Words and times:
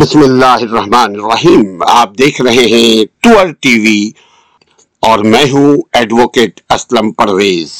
بسم 0.00 0.18
اللہ 0.18 0.44
الرحمن 0.44 1.14
الرحیم۔ 1.14 1.82
آپ 1.88 2.18
دیکھ 2.18 2.42
رہے 2.42 2.64
ہیں 2.64 3.22
ٹور 3.22 3.46
ٹی 3.60 3.78
وی 3.78 4.10
اور 5.00 5.18
میں 5.18 5.50
ہوں 5.52 5.76
ایڈوکیٹ 5.92 6.60
اسلم 6.70 7.12
پرویز 7.12 7.70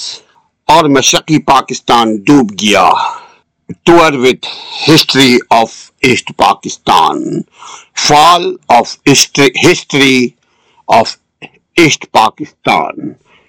اور 0.67 0.85
مشرقی 0.85 1.39
پاکستان 1.39 2.17
ڈوب 2.17 2.51
گیا۔ 2.53 2.91
Tour 3.83 4.12
with 4.12 4.46
history 4.91 5.39
of 5.51 5.91
east 6.03 6.33
Pakistan. 6.37 7.42
Fall 8.08 8.56
of 8.69 8.96
history 9.71 10.28
of 10.88 11.16
east 11.76 12.06
Pakistan. 12.10 12.94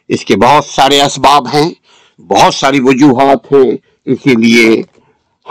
اس 0.07 0.25
کے 0.25 0.35
بہت 0.35 0.65
سارے 0.65 1.01
اسباب 1.01 1.47
ہیں، 1.47 1.69
بہت 2.21 2.53
ساری 2.55 2.79
وجوہات 2.79 3.51
ہیں۔ 3.51 3.71
اسی 4.05 4.35
لیے 4.35 4.81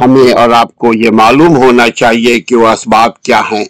ہمیں 0.01 0.33
اور 0.33 0.51
آپ 0.51 0.77
کو 0.77 0.95
یہ 0.95 1.11
معلوم 1.11 1.57
ہونا 1.57 1.91
چاہیے 1.91 2.41
کہ 2.41 2.57
وہ 2.57 2.69
اسباب 2.69 3.23
کیا 3.23 3.43
ہیں۔ 3.53 3.65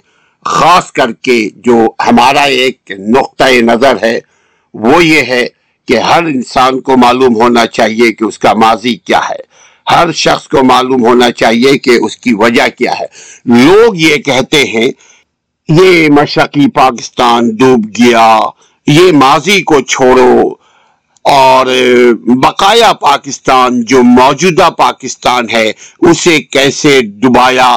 خاص 0.45 0.93
کر 0.93 1.13
کے 1.13 1.49
جو 1.57 1.87
ہمارا 2.07 2.43
ایک 2.43 2.93
نقطۂ 2.99 3.63
نظر 3.63 3.97
ہے، 4.03 4.21
وہ 4.75 5.05
یہ 5.05 5.23
ہے 5.29 5.47
کہ 5.89 5.99
ہر 5.99 6.23
انسان 6.23 6.81
کو 6.81 6.97
معلوم 6.97 7.37
ہونا 7.37 7.67
چاہیے 7.67 8.13
کہ 8.13 8.25
اس 8.25 8.39
کا 8.39 8.53
ماضی 8.55 8.97
کیا 8.97 9.21
ہے۔ 9.31 9.49
ہر 9.95 10.13
شخص 10.13 10.49
کو 10.49 10.65
معلوم 10.65 11.07
ہونا 11.07 11.31
چاہیے 11.31 11.79
کہ 11.79 11.91
اس 11.91 12.17
کی 12.17 12.35
وجہ 12.35 12.69
کیا 12.79 12.93
ہے۔ 13.01 13.07
لوگ 13.45 13.97
یہ 13.97 14.17
کہتے 14.17 14.65
ہیں، 14.65 14.91
یہ 15.69 16.09
مشرقی 16.11 16.71
پاکستان 16.71 17.51
ڈوب 17.51 17.87
گیا، 17.87 18.41
یہ 18.87 19.13
ماضی 19.13 19.63
کو 19.63 19.81
چھوڑو۔ 19.81 20.55
اور 21.31 21.67
بقایا 22.43 22.93
پاکستان 22.93 23.83
جو 23.83 24.03
موجودہ 24.03 24.69
پاکستان 24.71 25.51
ہے، 25.53 25.73
اسے 26.01 26.41
کیسے 26.41 27.01
ڈبایا 27.01 27.71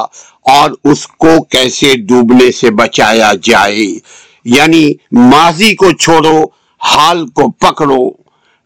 اور 0.45 0.71
اس 0.83 1.07
کو 1.07 1.43
کیسے 1.43 1.95
ڈوبنے 1.95 2.51
سے 2.51 2.71
بچایا 2.71 3.31
جائے؟ 3.43 3.99
یعنی 4.45 4.93
ماضی 5.11 5.75
کو 5.75 5.91
چھوڑو، 5.91 6.43
حال 6.81 7.27
کو 7.27 7.51
پکڑو۔ 7.51 8.09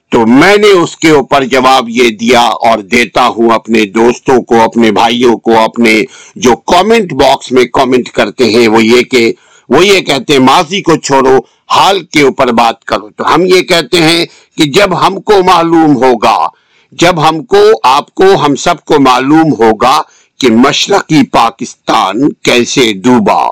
تو 0.09 0.25
میں 0.27 0.57
نے 0.57 0.67
اس 0.67 0.97
کے 0.97 1.09
اوپر 1.09 1.43
جواب 1.43 1.89
یہ 1.89 2.09
دیا 2.09 2.41
اور 2.41 2.79
دیتا 2.79 3.27
ہوں 3.27 3.49
اپنے 3.49 3.85
دوستوں 3.85 4.41
کو، 4.41 4.61
اپنے 4.61 4.91
بھائیوں 4.91 5.37
کو، 5.37 5.59
اپنے 5.59 6.01
جو 6.35 6.55
کامنٹ 6.55 7.13
باکس 7.13 7.51
میں 7.51 7.65
کامنٹ 7.65 8.09
کرتے 8.09 8.45
ہیں، 8.45 8.67
وہ 8.67 8.85
یہ 8.85 9.01
کہ 9.01 9.33
وہ 9.69 9.85
یہ 9.85 9.99
کہتے 10.01 10.33
ہیں 10.33 10.39
ماضی 10.39 10.81
کو 10.81 10.95
چھوڑو، 10.95 11.37
حال 11.69 12.03
کے 12.05 12.21
اوپر 12.21 12.51
بات 12.51 12.85
کرو۔ 12.85 13.09
تو 13.09 13.35
ہم 13.35 13.45
یہ 13.45 13.61
کہتے 13.61 14.01
ہیں 14.01 14.25
کہ 14.57 14.63
جب 14.71 15.07
ہم 15.07 15.21
کو 15.21 15.43
معلوم 15.43 15.95
ہوگا، 15.95 16.37
جب 16.91 17.29
ہم 17.29 17.43
کو، 17.43 17.57
آپ 17.83 18.13
کو، 18.13 18.23
ہم 18.45 18.55
سب 18.55 18.83
کو 18.85 18.99
معلوم 18.99 19.53
ہوگا 19.53 20.01
کہ 20.39 20.51
مشرقی 20.51 21.25
پاکستان 21.25 22.29
کیسے 22.33 22.93
ڈوبا 22.93 23.43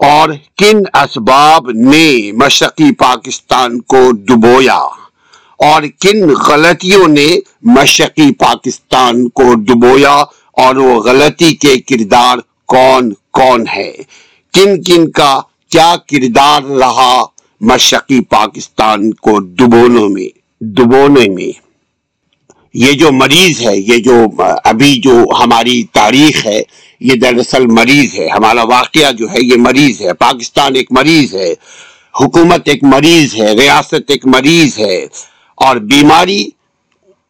اور 0.00 0.28
کن 0.56 0.78
اسباب 0.94 1.70
نے 1.70 2.32
مشرقی 2.32 2.92
پاکستان 2.94 3.80
کو 3.80 4.10
ڈبویا 4.12 4.78
اور 5.60 5.82
کن 6.00 6.28
غلطیوں 6.48 7.08
نے 7.08 7.28
مشرقی 7.62 8.32
پاکستان 8.34 9.28
کو 9.28 9.54
ڈبویا 9.54 10.14
اور 10.56 10.76
وہ 10.76 11.00
غلطی 11.02 11.52
کے 11.54 11.78
کردار 11.80 12.38
کون 12.66 13.12
کون 13.32 13.64
ہے؟ 13.76 13.92
کن 14.52 14.82
کن 14.82 15.10
کا 15.10 15.40
کیا 15.70 15.94
کردار 16.08 16.62
رہا 16.62 17.22
مشرقی 17.60 18.20
پاکستان 18.20 19.12
کو 19.12 19.38
ڈبونے 19.38 20.08
میں 20.08 20.38
ڈبونے 20.60 21.28
میں؟ 21.28 21.70
یہ 22.74 22.92
جو 22.92 23.12
مریض 23.12 23.60
ہے، 23.60 23.76
یہ 23.76 23.98
جو 23.98 24.24
ابھی 24.64 25.00
جو 25.00 25.24
ہماری 25.44 25.84
تاریخ 25.84 26.46
ہے، 26.46 26.62
یہ 27.00 27.14
دراصل 27.14 27.66
مریض 27.66 28.18
ہے۔ 28.18 28.28
ہمارا 28.28 28.62
واقعہ 28.62 29.12
جو 29.12 29.26
ہے، 29.30 29.40
یہ 29.42 29.56
مریض 29.56 30.00
ہے۔ 30.00 30.12
پاکستان 30.12 30.76
ایک 30.76 30.92
مریض 30.92 31.34
ہے، 31.34 31.54
حکومت 32.20 32.60
ایک 32.64 32.84
مریض 32.84 33.34
ہے، 33.34 33.52
ریاست 33.52 34.02
ایک 34.08 34.26
مریض 34.26 34.78
ہے 34.78 35.06
اور 35.54 35.76
بیماری 35.76 36.48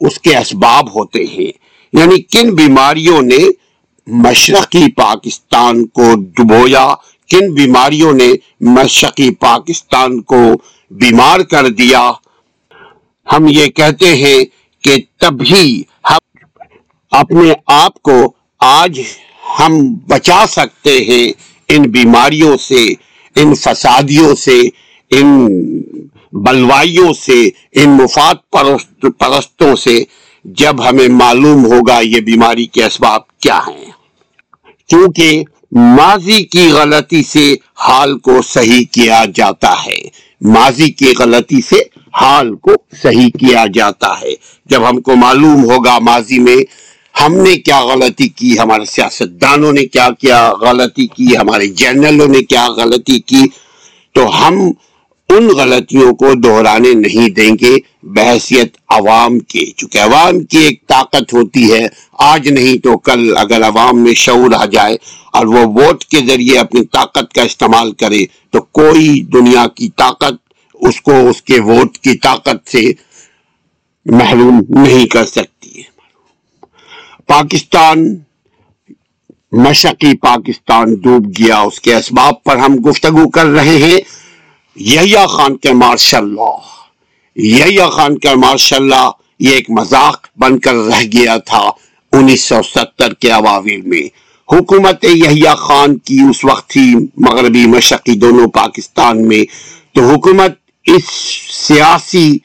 اس 0.01 0.19
کے 0.19 0.37
اسباب 0.37 0.99
ہوتے 0.99 1.25
ہیں۔ 1.25 1.53
یعنی 1.93 2.23
کن 2.23 2.55
بیماریوں 2.55 3.23
نے 3.23 3.70
مشرقی 4.07 4.91
پاکستان 4.91 5.87
کو 5.87 6.15
ڈبویا، 6.37 6.95
کن 7.31 7.53
بیماریوں 7.55 8.13
نے 8.13 8.29
مشرقی 8.61 9.31
پاکستان 9.31 10.21
کو 10.23 10.41
بیمار 10.91 11.41
کر 11.41 11.69
دیا؟ 11.69 12.11
ہم 13.33 13.47
یہ 13.49 13.67
کہتے 13.67 14.15
ہیں 14.17 14.39
کہ 14.85 14.97
تبھی 15.19 15.83
ہم 16.11 16.19
اپنے 17.13 17.53
آپ 17.67 18.03
کو 18.03 18.33
آج 18.61 19.01
ہم 19.59 19.79
بچا 20.09 20.45
سکتے 20.49 20.99
ہیں 20.99 21.33
ان 21.69 21.83
بیماریوں 21.83 22.57
سے، 22.57 22.87
ان 23.37 23.55
فسادیوں 23.55 24.35
سے، 24.35 24.61
ان 25.11 25.49
بلوائیوں 26.33 27.13
سے، 27.13 27.41
ان 27.73 27.91
مفاد 27.91 28.35
پرستوں 29.19 29.77
سے۔ 29.77 30.03
جب 30.45 30.89
ہمیں 30.89 31.09
معلوم 31.09 31.65
ہوگا 31.65 32.01
یہ 32.01 32.21
بیماری 32.21 32.67
کے 32.67 32.85
اسباب 32.85 33.39
کیا 33.39 33.59
ہیں۔ 33.59 33.91
کیونکہ 34.89 35.45
ماضی 35.73 36.43
کی 36.43 36.69
غلطی 36.73 37.23
سے 37.23 37.57
حال 37.79 38.19
کو 38.19 38.43
صحیح 38.43 38.85
کیا 38.93 39.25
جاتا 39.35 39.75
ہے۔ 39.87 40.09
ماضی 40.41 40.91
کی 40.91 41.13
غلطی 41.19 41.61
سے 41.61 41.77
حال 42.15 42.55
کو 42.55 42.71
صحیح 43.03 43.29
کیا 43.29 43.65
جاتا 43.75 44.21
ہے۔ 44.23 44.35
جب 44.67 44.89
ہم 44.89 45.01
کو 45.01 45.17
معلوم 45.17 45.65
ہوگا 45.65 45.99
ماضی 45.99 46.39
میں 46.39 46.57
ہم 47.23 47.35
نے 47.35 47.57
کیا 47.57 47.85
غلطی 47.85 48.29
کی، 48.29 48.59
ہمارے 48.59 48.85
سیاستدانوں 48.85 49.73
نے 49.73 49.85
کیا 49.87 50.09
کیا 50.21 50.53
غلطی 50.61 51.07
کی، 51.07 51.37
ہمارے 51.37 51.67
جنرلوں 51.67 52.29
نے 52.29 52.43
کیا 52.43 52.69
غلطی 52.69 53.21
کی، 53.21 53.43
تو 54.13 54.47
ہم 54.47 54.55
ان 55.37 55.49
غلطیوں 55.49 56.15
کو 56.15 56.35
دہرانے 56.35 56.95
نہیں 56.95 57.31
دیں 57.31 57.57
گے۔ 57.61 57.77
بحثیت 58.03 58.77
عوام 58.89 59.39
کے، 59.39 59.67
چونکہ 59.77 59.99
عوام 59.99 60.41
کی 60.41 60.59
ایک 60.59 60.87
طاقت 60.89 61.35
ہوتی 61.35 61.73
ہے۔ 61.73 61.87
آج 62.13 62.49
نہیں 62.49 62.79
تو 62.79 62.99
کل 62.99 63.35
اگر 63.37 63.63
عوام 63.65 64.03
میں 64.03 64.15
شعور 64.15 64.53
آ 64.53 64.65
جائے 64.65 64.97
اور 65.33 65.47
وہ 65.47 65.59
ووٹ 65.59 66.05
کے 66.05 66.19
ذریعے 66.27 66.59
اپنی 66.59 66.85
طاقت 66.85 67.33
کا 67.33 67.43
استعمال 67.43 67.93
کرے 67.93 68.25
تو 68.51 68.61
کوئی 68.61 69.21
دنیا 69.21 69.67
کی 69.67 69.89
طاقت 69.97 70.35
اس 70.75 71.01
کو 71.01 71.29
اس 71.29 71.43
کے 71.43 71.61
ووٹ 71.61 71.99
کی 71.99 72.15
طاقت 72.15 72.69
سے 72.69 72.93
محروم 74.07 74.61
نہیں 74.69 75.07
کر 75.07 75.25
سکتی 75.25 75.79
ہے۔ 75.79 75.83
پاکستان 77.27 78.15
مشقی 79.53 80.17
پاکستان 80.17 80.95
ڈوب 80.95 81.27
گیا۔ 81.39 81.59
اس 81.59 81.81
کے 81.81 81.95
اسباب 81.95 82.43
پر 82.45 82.57
ہم 82.57 82.75
گفتگو 82.75 83.29
کر 83.29 83.47
رہے 83.47 83.79
ہیں۔ 83.79 84.01
یحییٰ 84.77 85.29
خان 85.29 85.57
کے 85.57 85.73
ماشاء 85.73 86.19
اللہ 86.19 86.57
یحییٰ 87.37 87.91
خان 87.93 88.19
کے 88.19 88.29
ماشاء 88.35 88.77
اللہ 88.77 89.11
یہ 89.39 89.51
ایک 89.51 89.71
مذاق 89.71 90.27
بن 90.37 90.59
کر 90.59 90.75
رہ 90.75 91.03
گیا 91.03 91.37
تھا 91.37 91.71
انیس 92.13 92.41
سو 92.41 92.55
ستر 92.75 93.15
کے 93.15 93.31
عواویل 93.31 93.83
میں۔ 93.83 94.03
حکومت 94.53 95.05
یحییٰ 95.05 95.57
خان 95.57 95.99
کی 95.99 96.19
اس 96.31 96.45
وقت 96.45 96.71
تھی 96.71 96.95
مغربی 97.17 97.67
مشقی 97.67 98.15
دونوں 98.15 98.49
پاکستان 98.49 99.29
میں۔ 99.29 99.45
تو 99.95 100.05
حکومت 100.05 100.53
اس 100.85 101.05
سیاسی 101.51 102.39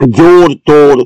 جوڑ 0.00 0.54
توڑ 0.66 1.04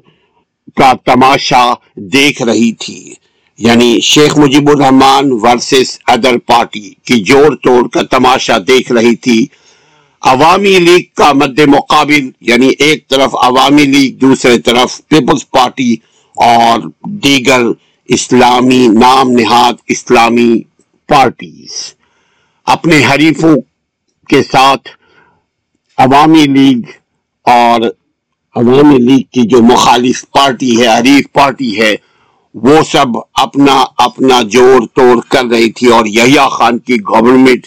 کا 0.76 0.92
تماشا 1.04 1.72
دیکھ 1.96 2.42
رہی 2.42 2.72
تھی۔ 2.72 3.14
یعنی 3.58 4.00
Sheikh 4.00 4.38
Mujib 4.38 4.70
ur Rahman 4.70 5.24
versus 5.32 5.98
other 6.06 6.38
party 6.38 6.90
کی 6.90 7.20
جوڑ 7.22 7.56
توڑ 7.56 7.88
کا 7.88 8.02
تماشا 8.02 8.58
دیکھ 8.58 8.92
رہی 8.92 9.16
تھی۔ 9.16 9.46
عوامی 10.22 10.78
لیگ 10.78 11.02
کا 11.14 11.32
مد 11.32 11.58
مقابل 11.66 12.30
یعنی 12.40 12.68
ایک 12.78 13.08
طرف 13.08 13.34
عوامی 13.42 13.84
لیگ، 13.84 14.14
دوسرے 14.14 14.58
طرف 14.58 15.00
پیپلز 15.08 15.50
پارٹی 15.50 15.92
اور 16.36 16.80
دیگر 17.22 17.62
اسلامی 18.08 18.86
نام 18.88 19.30
نہاد 19.30 19.74
اسلامی 19.86 20.62
پارٹیز۔ 21.08 21.70
اپنے 22.66 23.00
حریفوں 23.04 23.54
کے 24.28 24.42
ساتھ 24.42 24.88
عوامی 25.98 26.44
لیگ 26.46 26.80
اور 27.46 27.80
عوامی 28.56 28.98
لیگ 28.98 29.22
کی 29.32 29.46
جو 29.48 29.62
مخالف 29.62 30.24
پارٹی 30.30 30.80
ہے، 30.80 30.86
حریف 30.86 31.32
پارٹی 31.32 31.80
ہے، 31.80 31.94
وہ 32.54 32.82
سب 32.92 33.18
اپنا 33.34 33.82
اپنا 33.98 34.40
جوڑ 34.42 34.80
توڑ 34.86 35.20
کر 35.28 35.44
رہی 35.44 35.70
تھی 35.72 35.86
اور 35.86 36.06
یحییٰ 36.06 36.48
خان 36.50 36.78
کی 36.78 36.96
گورنمنٹ 37.08 37.66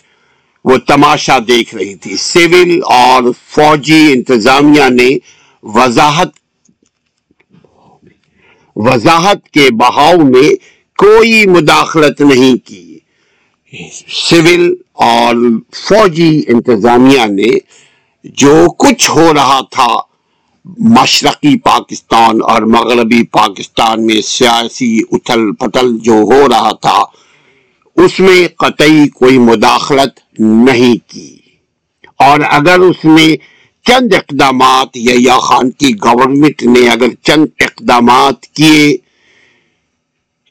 وہ 0.66 0.78
تماشا 0.78 1.38
دیکھ 1.48 1.76
رہی 1.76 1.96
تھی۔ 1.96 2.16
سول 2.18 2.82
اور 2.86 3.24
فوجی 3.48 4.12
انتظامیہ 4.12 4.90
نے 4.90 5.10
وضاحت 5.64 6.30
وضاحت 8.76 9.50
کے 9.50 9.70
بہاؤ 9.72 10.18
میں 10.18 10.50
کوئی 10.98 11.48
مداخلت 11.48 12.22
نہیں 12.22 12.56
کی۔ 12.68 13.00
سول 14.30 14.76
اور 14.94 15.36
فوجی 15.74 16.42
انتظامیہ 16.48 17.26
نے 17.26 17.52
جو 18.24 18.66
کچھ 18.80 19.12
ہو 19.12 19.34
رہا 19.34 19.60
تھا، 19.72 19.88
مشرقی 20.78 21.58
پاکستان 21.58 22.42
اور 22.44 22.62
مغربی 22.62 23.24
پاکستان 23.24 24.06
میں 24.06 24.22
سیاسی 24.22 25.02
اتھل 25.12 25.52
پتل 25.52 25.98
جو 25.98 26.14
ہو 26.14 26.50
رہا 26.50 26.72
تھا 26.72 27.04
اس 27.96 28.20
میں 28.20 28.48
قطعی 28.48 29.08
کوئی 29.08 29.38
مداخلت 29.38 30.40
نہیں 30.40 30.96
کی۔ 31.10 31.38
اور 32.20 32.40
اگر 32.50 32.80
اس 32.80 33.06
میں 33.06 33.36
چند 33.88 34.14
اقدامات 34.14 34.88
یا 34.94 35.40
خان 35.40 35.72
کی 35.72 35.94
گورنمنٹ 36.04 36.64
نے 36.64 36.90
اگر 36.90 37.08
چند 37.24 37.46
اقدامات 37.60 38.48
کیے 38.48 38.98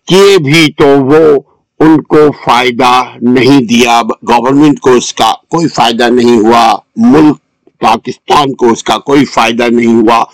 کیے 0.06 0.38
بھی 0.38 0.72
تو 0.72 0.87
وہ 0.87 1.40
ان 1.81 2.02
کو 2.02 2.16
فائدہ 2.44 3.02
نہیں 3.20 3.62
دیا۔ 3.62 4.02
گورنمنٹ 4.02 4.81
کو 4.81 4.92
اس 4.92 5.14
کا 5.14 5.32
کوئی 5.48 5.69
فائدہ 5.69 6.08
نہیں 6.08 6.38
ہوا، 6.38 6.76
ملک 6.96 7.37
پاکستان 7.78 8.54
کو 8.54 8.72
اس 8.72 8.84
کا 8.84 8.98
کوئی 8.98 9.25
فائدہ 9.25 9.62
نہیں 9.62 9.94
ہوا، 9.94 10.25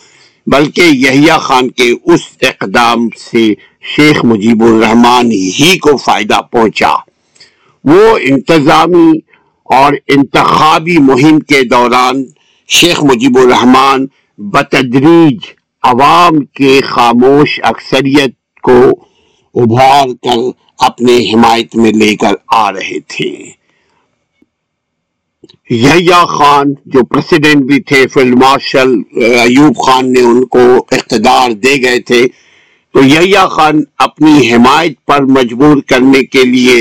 بلکہ 0.46 0.80
یحییٰ 0.80 1.40
خان 1.40 1.70
کے 1.70 1.94
اس 2.04 2.20
اقدام 2.42 3.08
سے 3.08 3.54
شیخ 3.94 4.24
مجیب 4.24 4.62
الرحمان 4.62 5.30
ہی 5.32 5.78
کو 5.78 5.96
فائدہ 5.96 6.40
پہنچا۔ 6.50 6.94
وہ 7.84 8.18
انتظامی 8.20 9.18
اور 9.64 9.92
انتخابی 10.08 10.98
مہم 10.98 11.38
کے 11.38 11.62
دوران 11.62 12.24
شیخ 12.68 13.04
مجیب 13.04 13.38
الرحمان 13.38 14.06
بتدریج 14.38 15.38
عوام 15.82 16.44
کے 16.44 16.80
خاموش 16.80 17.60
اکثریت 17.62 18.60
کو 18.62 18.80
ابھار 19.54 20.08
کر 20.22 20.38
اپنے 20.78 21.18
حمایت 21.32 21.76
میں 21.76 21.92
لے 21.92 22.16
کر 22.16 22.34
آ 22.46 22.72
رہے 22.72 23.00
تھے۔ 23.00 23.50
یحییٰ 25.70 26.26
خان 26.26 26.74
جو 26.86 27.04
پریسیڈنٹ 27.04 27.64
بھی 27.64 27.80
تھے، 27.80 28.06
فیلڈ 28.06 28.34
مارشل 28.34 28.94
ایوب 29.22 29.76
خان 29.76 30.12
نے 30.12 30.20
ان 30.20 30.44
کو 30.44 30.86
اقتدار 30.90 31.50
دے 31.50 31.82
گئے 31.82 32.00
تھے۔ 32.00 32.26
تو 32.96 33.02
یحییٰ 33.04 33.48
خان 33.50 33.80
اپنی 33.98 34.50
حمایت 34.50 34.94
پر 35.06 35.22
مجبور 35.30 35.76
کرنے 35.88 36.22
کے 36.24 36.42
لیے 36.44 36.76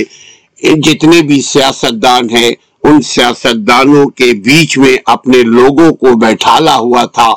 جتنے 0.84 1.22
بھی 1.22 1.40
سیاستدان 1.44 2.30
ہیں، 2.30 2.52
ان 2.84 3.02
سیاستدانوں 3.02 4.06
کے 4.20 4.32
بیچ 4.44 4.78
میں 4.78 4.96
اپنے 5.14 5.42
لوگوں 5.46 5.90
کو 5.94 6.16
بیٹھالا 6.18 6.76
ہوا 6.76 7.04
تھا 7.16 7.28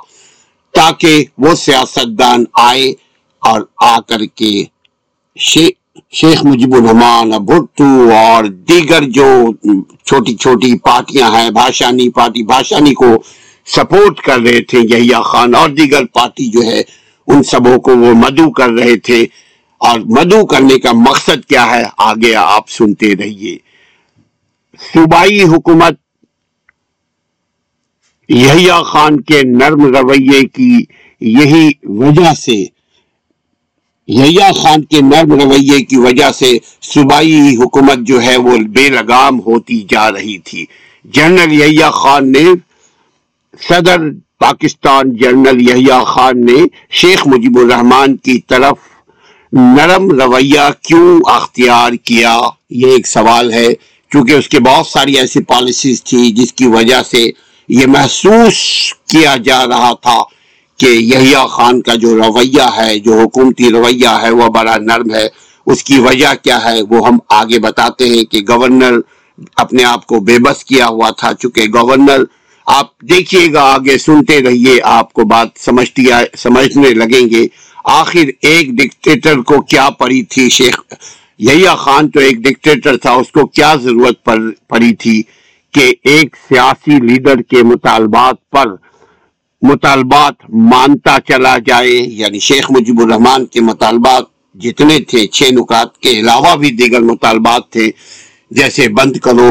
تاکہ 0.75 1.25
وہ 1.39 1.55
سیاستدان 1.55 2.45
آئے 2.63 2.87
اور 3.43 3.61
آ 3.87 3.99
کر 4.09 4.25
کے 4.35 4.53
شیخ 5.37 6.45
مجیب 6.45 6.75
الرحمان، 6.75 7.31
بھٹو 7.47 7.91
اور 8.15 8.45
دیگر 8.69 9.09
جو 9.11 9.27
چھوٹی 10.05 10.37
چھوٹی 10.37 10.75
پارٹیاں 10.85 11.31
ہیں، 11.35 11.51
بھاشانی 11.51 12.09
پارٹی، 12.11 12.43
بھاشانی 12.53 12.95
کو 12.95 13.11
سپورٹ 13.67 14.21
کر 14.21 14.41
رہے 14.41 14.63
تھے 14.63 14.87
یحییٰ 14.91 15.23
خان 15.25 15.55
اور 15.55 15.69
دیگر 15.79 16.07
پارٹی 16.15 16.51
جو 16.51 16.67
ہے 16.67 16.83
ان 17.29 17.43
سبوں 17.43 17.79
کو 17.79 17.91
وہ 17.91 18.15
مدعو 18.15 18.51
کر 18.51 18.71
رہے 18.71 18.97
تھے۔ 18.97 19.27
اور 19.79 20.01
مدعو 20.01 20.47
کرنے 20.47 20.79
کا 20.79 20.93
مقصد 20.93 21.49
کیا 21.49 21.67
ہے؟ 21.71 21.83
آگے 21.97 22.35
آپ 22.35 22.71
سنتے 22.71 23.17
رہیے۔ 23.17 23.59
صوبائی 24.95 25.43
حکومت 25.43 25.95
یحییٰ 28.29 28.85
خان 28.85 29.21
کے 29.21 29.43
نرم 29.43 29.97
رویے 29.97 30.47
کی 30.47 30.85
یہی 31.21 31.71
وجہ 31.85 32.35
سے، 32.35 32.65
یحییٰ 34.09 34.55
خان 34.55 34.85
کے 34.85 35.01
نرم 35.01 35.33
رویے 35.33 35.85
کی 35.85 35.97
وجہ 35.97 36.33
سے 36.33 36.59
صوبائی 36.83 37.57
حکومت 37.57 37.99
جو 37.99 38.23
ہے 38.23 38.37
وہ 38.37 38.57
بے 38.57 38.89
لگام 38.89 39.41
ہوتی 39.41 39.87
جا 39.89 40.13
رہی 40.13 40.39
تھی۔ 40.39 40.65
جنرل 41.05 41.53
یحییٰ 41.53 41.93
خان 41.93 42.33
نے 42.33 42.45
صدر 43.61 44.01
پاکستان 44.41 45.17
جنرل 45.17 45.61
یحییٰ 45.69 46.05
خان 46.05 46.45
نے 46.47 46.65
شیخ 46.91 47.27
مجیب 47.27 47.59
الرحمان 47.59 48.17
کی 48.17 48.39
طرف 48.41 48.77
نرم 49.53 50.11
رویہ 50.11 50.69
کیوں 50.83 51.21
اختیار 51.27 51.93
کیا؟ 51.93 52.41
یہ 52.71 52.87
ایک 52.87 53.07
سوال 53.07 53.53
ہے 53.53 53.67
چونکہ 54.13 54.33
اس 54.33 54.49
کے 54.49 54.61
بہت 54.61 54.87
ساری 54.87 55.19
ایسی 55.19 55.43
پالیسیز 55.43 56.05
تھی 56.05 56.31
جس 56.31 56.53
کی 56.53 56.67
وجہ 56.67 57.03
سے 57.11 57.31
یہ 57.69 57.87
محسوس 57.87 58.55
کیا 59.09 59.37
جا 59.45 59.67
رہا 59.67 59.93
تھا 59.93 60.19
کہ 60.79 60.87
یحییٰ 60.87 61.49
خان 61.49 61.83
کا 61.83 61.95
جو 61.95 62.15
رویہ 62.17 62.69
ہے، 62.77 62.99
جو 62.99 63.21
حکومتی 63.21 63.71
رویہ 63.71 64.17
ہے، 64.23 64.31
وہ 64.31 64.49
بڑا 64.49 64.77
نرم 64.77 65.15
ہے۔ 65.15 65.29
اس 65.67 65.85
کی 65.85 65.99
وجہ 65.99 66.35
کیا 66.43 66.65
ہے؟ 66.65 66.83
وہ 66.91 67.07
ہم 67.09 67.19
آگے 67.29 67.59
بتاتے 67.59 68.09
ہیں 68.09 68.25
کہ 68.25 68.41
گورنر 68.49 69.01
اپنے 69.57 69.85
آپ 69.85 70.07
کو 70.07 70.21
بے 70.21 70.39
بس 70.39 70.65
کیا 70.65 70.87
ہوا 70.87 71.11
تھا، 71.11 71.35
چونکہ 71.35 71.63
گورنر 71.75 72.25
آپ 72.71 73.01
دیکھیے 73.01 73.53
گا، 73.53 73.63
آگے 73.75 73.97
سنتے 73.99 74.41
رہیے، 74.43 74.79
آپ 74.85 75.13
کو 75.13 75.25
بات 75.25 75.49
سمجھتی 75.57 76.05
سمجھنے 76.39 76.91
لگیں 76.95 77.29
گے۔ 77.31 77.47
آخر 77.85 78.31
ایک 78.41 78.71
ڈکٹیٹر 78.71 79.41
کو 79.41 79.61
کیا 79.61 79.89
پڑی 79.91 80.23
تھی؟ 80.23 80.49
شیخ 80.49 80.81
یحییٰ 81.39 81.77
خان 81.77 82.11
تو 82.11 82.21
ایک 82.21 82.39
ڈکٹیٹر 82.39 82.97
تھا، 82.97 83.13
اس 83.13 83.31
کو 83.33 83.47
کیا 83.47 83.75
ضرورت 83.83 84.29
پڑی 84.69 84.95
تھی 84.95 85.23
کہ 85.75 85.93
ایک 86.05 86.37
سیاسی 86.49 86.99
لیڈر 87.01 87.43
کے 87.43 87.63
مطالبات 87.63 88.51
پر 88.51 88.75
مطالبات 89.63 90.35
مانتا 90.49 91.17
چلا 91.29 91.57
جائے؟ 91.67 91.97
یعنی 92.15 92.39
شیخ 92.39 92.71
مجیب 92.71 93.01
الرحمان 93.01 93.47
کے 93.47 93.61
مطالبات 93.61 94.25
جتنے 94.55 94.99
تھے، 95.01 95.27
چھ 95.27 95.53
نکات 95.53 95.97
کے 95.99 96.11
علاوہ 96.11 96.55
بھی 96.57 96.71
دیگر 96.71 97.01
مطالبات 97.03 97.71
تھے، 97.71 97.91
جیسے 98.51 98.89
بند 98.89 99.17
کرو 99.17 99.51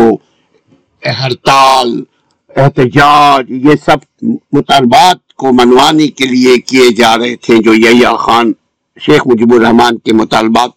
ہڑتال 1.03 2.01
احتجاج 2.57 3.51
یہ 3.65 3.73
سب 3.85 4.25
مطالبات 4.51 5.33
کو 5.33 5.51
منوانے 5.53 6.07
کے 6.07 6.25
لیے 6.25 6.57
کیے 6.59 6.89
جا 6.89 7.17
رہے 7.17 7.35
تھے 7.35 7.57
جو 7.57 7.73
یحییٰ 7.73 8.17
خان 8.17 8.51
شیخ 9.01 9.21
مجیب 9.25 9.53
الرحمان 9.53 9.97
کے 9.97 10.13
مطالبات 10.13 10.69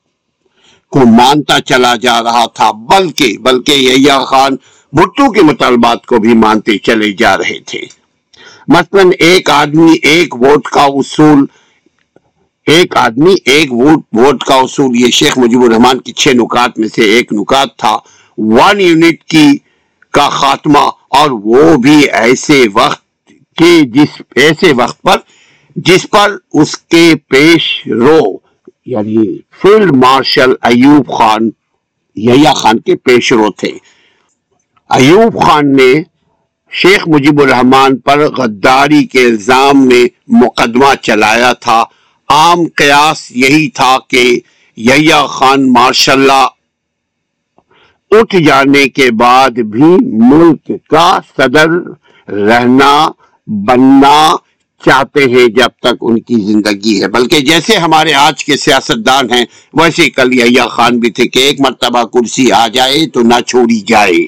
کو 0.92 1.06
مانتا 1.06 1.60
چلا 1.60 1.94
جا 1.96 2.22
رہا 2.22 2.44
تھا، 2.46 2.70
بلکہ 2.70 3.38
بلکہ 3.38 3.72
یحییٰ 3.72 4.24
خان 4.26 4.56
بھٹو 4.92 5.30
کے 5.32 5.42
مطالبات 5.42 6.06
کو 6.06 6.18
بھی 6.18 6.34
مانتے 6.34 6.78
چلے 6.78 7.12
جا 7.12 7.36
رہے 7.38 7.58
تھے۔ 7.66 7.80
مثلا 8.68 9.02
ایک 9.18 9.50
آدمی 9.50 9.92
ایک 10.02 10.34
ووٹ 10.34 10.68
کا 10.68 10.82
اصول، 10.82 11.44
ایک 12.66 12.96
آدمی 12.96 13.34
ایک 13.44 13.72
ووٹ 13.72 14.02
ووٹ 14.12 14.44
کا 14.44 14.54
اصول، 14.54 15.00
یہ 15.00 15.10
شیخ 15.10 15.38
مجیب 15.38 15.62
الرحمان 15.62 16.00
کی 16.00 16.12
چھ 16.12 16.36
نکات 16.36 16.78
میں 16.78 16.88
سے 16.88 17.02
ایک 17.14 17.32
نکات 17.32 17.76
تھا۔ 17.76 17.96
ون 18.38 18.80
یونٹ 18.80 19.24
کی 19.24 19.46
کا 20.12 20.28
خاتمہ، 20.30 20.84
اور 21.18 21.30
وہ 21.44 21.76
بھی 21.76 21.98
ایسے 22.10 22.64
وقت 22.74 23.02
کے 23.56 23.72
جس، 23.94 24.20
ایسے 24.36 24.72
وقت 24.76 25.00
پر 25.02 25.18
جس 25.76 26.06
پر 26.10 26.36
اس 26.52 26.76
کے 26.78 27.12
پیش 27.28 27.64
رو 27.86 28.20
یعنی 28.86 29.38
فیلڈ 29.62 29.90
مارشل 29.96 30.52
ایوب 30.62 31.12
خان، 31.18 31.50
یحییٰ 32.16 32.54
خان 32.54 32.78
کے 32.78 32.96
پیش 32.96 33.32
رو 33.32 33.50
تھے۔ 33.50 33.72
ایوب 34.90 35.42
خان 35.42 35.76
نے 35.76 35.92
شیخ 36.72 37.06
مجیب 37.08 37.40
الرحمان 37.40 37.96
پر 37.96 38.26
غداری 38.30 39.04
کے 39.04 39.24
الزام 39.24 39.86
میں 39.86 40.04
مقدمہ 40.34 40.94
چلایا 41.02 41.52
تھا۔ 41.60 41.82
عام 42.28 42.64
قیاس 42.76 43.30
یہی 43.36 43.68
تھا 43.70 43.96
کہ 44.08 44.24
یحییٰ 44.76 45.26
خان 45.28 45.72
ماشاء 45.72 46.12
اللہ 46.12 46.46
اٹھ 48.10 48.36
جانے 48.36 48.88
کے 48.88 49.10
بعد 49.10 49.50
بھی 49.50 49.96
ملک 50.12 50.70
کا 50.90 51.18
صدر 51.36 51.68
رہنا، 52.32 53.08
بننا 53.46 54.36
چاہتے 54.84 55.24
ہیں 55.24 55.46
جب 55.46 55.68
تک 55.80 55.96
ان 56.00 56.20
کی 56.20 56.34
زندگی 56.52 57.02
ہے۔ 57.02 57.08
بلکہ 57.08 57.40
جیسے 57.40 57.76
ہمارے 57.76 58.12
آج 58.14 58.44
کے 58.44 58.56
سیاستدان 58.56 59.30
ہیں، 59.32 59.44
ویسے 59.74 60.10
کل 60.10 60.32
یحییٰ 60.32 60.68
خان 60.68 60.98
بھی 60.98 61.10
تھے 61.10 61.28
کہ 61.28 61.38
ایک 61.38 61.60
مرتبہ 61.60 62.02
کرسی 62.04 62.52
آ 62.52 62.66
جائے 62.68 63.06
تو 63.06 63.20
نہ 63.20 63.40
چھوڑی 63.46 63.80
جائے۔ 63.80 64.26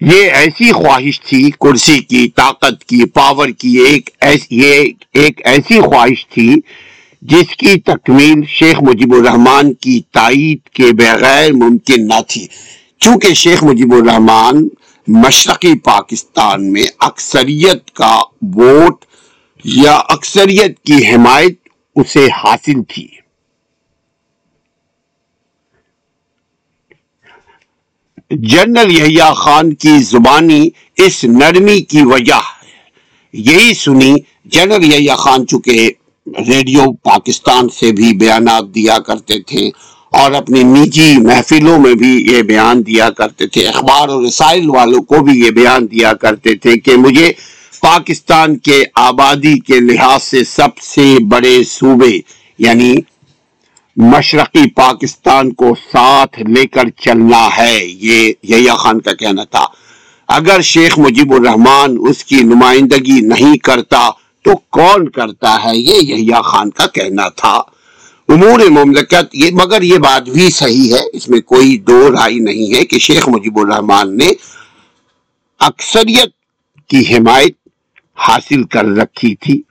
یہ 0.00 0.30
ایسی 0.30 0.72
خواہش 0.72 1.20
تھی، 1.20 1.50
کرسی 1.50 1.98
کی، 1.98 2.28
طاقت 2.28 2.84
کی 2.84 3.04
پاور 3.04 3.48
کی، 3.48 3.78
ایک 3.78 4.10
یہ 4.50 4.90
ایک 5.12 5.40
ایسی 5.44 5.80
خواہش 5.80 6.26
تھی 6.28 6.54
جس 7.28 7.56
کی 7.56 7.80
تکمیل 7.80 8.44
شیخ 8.48 8.76
مجیب 8.82 9.14
الرحمان 9.14 9.74
کی 9.74 10.00
تائید 10.12 10.68
کے 10.68 10.92
بغیر 10.92 11.52
ممکن 11.52 12.06
نہ 12.08 12.20
تھی۔ 12.28 12.46
چونکہ 13.00 13.34
شیخ 13.34 13.64
مجیب 13.64 13.94
الرحمان 13.94 14.68
مشرقی 15.08 15.78
پاکستان 15.78 16.72
میں 16.72 16.86
اکثریت 17.00 17.90
کا 17.90 18.14
ووٹ 18.54 19.04
یا 19.64 19.94
اکثریت 20.08 20.78
کی 20.80 21.06
حمایت 21.06 21.58
اسے 21.96 22.26
حاصل 22.26 22.82
تھی۔ 22.88 23.06
جنرل 28.30 28.92
یحییٰ 28.92 29.34
خان 29.34 29.74
کی 29.74 29.98
زبانی 30.02 30.68
اس 30.96 31.24
نرمی 31.24 31.80
کی 31.80 32.02
وجہ 32.02 32.40
یہی 33.32 33.74
سنی 33.74 34.14
جنرل 34.44 34.84
یحییٰ 34.84 35.16
خان 35.16 35.46
چکے 35.46 35.88
ریڈیو 36.26 36.92
پاکستان 36.92 37.68
سے 37.68 37.92
بھی 37.92 38.12
بیانات 38.12 38.74
دیا 38.74 38.98
کرتے 38.98 39.40
تھے 39.40 39.70
اور 40.10 40.32
اپنی 40.32 40.62
نجی 40.62 41.16
محفلوں 41.18 41.78
میں 41.78 41.94
بھی 41.94 42.26
یہ 42.32 42.42
بیان 42.42 42.86
دیا 42.86 43.10
کرتے 43.10 43.46
تھے۔ 43.46 43.68
اخبار 43.68 44.08
اور 44.08 44.22
رسائل 44.22 44.70
والوں 44.70 45.02
کو 45.02 45.24
بھی 45.24 45.40
یہ 45.40 45.50
بیان 45.50 45.86
دیا 45.86 46.12
کرتے 46.12 46.54
تھے 46.54 46.78
کہ 46.78 46.96
مجھے 46.96 47.32
پاکستان 47.80 48.58
کے 48.58 48.84
آبادی 48.94 49.58
کے 49.58 49.80
لحاظ 49.80 50.22
سے 50.22 50.44
سب 50.44 50.78
سے 50.82 51.16
بڑے 51.28 51.64
صوبے 51.64 52.18
یعنی 52.58 52.94
مشرقی 53.96 54.70
پاکستان 54.70 55.52
کو 55.52 55.74
ساتھ 55.92 56.40
لے 56.40 56.66
کر 56.66 56.88
چلنا 57.00 57.48
ہے۔ 57.58 57.84
یہ 57.84 58.32
یحییٰ 58.42 58.76
خان 58.76 59.00
کا 59.00 59.12
کہنا 59.12 59.44
تھا۔ 59.44 59.64
اگر 60.28 60.60
شیخ 60.60 60.98
مجیب 60.98 61.32
الرحمان 61.32 61.96
اس 62.00 62.24
کی 62.24 62.36
نمائندگی 62.36 63.20
نہیں 63.20 63.58
کرتا 63.58 64.10
تو 64.46 64.56
کون 64.56 65.08
کرتا 65.08 65.64
ہے؟ 65.64 65.76
یہ 65.76 65.94
یحییٰ 65.94 66.44
خان 66.44 66.70
کا 66.70 66.86
کہنا 66.86 67.28
تھا۔ 67.28 67.62
امور 68.28 68.60
مملکت 68.60 69.34
یہ 69.34 69.50
مگر 69.52 69.82
یہ 69.82 69.98
بات 69.98 70.28
بھی 70.28 70.50
صحیح 70.50 70.94
ہے۔ 70.94 71.00
اس 71.12 71.28
میں 71.28 71.40
کوئی 71.40 71.78
دو 71.78 72.10
رائے 72.12 72.34
نہیں 72.34 72.74
ہے 72.74 72.84
کہ 72.84 72.98
شیخ 72.98 73.28
مجیب 73.28 73.58
الرحمان 73.58 74.18
نے 74.18 74.30
اکثریت 75.58 76.30
کی 76.88 77.16
حمایت 77.16 77.54
حاصل 78.14 78.64
کر 78.64 78.84
رکھی 78.84 79.34
تھی۔ 79.34 79.62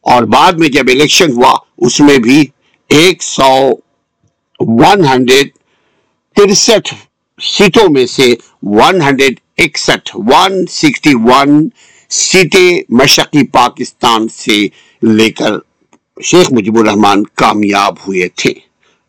اور 0.00 0.22
بعد 0.22 0.52
میں 0.52 0.68
جب 0.68 0.84
الیکشن 0.88 1.32
ہوا، 1.32 1.56
اس 1.78 2.00
میں 2.00 2.18
بھی 2.18 2.46
ایک 2.88 3.22
سو 3.22 3.70
ون 4.58 5.04
ہنڈریڈ 5.04 5.48
ترسٹھ 6.36 6.94
سیٹوں 7.42 7.88
میں 7.90 8.06
سے 8.06 8.34
ون 8.62 9.02
ہنڈریڈ 9.02 9.34
اکسٹھ، 9.58 10.10
ون 10.14 10.66
سکسٹی 10.66 11.14
ون 11.14 11.68
سیٹیں 12.10 12.82
مشرقی 12.88 13.46
پاکستان 13.46 14.28
سے 14.28 14.66
لے 15.02 15.30
کر 15.30 15.52
شیخ 16.22 16.52
مجیب 16.52 16.78
الرحمان 16.78 17.24
کامیاب 17.24 17.94
ہوئے 18.06 18.28
تھے۔ 18.28 18.52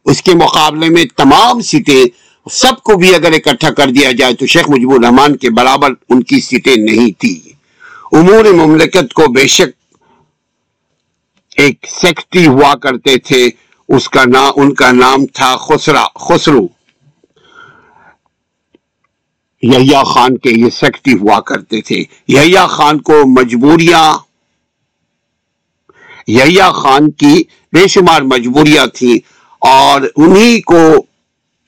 اس 0.06 0.22
کے 0.22 0.34
مقابلے 0.34 0.90
میں 0.90 1.06
تمام 1.18 1.62
سیٹیں 1.62 2.06
سب 2.52 2.84
کو 2.84 2.96
بھی 2.96 3.16
اگر 3.16 3.32
اکٹھا 3.32 3.70
کر 3.70 3.88
دیا 3.88 4.12
جائے 4.12 4.34
تو 4.34 4.46
شیخ 4.46 4.70
مجیب 4.70 4.92
الرحمان 4.92 5.36
کے 5.36 5.50
برابر 5.50 5.94
ان 6.10 6.24
کی 6.24 6.40
سیٹیں 6.42 6.76
نہیں 6.76 7.12
تھی 7.22 7.40
امور 8.12 8.46
مملکت 8.46 9.14
کو 9.14 9.32
بے 9.32 9.48
شک 9.48 9.96
ایک 11.56 11.86
سیکٹری 12.02 12.48
ہوا 12.48 12.76
کرتے 12.76 13.18
تھے۔ 13.18 13.50
اس 13.90 14.10
کا 14.10 14.24
نام 14.26 14.52
ان 14.56 14.74
کا 14.74 14.92
نام 14.92 15.26
تھا 15.26 15.56
خسرا، 15.58 16.04
خسرو۔ 16.16 16.68
یحییٰ 19.64 20.04
خان 20.06 20.38
کے 20.38 20.50
یہ 20.50 20.70
سیکٹری 20.70 21.14
ہوا 21.14 21.40
کرتے 21.40 21.82
تھے۔ 21.82 22.04
یحییٰ 22.28 22.68
خان 22.68 23.02
کو 23.02 23.14
مجبوریاں، 23.42 24.18
یحییٰ 26.28 26.74
خان 26.74 27.12
کی 27.12 27.44
بے 27.74 27.88
شمار 27.88 28.22
مجبوریاں 28.22 28.86
تھیں 28.86 29.18
اور 29.62 30.02
انہی 30.16 30.62
کو 30.62 30.82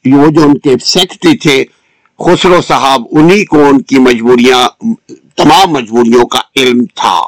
وہ 0.06 0.30
جو 0.32 0.42
ان 0.42 0.58
کے 0.58 0.76
سیکٹری 0.84 1.38
تھے، 1.38 1.66
خسرو 2.20 2.62
صاحب، 2.62 3.02
انہی 3.12 3.46
کو 3.46 3.66
ان 3.66 3.82
کی 3.82 4.00
مجبوریاں، 4.00 4.68
تمام 5.38 5.70
مجبوریوں 5.70 6.26
کا 6.26 6.42
علم 6.56 6.86
تھا۔ 6.96 7.20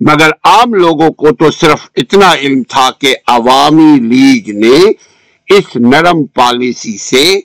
مگر 0.00 0.30
عام 0.44 0.74
لوگوں 0.74 1.10
کو 1.10 1.30
تو 1.30 1.50
صرف 1.50 1.88
اتنا 1.96 2.32
علم 2.32 2.62
تھا 2.62 2.90
کہ 2.98 3.14
عوامی 3.26 3.92
لیگ 4.00 4.50
نے 4.56 4.78
اس 5.56 5.76
نرم 5.76 6.24
پالیسی 6.24 6.96
سے 6.98 7.40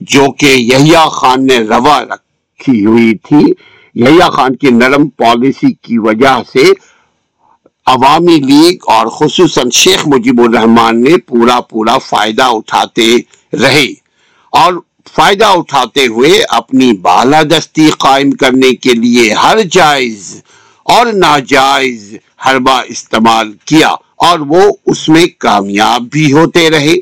جو 0.00 0.30
کہ 0.32 0.46
یحییٰ 0.46 1.10
خان 1.10 1.46
نے 1.46 1.58
روا 1.58 2.02
رکھی 2.02 2.86
ہوئی 2.86 3.14
تھی۔ 3.14 3.52
یحییٰ 3.94 4.30
خان 4.32 4.56
کی 4.56 4.70
نرم 4.70 5.08
پالیسی 5.08 5.72
کی 5.72 5.98
وجہ 5.98 6.36
سے 6.52 6.64
عوامی 7.86 8.36
لیگ 8.36 8.76
اور 8.86 9.06
خصوصاً 9.06 9.70
شیخ 9.70 10.06
مجیب 10.06 10.40
الرحمان 10.40 11.04
نے 11.04 11.16
پورا 11.18 11.60
پورا 11.60 11.98
فائدہ 11.98 12.42
اٹھاتے 12.42 13.16
رہے 13.52 13.86
اور 14.52 14.72
فائدہ 15.14 15.44
اٹھاتے 15.44 16.06
ہوئے 16.06 16.42
اپنی 16.48 16.92
بالادستی 16.92 17.90
قائم 17.98 18.30
کرنے 18.30 18.72
کے 18.74 18.92
لیے 18.92 19.32
ہر 19.32 19.58
جائز 19.70 20.42
اور 20.82 21.06
ناجائز 21.06 22.14
حربہ 22.46 22.82
استعمال 22.88 23.52
کیا 23.64 23.88
اور 24.16 24.38
وہ 24.38 24.72
اس 24.86 25.08
میں 25.08 25.26
کامیاب 25.38 26.02
بھی 26.02 26.32
ہوتے 26.32 26.70
رہے۔ 26.70 26.94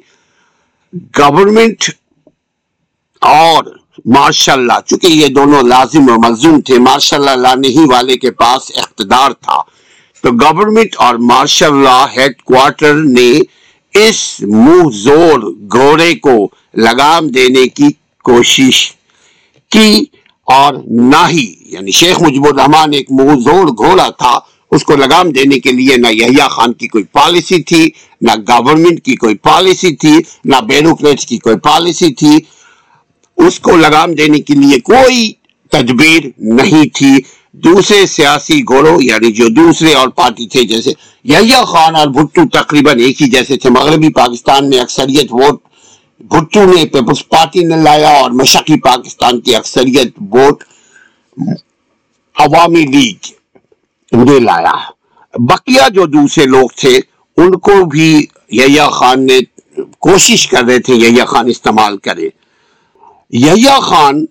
گورنمنٹ 1.19 1.85
اور 3.21 3.65
ماشاء 4.07 4.53
اللہ 4.53 4.81
چونکہ 4.87 5.07
یہ 5.07 5.27
دونوں 5.27 5.63
لازم 5.63 6.09
و 6.09 6.15
ملزوم 6.19 6.61
تھے 6.61 6.79
ماشاء 6.79 7.17
اللہ 7.17 7.31
لانے 7.31 7.69
ہی 7.69 7.85
والے 7.93 8.17
کے 8.17 8.31
پاس 8.31 8.71
اقتدار 8.75 9.31
تھا۔ 9.31 9.61
تو 10.21 10.31
گورنمنٹ 10.33 10.95
اور 10.99 11.15
مارشل 11.15 11.75
لا 11.75 12.07
ہیڈ 12.17 12.43
کوارٹر 12.43 12.95
نے 12.95 13.41
اس 13.95 14.41
منہ 14.41 14.91
زور 14.93 15.41
گھوڑے 15.73 16.15
کو 16.15 16.49
لگام 16.75 17.29
دینے 17.29 17.69
کی 17.69 17.89
کوشش 18.25 18.93
کی 19.71 20.05
اور 20.45 20.75
نہ 20.87 21.27
ہی 21.29 21.55
یعنی 21.61 21.91
شیخ 21.91 22.23
مجب 22.23 22.47
الرحمان 22.47 22.93
ایک 22.93 23.11
منہ 23.11 23.41
زور 23.41 23.67
گھوڑا 23.67 24.09
تھا، 24.09 24.39
اس 24.71 24.85
کو 24.85 24.97
لگام 24.97 25.31
دینے 25.31 25.59
کے 25.61 25.73
لیے 25.73 25.97
نہ 25.97 26.09
یحییٰ 26.09 26.49
خان 26.51 26.73
کی 26.73 26.89
کوئی 26.89 27.05
پالیسی 27.05 27.63
تھی، 27.63 27.89
نہ 28.21 28.33
گورنمنٹ 28.49 29.05
کی 29.05 29.17
کوئی 29.17 29.35
پالیسی 29.35 29.97
تھی، 29.97 30.19
نہ 30.45 30.57
بیروکریٹس 30.57 31.27
کی 31.27 31.39
کوئی 31.39 31.57
پالیسی 31.57 32.15
تھی۔ 32.15 32.39
اس 33.47 33.61
کو 33.61 33.77
لگام 33.77 34.13
دینے 34.13 34.39
کے 34.39 34.55
لیے 34.55 34.81
کوئی 34.81 35.33
تدبیر 35.71 36.21
نہیں 36.39 36.89
تھی۔ 36.95 37.17
دوسرے 37.53 38.07
سیاسی 38.07 38.61
گھوڑوں 38.61 39.03
یعنی 39.03 39.33
جو 39.33 39.49
دوسرے 39.49 39.95
اور 39.95 40.09
پارٹی 40.09 40.47
تھے، 40.47 40.65
جیسے 40.65 40.93
یحییٰ 41.25 41.65
خان 41.65 41.97
اور 41.97 42.07
بھٹو 42.07 42.49
تقریباً 42.49 42.99
ایک 43.01 43.23
ہی 43.23 43.29
جیسے 43.31 43.57
تھے۔ 43.57 43.71
مغربی 43.71 44.13
پاکستان 44.13 44.71
میں 44.71 44.81
اکثریت 44.81 45.33
ووٹ، 45.33 45.61
بھٹو 46.21 46.65
نے 46.65 46.87
پیپلز 46.87 47.29
پارٹی 47.29 47.65
نے 47.65 47.77
لایا 47.77 48.09
اور 48.09 48.31
مشقی 48.31 48.81
پاکستان 48.81 49.41
کی 49.41 49.55
اکثریت 49.55 50.13
ووٹ 50.21 50.65
عوامی 52.37 52.87
لیگ 52.87 53.27
نے 54.13 54.41
لایا۔ 54.41 54.75
بقیہ 55.35 55.89
جو 55.89 56.07
دوسرے 56.07 56.47
لوگ 56.47 56.69
تھے، 56.77 57.01
ان 57.37 57.59
کو 57.59 57.85
بھی 57.85 58.27
یحییٰ 58.51 58.91
خان 58.91 59.27
نے 59.27 59.39
کوشش 59.99 60.47
کر 60.49 60.65
رہے 60.65 60.79
تھے، 60.79 60.95
یحییٰ 60.95 61.27
خان 61.27 61.49
استعمال 61.49 61.97
کرے۔ 61.97 62.29
یحییٰ 63.31 63.81
خان 63.81 64.25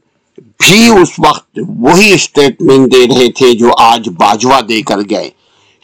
بھی 0.60 0.88
اس 0.88 1.10
وقت 1.28 1.60
وہی 1.68 2.14
اسٹیٹمنٹ 2.14 2.94
دے 2.94 3.08
رہے 3.08 3.32
تھے 3.32 3.54
جو 3.54 3.70
آج 3.78 4.10
باجوہ 4.10 4.62
دے 4.62 4.82
کر 4.82 4.98
گئے۔ 5.10 5.30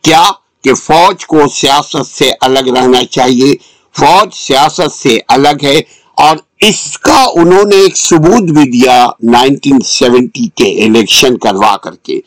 کیا 0.01 0.23
کہ 0.63 0.73
فوج 0.73 1.25
کو 1.25 1.41
سیاست 1.53 2.07
سے 2.07 2.31
الگ 2.41 2.59
رہنا 2.59 3.05
چاہیے؟ 3.05 3.53
فوج 3.99 4.29
سیاست 4.33 4.91
سے 4.91 5.19
الگ 5.27 5.63
ہے 5.63 5.81
اور 6.17 6.37
اس 6.59 6.97
کا 6.97 7.25
انہوں 7.35 7.63
نے 7.63 7.75
ایک 7.75 7.97
ثبوت 7.97 8.49
بھی 8.49 8.71
دیا 8.71 9.07
نائنٹین 9.23 9.79
سیونٹی 9.85 10.47
کے 10.55 10.85
الیکشن 10.85 11.37
کروا 11.37 11.77
کر 11.77 11.95
کے 11.95 12.19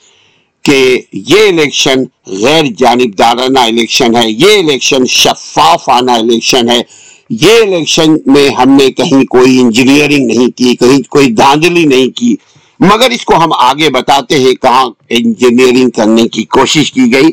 کہ 0.62 1.00
یہ 1.12 1.48
الیکشن 1.48 2.04
غیر 2.26 2.64
جانبدارانہ 2.78 3.58
الیکشن 3.58 4.16
ہے، 4.16 4.30
یہ 4.30 4.58
الیکشن 4.58 5.06
شفاف 5.06 5.88
آنا 5.88 6.14
الیکشن 6.14 6.70
ہے۔ 6.70 6.80
یہ 7.30 7.60
الیکشن 7.62 8.12
میں 8.26 8.48
ہم 8.48 8.70
نے 8.70 8.90
کہیں 8.90 9.24
کوئی 9.24 9.58
انجینئرنگ 9.60 10.26
نہیں 10.26 10.50
کی، 10.58 10.74
کہیں 10.76 10.98
کوئی 11.08 11.30
دھاندلی 11.32 11.84
نہیں 11.84 12.10
کی۔ 12.16 12.34
مگر 12.80 13.10
اس 13.10 13.24
کو 13.24 13.36
ہم 13.36 13.52
آگے 13.52 13.90
بتاتے 13.90 14.38
ہیں 14.38 14.52
کہاں 14.54 14.84
انجینئرنگ 15.08 15.90
کرنے 15.90 16.26
کی 16.28 16.44
کوشش 16.44 16.92
کی 16.92 17.12
گئی۔ 17.12 17.30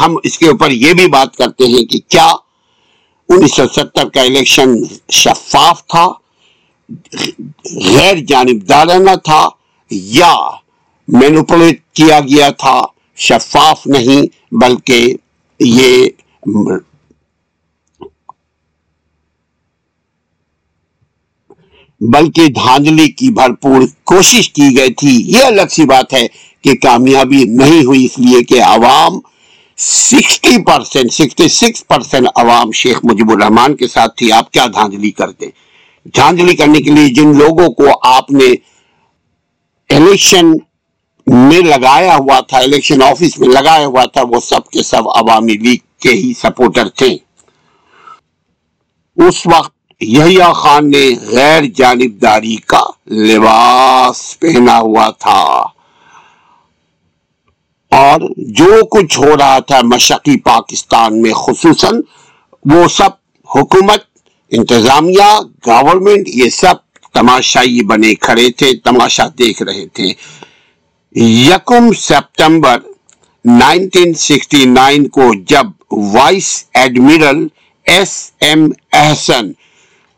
ہم 0.00 0.16
اس 0.22 0.38
کے 0.38 0.48
اوپر 0.48 0.70
یہ 0.70 0.92
بھی 0.92 1.06
بات 1.06 1.36
کرتے 1.36 1.66
ہیں 1.66 1.84
کہ 1.84 1.98
کیا 2.08 2.26
انیس 3.28 3.54
سو 3.54 3.66
ستر 3.74 4.08
کا 4.08 4.20
الیکشن 4.20 4.74
شفاف 5.12 5.86
تھا، 5.86 6.06
غیر 7.84 8.16
جانبدارانہ 8.28 9.14
تھا 9.24 9.48
یا 9.90 10.34
مینوپولیٹ 11.08 11.80
کیا 11.94 12.20
گیا 12.20 12.50
تھا، 12.50 12.80
شفاف 13.16 13.86
نہیں، 13.86 14.22
بلکہ 14.54 15.14
یہ 15.60 16.08
بلکہ 22.00 22.48
دھاندلی 22.48 23.08
کی 23.08 23.30
بھرپور 23.30 23.80
کوشش 24.04 24.50
کی 24.50 24.76
گئی 24.76 24.94
تھی۔ 24.94 25.22
یہ 25.26 25.44
الگ 25.44 25.68
سی 25.70 25.84
بات 25.84 26.12
ہے 26.12 26.26
کہ 26.62 26.74
کامیابی 26.74 27.44
نہیں 27.44 27.84
ہوئی، 27.84 28.04
اس 28.04 28.18
لیے 28.18 28.44
کہ 28.44 28.62
عوام 28.62 29.18
sixty 29.78 30.62
percent, 30.64 31.12
sixty 31.12 31.48
six 31.48 31.86
percent 31.86 32.28
عوام 32.34 32.72
شیخ 32.72 33.00
مجیب 33.04 33.30
الرحمان 33.30 33.76
کے 33.76 33.88
ساتھ 33.88 34.16
تھی۔ 34.16 34.32
آپ 34.32 34.52
کیا 34.52 34.66
دھاندلی 34.66 35.10
کرتے؟ 35.10 35.46
دھاندلی 36.14 36.56
کرنے 36.56 36.80
کے 36.80 36.90
لیے 36.90 37.08
جن 37.08 37.38
لوگوں 37.38 37.68
کو 37.68 37.84
آپ 38.02 38.30
نے 38.32 38.54
الیکشن 39.90 40.52
میں 41.26 41.60
لگایا 41.60 42.16
ہوا 42.16 42.40
تھا، 42.40 42.58
الیکشن 42.58 43.02
آفس 43.02 43.38
میں 43.38 43.48
لگایا 43.48 43.86
ہوا 43.86 44.04
تھا، 44.04 44.22
وہ 44.30 44.40
سب 44.40 44.70
کے 44.70 44.82
سب 44.82 45.08
عوامی 45.08 45.52
لیگ 45.52 45.78
کے 46.00 46.10
ہی 46.10 46.32
سپورٹر 46.38 46.88
تھے۔ 46.88 47.16
اس 49.16 49.46
وقت 49.46 49.75
یحییٰ 50.00 50.54
خان 50.54 50.90
نے 50.90 51.10
غیر 51.26 51.62
جانبداری 51.74 52.56
کا 52.56 53.14
لباس 53.14 54.40
پہنا 54.40 54.78
ہوا 54.78 55.10
تھا۔ 55.10 55.66
اور 57.90 58.20
جو 58.36 58.84
کچھ 58.90 59.18
ہو 59.18 59.36
رہا 59.36 59.58
تھا 59.58 59.80
مشقی 59.82 60.38
پاکستان 60.38 61.22
میں 61.22 61.32
خصوصاً، 61.32 62.00
وہ 62.64 62.88
سب 62.88 63.10
حکومت، 63.54 64.04
انتظامیہ 64.50 65.40
گورنمنٹ 65.66 66.28
یہ 66.28 66.50
سب 66.50 66.74
تماشائی 67.14 67.84
بنے 67.84 68.14
کھڑے 68.14 68.50
تھے، 68.50 68.76
تماشا 68.76 69.26
دیکھ 69.38 69.62
رہے 69.62 69.86
تھے۔ 69.86 70.12
یکم 71.20 71.92
سپتمبر 71.92 72.76
1969 73.44 75.08
کو 75.08 75.34
جب 75.48 75.66
vice 75.90 76.64
admiral 76.74 77.46
S 77.84 78.32
M 78.40 78.68
Ahsan 78.92 79.52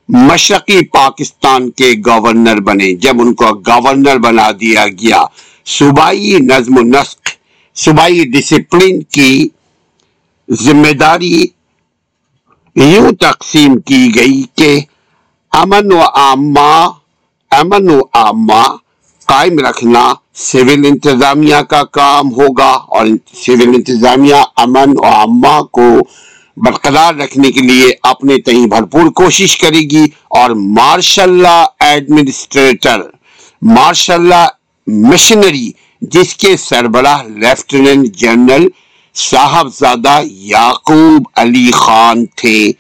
مشرقی 0.09 0.81
پاکستان 0.93 1.71
کے 1.71 1.93
گورنر 2.07 2.61
بنے۔ 2.61 2.93
جب 3.03 3.21
ان 3.21 3.33
کو 3.35 3.49
گورنر 3.69 4.19
بنا 4.19 4.51
دیا 4.61 4.87
گیا، 5.01 5.23
صوبائی 5.67 6.37
نظم 6.41 6.79
و 6.79 6.83
نسق، 6.83 7.29
صوبائی 7.77 8.25
ڈسپلن 8.25 9.03
کی 9.03 9.49
ذمہ 10.49 10.93
داری 10.93 11.47
یوں 12.77 13.11
تقسیم 13.21 13.79
کی 13.81 14.15
گئی 14.15 14.43
کہ 14.55 14.79
امن 15.53 15.93
و 15.93 16.01
عامہ، 16.15 16.71
امن 17.51 17.91
و 17.91 18.01
عامہ 18.15 18.63
قائم 19.29 19.59
رکھنا 19.59 20.03
سول 20.35 20.87
انتظامیہ 20.87 21.61
کا 21.71 21.83
کام 21.83 22.31
ہوگا 22.33 22.71
اور 22.89 23.07
سول 23.35 23.63
انتظامیہ 23.63 24.43
امن 24.57 24.95
و 24.97 25.07
عامہ 25.07 25.61
کو 25.63 25.89
برقرار 26.65 27.15
رکھنے 27.15 27.51
کے 27.53 27.61
لیے 27.61 27.91
اپنے 28.03 28.39
تئیں 28.41 28.67
بھرپور 28.67 29.11
کوشش 29.13 29.57
کرے 29.59 29.81
گی 29.91 30.05
اور 30.39 30.51
مارشاء 30.51 31.23
اللہ 31.23 31.65
ایڈمنسٹریٹر 31.81 33.03
مارشاء 33.63 34.15
اللہ 34.15 34.47
مشنری، 34.87 35.71
جس 36.03 36.35
کے 36.35 36.57
سربراہ 36.57 37.23
لیفٹیننٹ 37.23 38.15
جنرل 38.15 38.69
صاحبزادہ 39.15 40.21
یعقوب 40.25 41.29
علی 41.37 41.71
خان 41.71 42.25
تھے۔ 42.37 42.73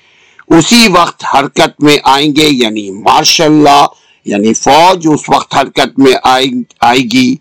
اسی 0.48 0.86
وقت 0.92 1.24
حرکت 1.34 1.82
میں 1.82 1.96
آئیں 2.04 2.30
گے 2.36 2.48
یعنی 2.48 2.90
مارشاء 2.90 3.44
اللہ 3.44 3.84
یعنی 4.26 4.52
فوج 4.54 5.06
اس 5.14 5.28
وقت 5.28 5.54
حرکت 5.54 5.98
میں 5.98 6.12
آئے 6.24 7.00
گی 7.12 7.34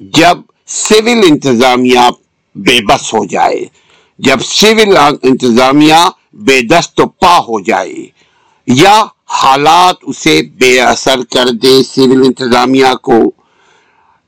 جب 0.00 0.38
سول 0.66 1.20
انتظامیہ 1.28 2.08
بے 2.56 2.80
بس 2.80 3.12
ہو 3.14 3.24
جائے۔ 3.24 3.64
جب 4.18 4.40
سول 4.40 4.96
انتظامیہ 5.22 6.08
بے 6.32 6.60
دست 6.60 7.00
و 7.00 7.06
پا 7.06 7.38
ہو 7.38 7.60
جائے 7.60 8.06
یا 8.66 9.04
حالات 9.30 9.96
اسے 10.02 10.42
بے 10.42 10.80
اثر 10.80 11.18
کر 11.30 11.50
دے 11.62 11.82
سول 11.82 12.22
انتظامیہ 12.26 12.94
کو، 13.02 13.30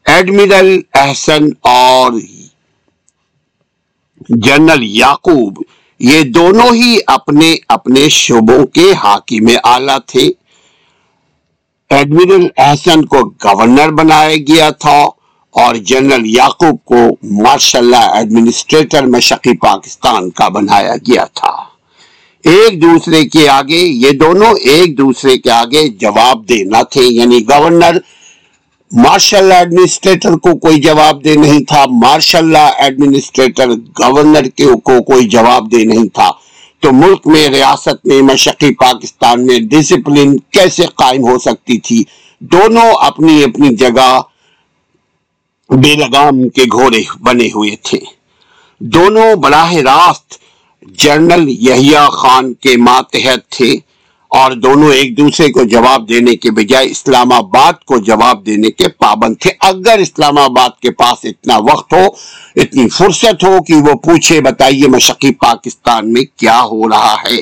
ایڈمرل 0.06 0.80
احسن 0.94 1.44
اور 1.62 2.12
جنرل 4.28 4.82
یعقوب، 4.82 5.62
یہ 5.98 6.22
دونوں 6.22 6.74
ہی 6.74 6.98
اپنے 7.06 7.54
اپنے 7.68 8.08
شعبوں 8.08 8.66
کے 8.66 8.92
حاکم 8.92 9.48
آلہ 9.64 9.98
تھے۔ 10.06 10.28
ایڈمرل 11.90 12.46
احسن 12.56 13.04
کو 13.04 13.30
گورنر 13.44 13.90
بنایا 13.90 14.36
گیا 14.36 14.70
تھا۔ 14.70 15.00
اور 15.50 15.74
جنرل 15.74 16.26
یعقوب 16.26 16.84
کو 16.84 17.16
ماشاء 17.22 17.78
اللہ 17.78 17.96
ایڈمنسٹریٹر 17.96 19.06
مشقی 19.06 19.56
پاکستان 19.56 20.30
کا 20.30 20.48
بنایا 20.48 20.96
گیا 20.96 21.24
تھا۔ 21.24 21.70
ایک 22.44 22.82
دوسرے 22.82 23.24
کے 23.24 23.48
آگے، 23.48 23.78
یہ 23.78 24.10
دونوں 24.10 24.54
ایک 24.54 24.98
دوسرے 24.98 25.36
کے 25.36 25.50
آگے 25.50 25.88
جواب 25.88 26.48
دینا 26.48 26.82
تھے۔ 26.82 27.00
یعنی 27.04 27.42
گورنر 27.48 27.98
مارشل 28.92 29.52
ایڈمنسٹریٹر 29.52 30.36
کو 30.36 30.56
کوئی 30.58 30.80
جواب 30.80 31.24
دے 31.24 31.34
نہیں 31.34 31.64
تھا۔ 31.64 31.84
مارشل 31.86 32.38
اللہ 32.38 32.70
ایڈمنسٹریٹر 32.78 33.68
گورنر 33.72 34.42
کو 34.56 35.02
کوئی 35.02 35.28
جواب 35.28 35.72
دے 35.72 35.84
نہیں 35.84 36.08
تھا۔ 36.08 36.30
تو 36.80 36.92
ملک 36.92 37.26
میں، 37.26 37.48
ریاست 37.48 38.06
میں 38.06 38.22
مشقی 38.22 38.74
پاکستان 38.74 39.46
میں 39.46 39.58
ڈسپلن 39.60 40.36
کیسے 40.36 40.86
قائم 40.86 41.28
ہو 41.28 41.38
سکتی 41.38 41.78
تھی؟ 41.78 42.02
دونوں 42.40 42.92
اپنی 43.00 43.44
اپنی 43.44 43.76
جگہ 43.76 44.20
بے 45.70 45.94
لگام 45.94 46.48
کے 46.48 46.62
گھوڑے 46.72 47.02
بنے 47.20 47.46
ہوئے 47.46 47.76
تھے۔ 47.82 47.98
دونوں 48.78 49.34
براہ 49.34 49.72
راست 49.74 50.34
جنرل 50.82 51.48
یحییٰ 51.48 52.10
خان 52.10 52.54
کے 52.54 52.76
ماتحت 52.76 53.48
تھے 53.50 53.72
اور 54.28 54.52
دونوں 54.52 54.92
ایک 54.92 55.18
دوسرے 55.18 55.52
کو 55.52 55.64
جواب 55.64 56.08
دینے 56.08 56.36
کے 56.36 56.50
بجائے 56.50 56.86
اسلام 56.86 57.32
آباد 57.32 57.72
کو 57.72 57.98
جواب 57.98 58.46
دینے 58.46 58.70
کے 58.70 58.88
پابند 58.88 59.36
تھے۔ 59.40 59.50
اگر 59.60 59.98
اسلام 59.98 60.38
آباد 60.38 60.80
کے 60.82 60.90
پاس 60.90 61.24
اتنا 61.24 61.56
وقت 61.56 61.92
ہو، 61.92 62.06
اتنی 62.56 62.88
فرصت 62.88 63.44
ہو 63.44 63.62
کہ 63.62 63.74
وہ 63.74 63.94
پوچھے، 63.94 64.40
بتائیے 64.40 64.88
مشقی 64.88 65.30
پاکستان 65.30 66.12
میں 66.12 66.22
کیا 66.38 66.62
ہو 66.62 66.88
رہا 66.88 67.14
ہے؟ 67.14 67.40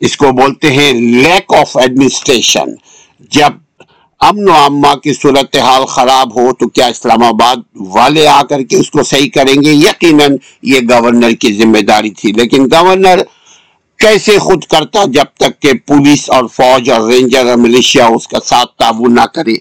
اس 0.00 0.16
کو 0.16 0.32
بولتے 0.32 0.72
ہیں 0.72 0.92
لیک 0.92 1.54
آف 1.54 1.76
ایڈمنسٹریشن 1.76 2.74
جب 3.30 3.69
امن 4.20 4.48
و 4.48 4.52
عامہ 4.52 4.94
کی 4.94 5.12
صورتحال 5.12 5.84
خراب 5.84 6.38
ہو 6.38 6.52
تو 6.52 6.68
کیا 6.68 6.86
اسلام 6.86 7.22
آباد 7.22 7.56
والے 7.74 8.26
آ 8.28 8.42
کر 8.42 8.62
کے 8.62 8.76
اس 8.76 8.90
کو 8.90 9.02
صحیح 9.02 9.30
کریں 9.34 9.54
گے؟ 9.62 9.72
یقیناً 9.72 10.36
یہ 10.62 10.80
گورنر 10.90 11.30
کی 11.30 11.52
ذمہ 11.52 11.78
داری 11.78 12.10
تھی، 12.10 12.32
لیکن 12.32 12.64
گورنر 12.64 13.22
کیسے 13.98 14.38
خود 14.38 14.64
کرتا 14.64 15.04
جب 15.04 15.24
تک 15.36 15.60
کہ 15.62 15.72
پولیس 15.72 16.30
اور 16.30 16.44
فوج 16.44 16.90
اور 16.90 17.00
رینجر 17.00 17.46
اور 17.46 17.56
ملیشیا 17.56 18.06
اس 18.06 18.28
کا 18.28 18.38
ساتھ 18.44 18.70
تعاون 18.78 19.14
نہ 19.14 19.26
کرے؟ 19.34 19.54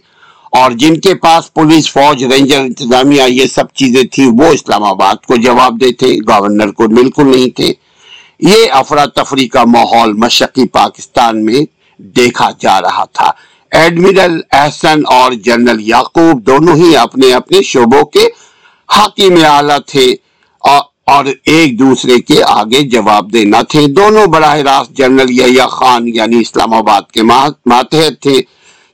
اور 0.51 0.71
جن 0.71 0.99
کے 0.99 1.15
پاس 1.15 1.53
پولیس، 1.53 1.91
فوج، 1.91 2.23
رینجر، 2.23 2.59
انتظامیہ 2.59 3.23
یہ 3.27 3.45
سب 3.45 3.73
چیزیں 3.73 4.03
تھی 4.03 4.25
وہ 4.25 4.45
اسلام 4.45 4.83
آباد 4.83 5.15
کو 5.15 5.35
جواب 5.35 5.81
دیتے، 5.81 6.05
گورنر 6.29 6.71
کو 6.71 6.87
بالکل 6.87 7.31
نہیں 7.31 7.49
تھے۔ 7.49 7.73
یہ 8.39 8.71
افراتفری 8.71 9.47
کا 9.47 9.63
ماحول 9.63 10.13
مشقی 10.13 10.67
پاکستان 10.67 11.45
میں 11.45 11.61
دیکھا 11.97 12.49
جا 12.59 12.81
رہا 12.81 13.05
تھا۔ 13.05 13.31
ایڈمرل 13.71 14.39
احسن 14.51 15.01
اور 15.07 15.31
جنرل 15.45 15.79
یعقوب 15.87 16.45
دونوں 16.45 16.75
ہی 16.75 16.95
اپنے 16.97 17.33
اپنے 17.33 17.61
شعبوں 17.61 18.03
کے 18.05 18.27
حاکم 18.89 19.43
اعلیٰ 19.45 19.77
تھے 19.87 20.05
اور 21.07 21.25
ایک 21.45 21.77
دوسرے 21.79 22.19
کے 22.21 22.41
آگے 22.47 22.81
جواب 22.89 23.31
دینا 23.33 23.61
تھے۔ 23.69 23.85
دونوں 23.87 24.25
براہ 24.27 24.57
راست 24.67 24.91
جنرل 24.97 25.29
یا 25.55 25.67
خان 25.67 26.07
یعنی 26.07 26.39
اسلام 26.41 26.73
آباد 26.73 27.11
کے 27.13 27.23
ماتحت 27.23 28.21
تھے، 28.21 28.39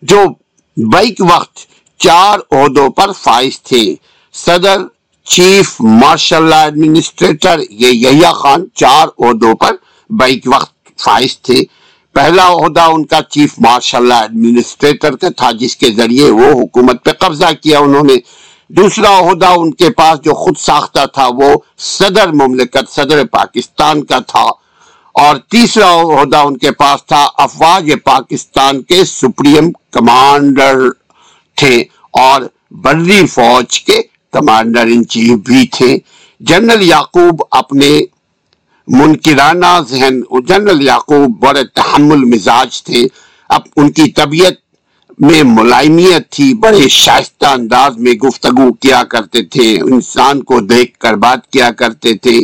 جو 0.01 0.23
بیک 0.77 1.21
وقت 1.29 1.57
چار 1.99 2.39
عہدوں 2.51 2.89
پر 2.89 3.11
فائز 3.11 3.61
تھے۔ 3.61 3.83
صدر، 4.33 4.81
چیف 5.25 5.75
مارشل 6.01 6.53
ایڈمنسٹریٹر 6.53 7.59
یہ 7.69 8.31
خان 8.35 8.65
چار 8.75 9.07
عہدوں 9.19 9.53
پر 9.55 9.75
بیک 10.09 10.47
وقت 10.53 10.99
فائز 10.99 11.37
تھے۔ 11.39 11.61
پہلا 12.15 12.47
عہدہ 12.47 12.81
ان 12.81 13.05
کا 13.05 13.19
چیف 13.29 13.55
مارشل 13.59 14.11
ایڈمنسٹریٹر 14.11 15.15
کا 15.15 15.27
تھا، 15.37 15.51
جس 15.51 15.77
کے 15.77 15.91
ذریعے 15.91 16.31
وہ 16.31 16.61
حکومت 16.61 17.05
پہ 17.05 17.11
قبضہ 17.11 17.45
کیا 17.63 17.79
انہوں 17.79 18.03
نے۔ 18.03 18.13
دوسرا 18.69 19.19
عہدہ 19.19 19.45
ان 19.57 19.73
کے 19.73 19.89
پاس 19.89 20.19
جو 20.23 20.33
خود 20.33 20.57
ساختہ 20.57 21.05
تھا، 21.13 21.27
وہ 21.27 21.55
صدر 21.77 22.27
مملکت، 22.31 22.91
صدر 22.91 23.25
پاکستان 23.25 24.03
کا 24.03 24.19
تھا۔ 24.19 24.43
اور 25.13 25.35
تیسرا 25.35 25.93
عہدہ 25.93 26.37
ان 26.37 26.57
کے 26.57 26.71
پاس 26.71 27.05
تھا، 27.05 27.27
افواج 27.37 27.91
پاکستان 28.03 28.81
کے 28.81 29.03
سپریم 29.05 29.71
کمانڈر 29.91 30.75
تھے۔ 31.55 31.83
اور 32.11 32.41
بری 32.71 33.27
فوج 33.27 33.79
کے 33.79 34.01
کمانڈر 34.31 34.81
ان 34.81 35.07
چیف 35.07 35.33
بھی 35.33 35.67
تھے۔ 35.67 35.97
جنرل 36.39 36.81
یعقوب 36.81 37.43
اپنے 37.51 37.99
منکرانہ 38.87 39.79
ذہن 39.89 40.21
جنرل 40.47 40.81
یعقوب 40.81 41.39
بڑے 41.39 41.63
تحمل 41.63 42.17
مزاج 42.17 42.83
تھے۔ 42.83 43.07
اب 43.49 43.61
ان 43.75 43.91
کی 43.91 44.11
طبیعت 44.11 44.53
میں 45.19 45.43
ملائمیت 45.43 46.29
تھی، 46.29 46.53
بڑے 46.53 46.87
شائستہ 46.87 47.45
انداز 47.45 47.97
میں 47.97 48.13
گفتگو 48.13 48.73
کیا 48.73 49.03
کرتے 49.03 49.43
تھے، 49.43 49.81
انسان 49.81 50.43
کو 50.43 50.59
دیکھ 50.59 50.99
کر 50.99 51.13
بات 51.13 51.51
کیا 51.51 51.71
کرتے 51.71 52.13
تھے۔ 52.13 52.39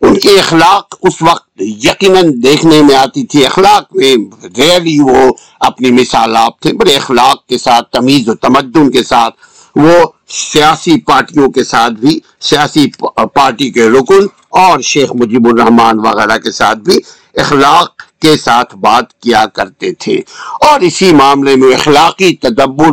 ان 0.00 0.18
کے 0.18 0.38
اخلاق 0.38 0.94
اس 1.02 1.22
وقت 1.22 1.48
یقیناً 1.58 2.42
دیکھنے 2.42 2.82
میں 2.82 2.96
آتی 2.96 3.26
تھی۔ 3.26 3.46
اخلاق 3.46 3.96
میں 3.96 4.16
ریئلی 4.56 4.98
وہ 5.00 5.32
اپنی 5.60 5.90
مثال 5.90 6.36
آپ 6.36 6.60
تھے، 6.60 6.72
بڑے 6.72 6.96
اخلاق 6.96 7.46
کے 7.46 7.58
ساتھ، 7.58 7.90
تمیز 7.90 8.28
و 8.28 8.34
تمدن 8.34 8.90
کے 8.90 9.02
ساتھ۔ 9.02 9.34
وہ 9.76 10.06
سیاسی 10.28 11.00
پارٹیوں 11.00 11.50
کے 11.50 11.64
ساتھ 11.64 11.92
بھی، 11.92 12.20
سیاسی 12.40 12.86
پارٹی 13.34 13.70
کے 13.70 13.88
رکن 13.88 14.26
اور 14.56 14.80
شیخ 14.80 15.12
مجیب 15.12 15.46
الرحمان 15.46 15.98
وغیرہ 15.98 16.38
کے 16.38 16.50
ساتھ 16.50 16.78
بھی 16.78 16.96
اخلاق 17.36 18.02
کے 18.22 18.36
ساتھ 18.36 18.76
بات 18.76 19.12
کیا 19.20 19.46
کرتے 19.46 19.92
تھے۔ 19.92 20.20
اور 20.60 20.80
اسی 20.80 21.12
معاملے 21.12 21.56
میں 21.56 21.74
اخلاقی 21.74 22.36
تدبر 22.36 22.92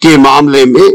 کے 0.00 0.16
معاملے 0.16 0.64
میں 0.64 0.88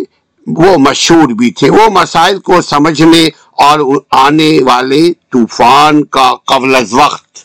وہ 0.48 0.78
مشہور 0.78 1.30
بھی 1.30 1.52
تھے۔ 1.52 1.70
وہ 1.70 1.90
مسائل 1.94 2.40
کو 2.40 2.62
سمجھنے 2.62 3.28
اور 3.52 3.80
آنے 4.12 4.60
والے 4.64 5.14
طوفان 5.14 6.06
کا 6.06 6.34
قبل 6.46 6.76
از 6.76 6.94
وقت 6.94 7.38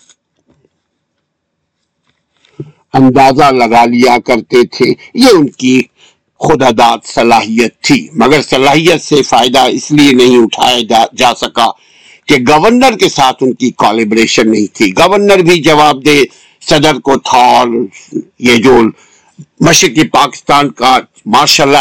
اندازہ 2.92 3.44
لگا 3.44 3.85
لیا 3.85 4.16
کرتے 4.26 4.66
تھے۔ 4.66 4.92
یہ 5.14 5.28
ان 5.33 5.46
کی 5.48 5.83
خدا 6.40 6.70
داد 6.78 6.98
صلاحیت 7.04 7.80
تھی، 7.83 8.09
مگر 8.12 8.42
صلاحیت 8.42 9.02
سے 9.02 9.22
فائدہ 9.22 9.59
اس 9.59 9.90
لیے 9.90 10.12
نہیں 10.12 10.38
اٹھایا 10.42 11.04
جا 11.16 11.35
سکا 11.35 11.66
کہ 12.26 12.37
گورنر 12.48 12.96
کے 12.96 13.08
ساتھ 13.08 13.37
ان 13.40 13.52
کی 13.54 13.70
کولیبریشن 13.70 14.50
نہیں 14.50 14.66
تھی۔ 14.74 14.90
گورنر 14.90 15.38
بھی 15.38 15.62
جواب 15.62 16.06
دے، 16.06 16.24
صدر 16.68 16.94
کو 16.94 17.16
تھا 17.16 17.38
اور 17.38 17.68
یہ 18.38 18.56
جو 18.56 18.80
مشرقی 19.60 20.08
پاکستان 20.08 20.70
کا 20.70 20.98
ماشاء 21.26 21.64
اللہ 21.64 21.78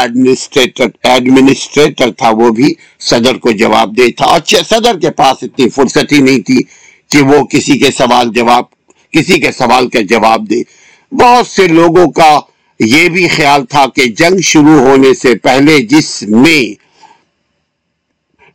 ایڈمنسٹریٹر 1.03 2.11
تھا، 2.11 2.29
وہ 2.29 2.49
بھی 2.49 2.73
صدر 2.99 3.37
کو 3.37 3.51
جواب 3.51 3.97
دے 3.97 4.11
تھا۔ 4.11 4.25
اچھا 4.25 4.57
صدر 4.69 4.99
کے 4.99 5.11
پاس 5.11 5.37
اتنی 5.41 5.69
فرصت 5.69 6.11
ہی 6.11 6.17
نہیں 6.17 6.39
تھی 6.39 6.61
کہ 7.09 7.21
وہ 7.21 7.45
کسی 7.45 7.77
کے 7.79 7.91
سوال 7.91 8.29
جواب 8.35 8.63
کسی 9.11 9.39
کے 9.39 9.51
سوال 9.51 9.89
کا 9.89 10.01
جواب 10.01 10.49
دے۔ 10.49 10.61
بہت 11.11 11.47
سے 11.47 11.67
لوگوں 11.67 12.11
کا 12.11 12.39
یہ 12.79 13.09
بھی 13.09 13.27
خیال 13.27 13.65
تھا 13.65 13.85
کہ 13.95 14.05
جنگ 14.05 14.39
شروع 14.41 14.79
ہونے 14.79 15.13
سے 15.13 15.35
پہلے 15.35 15.79
جس 15.79 16.23
میں 16.23 16.82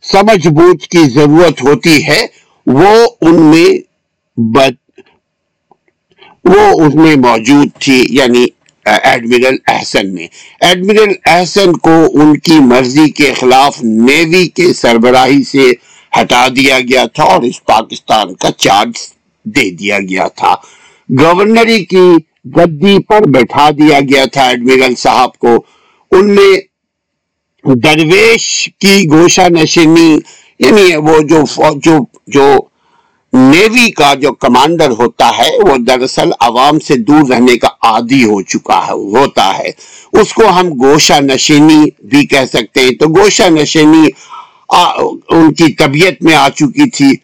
سمجھ 0.03 0.47
بوجھ 0.47 0.89
کی 0.89 1.09
ضرورت 1.09 1.63
ہوتی 1.63 2.07
ہے، 2.07 2.25
وہ 2.65 3.07
ان 3.21 3.41
میں 3.41 3.69
وہ 6.45 6.85
اس 6.85 6.95
میں 6.95 7.15
موجود 7.15 7.67
تھی 7.79 8.05
یعنی 8.09 8.45
ایڈمرل 8.85 9.55
احسن 9.67 10.13
میں۔ 10.13 10.27
ایڈمرل 10.61 11.13
احسن 11.25 11.73
کو 11.73 12.05
ان 12.13 12.37
کی 12.39 12.59
مرضی 12.59 13.09
کے 13.09 13.33
خلاف 13.33 13.83
نیوی 13.83 14.47
کے 14.47 14.73
سربراہی 14.73 15.43
سے 15.43 15.71
ہٹا 16.21 16.47
دیا 16.47 16.79
گیا 16.79 17.05
تھا 17.05 17.23
اور 17.23 17.41
اس 17.41 17.63
پاکستان 17.65 18.33
کا 18.35 18.51
چارج 18.57 18.93
دے 19.45 19.69
دیا 19.71 19.99
گیا 19.99 20.27
تھا۔ 20.27 20.55
گورنری 21.09 21.85
کی 21.85 22.07
گدی 22.57 22.97
پر 23.03 23.27
بیٹھا 23.27 23.69
دیا 23.69 23.99
گیا 23.99 24.25
تھا 24.25 24.47
ایڈمرل 24.49 24.95
صاحب 24.95 25.37
کو۔ 25.37 25.55
ان 26.11 26.35
میں 26.35 26.68
درویش 27.63 28.69
کی 28.79 29.09
گوشہ 29.11 29.41
نشینی 29.49 30.19
یعنی 30.59 30.95
وہ 30.95 31.19
جو 31.19 31.43
جو 31.75 31.97
جو 32.27 32.59
نیوی 33.33 33.91
کا 33.91 34.13
جو 34.13 34.33
کمانڈر 34.33 34.89
ہوتا 34.89 35.29
ہے، 35.37 35.49
وہ 35.67 35.77
دراصل 35.77 36.29
عوام 36.39 36.79
سے 36.79 36.95
دور 36.95 37.29
رہنے 37.29 37.57
کا 37.57 37.67
عادی 37.81 38.23
ہو 38.23 38.41
چکا 38.41 38.87
ہے، 38.87 38.91
ہوتا 38.91 39.57
ہے۔ 39.57 39.71
اس 40.13 40.33
کو 40.33 40.47
ہم 40.47 40.67
گوشہ 40.83 41.21
نشینی 41.21 41.85
بھی 42.05 42.25
کہہ 42.25 42.45
سکتے 42.53 42.79
ہیں۔ 42.79 42.91
تو 42.91 43.07
گوشہ 43.07 43.49
نشینی 43.49 44.09
ان 45.29 45.53
کی 45.53 45.73
طبیعت 45.73 46.23
میں 46.23 46.35
آ 46.35 46.49
چکی 46.49 46.89
تھی۔ 46.89 47.15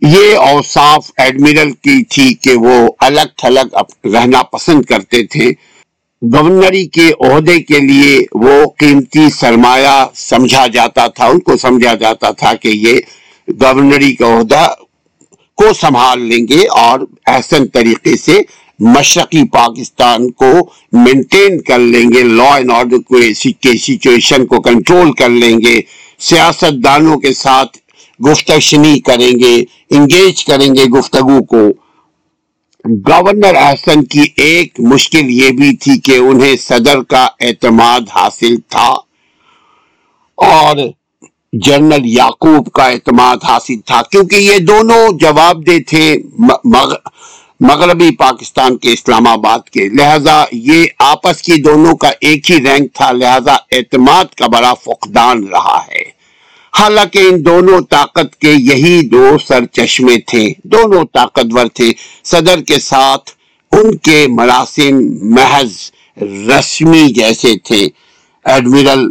یہ 0.00 0.36
اوصاف 0.36 1.10
ایڈمرل 1.16 1.72
کی 1.72 2.04
تھی 2.04 2.34
کہ 2.34 2.52
وہ 2.54 2.88
الگ 3.00 3.26
تھلگ 3.36 3.76
رہنا 4.04 4.42
پسند 4.42 4.82
کرتے 4.82 5.26
تھے۔ 5.26 5.50
گورنری 6.22 6.86
کے 6.86 7.08
عہدے 7.20 7.58
کے 7.62 7.78
لیے 7.78 8.18
وہ 8.34 8.54
قیمتی 8.78 9.28
سرمایہ 9.30 10.04
سمجھا 10.14 10.66
جاتا 10.66 11.06
تھا، 11.06 11.26
ان 11.26 11.38
کو 11.40 11.56
سمجھا 11.56 11.94
جاتا 11.94 12.30
تھا 12.30 12.54
کہ 12.54 12.68
یہ 12.68 13.00
گورنری 13.60 14.14
کا 14.14 14.26
عہدہ 14.38 14.66
کو 15.58 15.72
سنبھال 15.80 16.22
لیں 16.22 16.46
گے 16.48 16.66
اور 16.76 17.00
احسن 17.26 17.66
طریقے 17.66 18.16
سے 18.16 18.40
مشرقی 18.80 19.44
پاکستان 19.52 20.30
کو 20.30 20.52
مینٹین 21.04 21.60
کر 21.60 21.78
لیں 21.78 22.08
گے 22.14 22.22
لا 22.22 22.54
اینڈ 22.56 22.70
آرڈر 22.72 22.98
کے 23.10 23.32
سچویشن 23.34 24.46
کو 24.46 24.60
کنٹرول 24.62 25.12
کر 25.12 25.28
لیں 25.28 25.58
گے 25.58 25.80
سیاست 26.28 26.84
دانوں 26.84 27.18
کے 27.20 27.32
ساتھ 27.34 27.78
گفتشنی 28.20 28.98
کریں 29.00 29.32
گے 29.40 29.54
انگیج 29.90 30.44
کریں 30.44 30.74
گے 30.74 30.84
گفتگو 30.98 31.42
کو۔ 31.44 31.68
گورنر 33.08 33.54
احسن 33.54 34.04
کی 34.04 34.24
ایک 34.36 34.80
مشکل 34.80 35.30
یہ 35.30 35.50
بھی 35.50 35.76
تھی 35.76 35.98
کہ 36.00 36.16
انہیں 36.18 36.56
صدر 36.56 37.02
کا 37.02 37.26
اعتماد 37.40 38.08
حاصل 38.14 38.56
تھا 38.68 38.88
اور 40.38 40.76
جنرل 41.64 42.06
یعقوب 42.06 42.70
کا 42.72 42.84
اعتماد 42.84 43.44
حاصل 43.44 43.80
تھا، 43.86 44.00
کیونکہ 44.10 44.36
یہ 44.36 44.58
دونوں 44.58 45.06
جواب 45.20 45.66
دے 45.66 45.78
تھے 45.82 46.04
مغربی 47.60 48.10
پاکستان 48.16 48.76
کے 48.78 48.92
اسلام 48.92 49.26
آباد 49.26 49.68
کے۔ 49.68 49.88
لہذا 49.88 50.42
یہ 50.52 50.84
آپس 50.98 51.42
کی 51.42 51.56
دونوں 51.62 51.94
کا 51.96 52.10
ایک 52.20 52.50
ہی 52.50 52.56
رینک 52.64 52.92
تھا، 52.94 53.10
لہذا 53.12 53.54
اعتماد 53.72 54.34
کا 54.34 54.46
بڑا 54.46 54.72
فقدان 54.74 55.46
رہا 55.48 55.78
ہے۔ 55.88 56.17
حالانکہ 56.72 57.18
ان 57.18 57.44
دونوں 57.44 57.80
طاقت 57.80 58.36
کے 58.36 58.52
یہی 58.52 59.02
دو 59.02 59.36
سر 59.46 59.64
چشمے 59.64 60.16
تھے، 60.26 60.52
دونوں 60.64 61.04
طاقتور 61.12 61.66
تھے۔ 61.66 61.92
صدر 62.24 62.60
کے 62.60 62.78
ساتھ 62.78 63.30
ان 63.72 63.96
کے 63.96 64.26
مراسم 64.28 64.96
محض 65.20 65.90
رسمی 66.22 67.08
جیسے 67.08 67.58
تھے۔ 67.58 67.88
ایڈمرل 68.44 69.10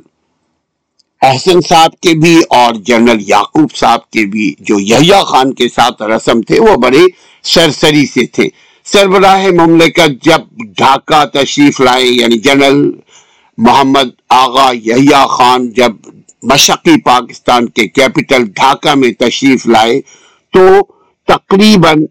احسن 1.21 1.61
صاحب 1.61 1.99
کے 1.99 2.13
بھی 2.13 2.41
اور 2.49 2.73
جنرل 2.75 3.23
یعقوب 3.27 3.75
صاحب 3.75 4.09
کے 4.09 4.25
بھی 4.25 4.53
جو 4.59 4.79
یحییٰ 4.79 5.25
خان 5.25 5.53
کے 5.53 5.67
ساتھ 5.75 6.01
رسم 6.01 6.41
تھے، 6.41 6.59
وہ 6.59 6.75
بڑے 6.75 7.01
سرسری 7.43 8.05
سے 8.05 8.25
تھے۔ 8.25 8.49
سربراہ 8.85 9.47
مملکت 9.47 10.23
جب 10.23 10.41
ڈھاکہ 10.77 11.25
تشریف 11.25 11.81
لائے 11.81 12.05
یعنی 12.05 12.37
جنرل 12.37 12.91
محمد 13.57 14.09
آغا 14.29 14.71
یحییٰ 14.83 15.27
خان 15.27 15.69
جب 15.69 15.91
مشقی 16.43 16.99
پاکستان 17.01 17.69
کے 17.69 17.87
کیپٹل 17.87 18.45
ڈھاکہ 18.55 18.95
میں 18.95 19.11
تشریف 19.19 19.67
لائے 19.67 19.99
تو 20.53 20.67
تقریباً 21.27 22.05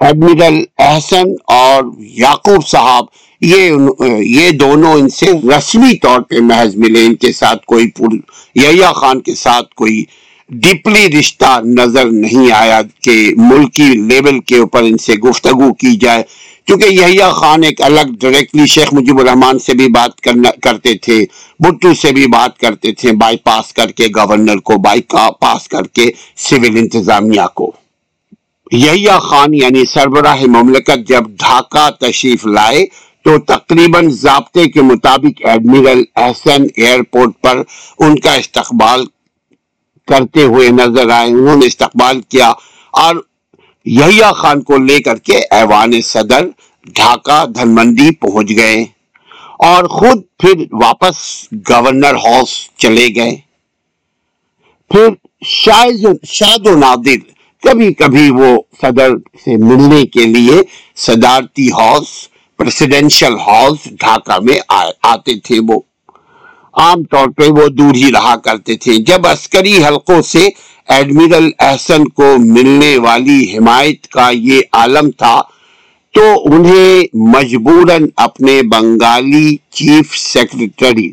ایڈمرل 0.00 0.62
احسن 0.78 1.32
اور 1.44 1.84
یعقوب 2.18 2.66
صاحب، 2.68 3.04
یہ 3.42 3.76
یہ 4.20 4.50
دونوں 4.50 4.92
ان 4.92 5.08
سے 5.08 5.30
رسمی 5.56 5.96
طور 5.98 6.20
پہ 6.20 6.40
محض 6.40 6.76
ملے، 6.76 7.04
ان 7.06 7.14
کے 7.14 7.32
ساتھ 7.32 7.64
کوئی 7.66 7.90
پور 7.90 8.18
یا 8.56 8.92
خان 8.92 9.20
کے 9.20 9.34
ساتھ 9.34 9.74
کوئی 9.74 10.02
ڈیپلی 10.50 11.06
رشتہ 11.18 11.58
نظر 11.64 12.10
نہیں 12.10 12.50
آیا 12.52 12.80
کہ 13.02 13.32
ملکی 13.36 13.92
لیول 14.08 14.40
کے 14.40 14.58
اوپر 14.58 14.82
ان 14.82 14.96
سے 14.96 15.14
گفتگو 15.24 15.72
کی 15.74 15.96
جائے۔ 15.96 16.22
کیونکہ 16.68 16.86
یحییٰ 16.86 17.30
خان 17.32 17.62
ایک 17.62 17.82
الگ 17.82 18.14
ڈائریکٹلی 18.20 18.66
شیخ 18.66 18.92
مجیب 18.92 19.18
الرحمان 19.20 19.58
سے 19.58 19.74
بھی 19.74 19.86
بات 19.88 20.20
کرنا 20.20 20.50
کرتے 20.62 20.94
تھے 20.98 21.18
بٹو 21.60 21.94
سے 21.94 22.12
بھی 22.12 22.26
بات 22.26 22.58
کرتے 22.58 22.92
تھے 22.92 23.12
بائی 23.12 23.36
پاس 23.36 23.72
کر 23.72 23.90
کے 23.90 24.06
گورنر 24.16 24.58
کو 24.58 24.76
بائی 24.76 25.00
پاس 25.40 25.68
کر 25.68 25.86
کے 25.86 26.10
سول 26.36 26.76
انتظامیہ 26.76 27.46
کو۔ 27.54 27.70
یحییٰ 28.72 29.20
خان 29.20 29.54
یعنی 29.54 29.84
سربراہ 29.84 30.42
مملکت 30.46 31.08
جب 31.08 31.28
ڈھاکہ 31.38 31.88
تشریف 32.00 32.46
لائے 32.46 32.84
تو 33.24 33.38
تقریباً 33.46 34.08
ضابطے 34.10 34.64
کے 34.70 34.82
مطابق 34.82 35.46
ایڈمرل 35.46 36.02
احسن 36.16 36.66
ایئرپورٹ 36.76 37.40
پر 37.40 37.62
ان 37.98 38.18
کا 38.18 38.34
استقبال 38.34 39.04
کرتے 40.08 40.42
ہوئے 40.42 40.68
نظر 40.68 41.10
آئے، 41.10 41.30
انہوں 41.30 41.56
نے 41.56 41.66
استقبال 41.66 42.20
کیا 42.28 42.48
اور 42.94 43.14
یحییٰ 43.86 44.32
خان 44.34 44.62
کو 44.62 44.76
لے 44.78 44.98
کر 45.00 45.16
کے 45.16 45.36
ایوان 45.50 46.00
صدر 46.00 46.46
ڈھاکہ 46.86 47.44
دھنمندی 47.46 48.10
پہنچ 48.10 48.50
گئے 48.56 48.84
اور 49.66 49.84
خود 49.88 50.22
پھر 50.40 50.64
واپس 50.72 51.16
گورنر 51.70 52.14
ہاؤس 52.14 52.50
چلے 52.76 53.08
گئے۔ 53.16 53.36
پھر 54.90 55.08
شاد 56.26 56.66
و 56.66 56.76
نادر 56.76 57.18
کبھی 57.62 57.92
کبھی 57.94 58.30
وہ 58.30 58.56
صدر 58.80 59.10
سے 59.44 59.56
ملنے 59.56 60.04
کے 60.06 60.26
لیے 60.26 60.60
صدارتی 60.96 61.68
ہاؤس 61.68 62.08
پریسیڈنشل 62.56 63.34
ہاؤس 63.46 63.78
ڈھاکہ 64.00 64.38
میں 64.42 64.58
آتے 65.02 65.38
تھے 65.40 65.58
وہ۔ 65.68 65.80
عام 66.74 67.02
طور 67.02 67.28
پہ 67.28 67.48
وہ 67.48 67.68
دور 67.68 67.94
ہی 67.94 68.12
رہا 68.12 68.36
کرتے 68.36 68.76
تھے۔ 68.76 68.96
جب 69.06 69.26
عسکری 69.26 69.84
حلقوں 69.84 70.22
سے 70.22 70.48
ایڈمرل 70.88 71.48
احسن 71.66 72.06
کو 72.08 72.34
ملنے 72.38 72.96
والی 73.04 73.40
حمایت 73.56 74.06
کا 74.08 74.28
یہ 74.32 74.60
عالم 74.72 75.10
تھا، 75.18 75.40
تو 76.14 76.22
انہیں 76.50 77.16
مجبوراً 77.32 78.06
اپنے 78.16 78.60
بنگالی 78.70 79.56
چیف 79.78 80.16
سیکرٹری 80.18 81.10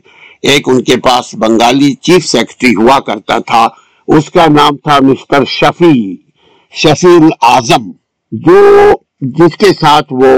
ایک 0.52 0.70
ان 0.70 0.84
کے 0.84 0.96
پاس 1.04 1.34
بنگالی 1.40 1.94
چیف 2.08 2.26
سیکرٹری 2.26 2.74
ہوا 2.76 3.00
کرتا 3.08 3.38
تھا، 3.48 3.68
اس 4.08 4.30
کا 4.30 4.46
نام 4.52 4.78
تھا 4.78 5.00
مسٹر 5.02 5.46
شفیع 5.50 6.04
شفیع 6.74 7.20
اعظم 7.42 7.92
جو 8.32 8.62
جس 9.38 9.58
کے 9.58 9.74
ساتھ 9.80 10.14
وہ 10.14 10.34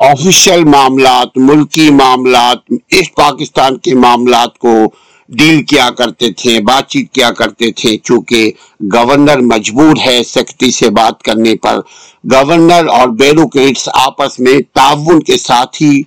آفیشل 0.00 0.64
معاملات، 0.64 1.36
ملکی 1.38 1.88
معاملات 1.92 2.72
اس 2.90 3.14
پاکستان 3.16 3.76
کے 3.78 3.94
معاملات 3.96 4.58
کو 4.58 4.74
ڈیل 5.28 5.62
کیا 5.64 5.90
کرتے 5.90 6.32
تھے، 6.32 6.60
بات 6.60 6.88
چیت 6.88 7.12
کیا 7.12 7.30
کرتے 7.30 7.72
تھے، 7.72 7.96
چونکہ 7.96 8.50
گورنر 8.92 9.38
مجبور 9.40 9.96
ہے 10.06 10.22
سیکٹری 10.22 10.70
سے 10.70 10.90
بات 10.90 11.22
کرنے 11.22 11.54
پر۔ 11.56 11.80
گورنر 12.32 12.86
اور 12.86 13.08
بیروکریٹس 13.08 13.88
آپس 13.92 14.40
میں 14.40 14.58
تعاون 14.74 15.22
کے 15.22 15.36
ساتھ 15.36 15.82
ہی 15.82 16.02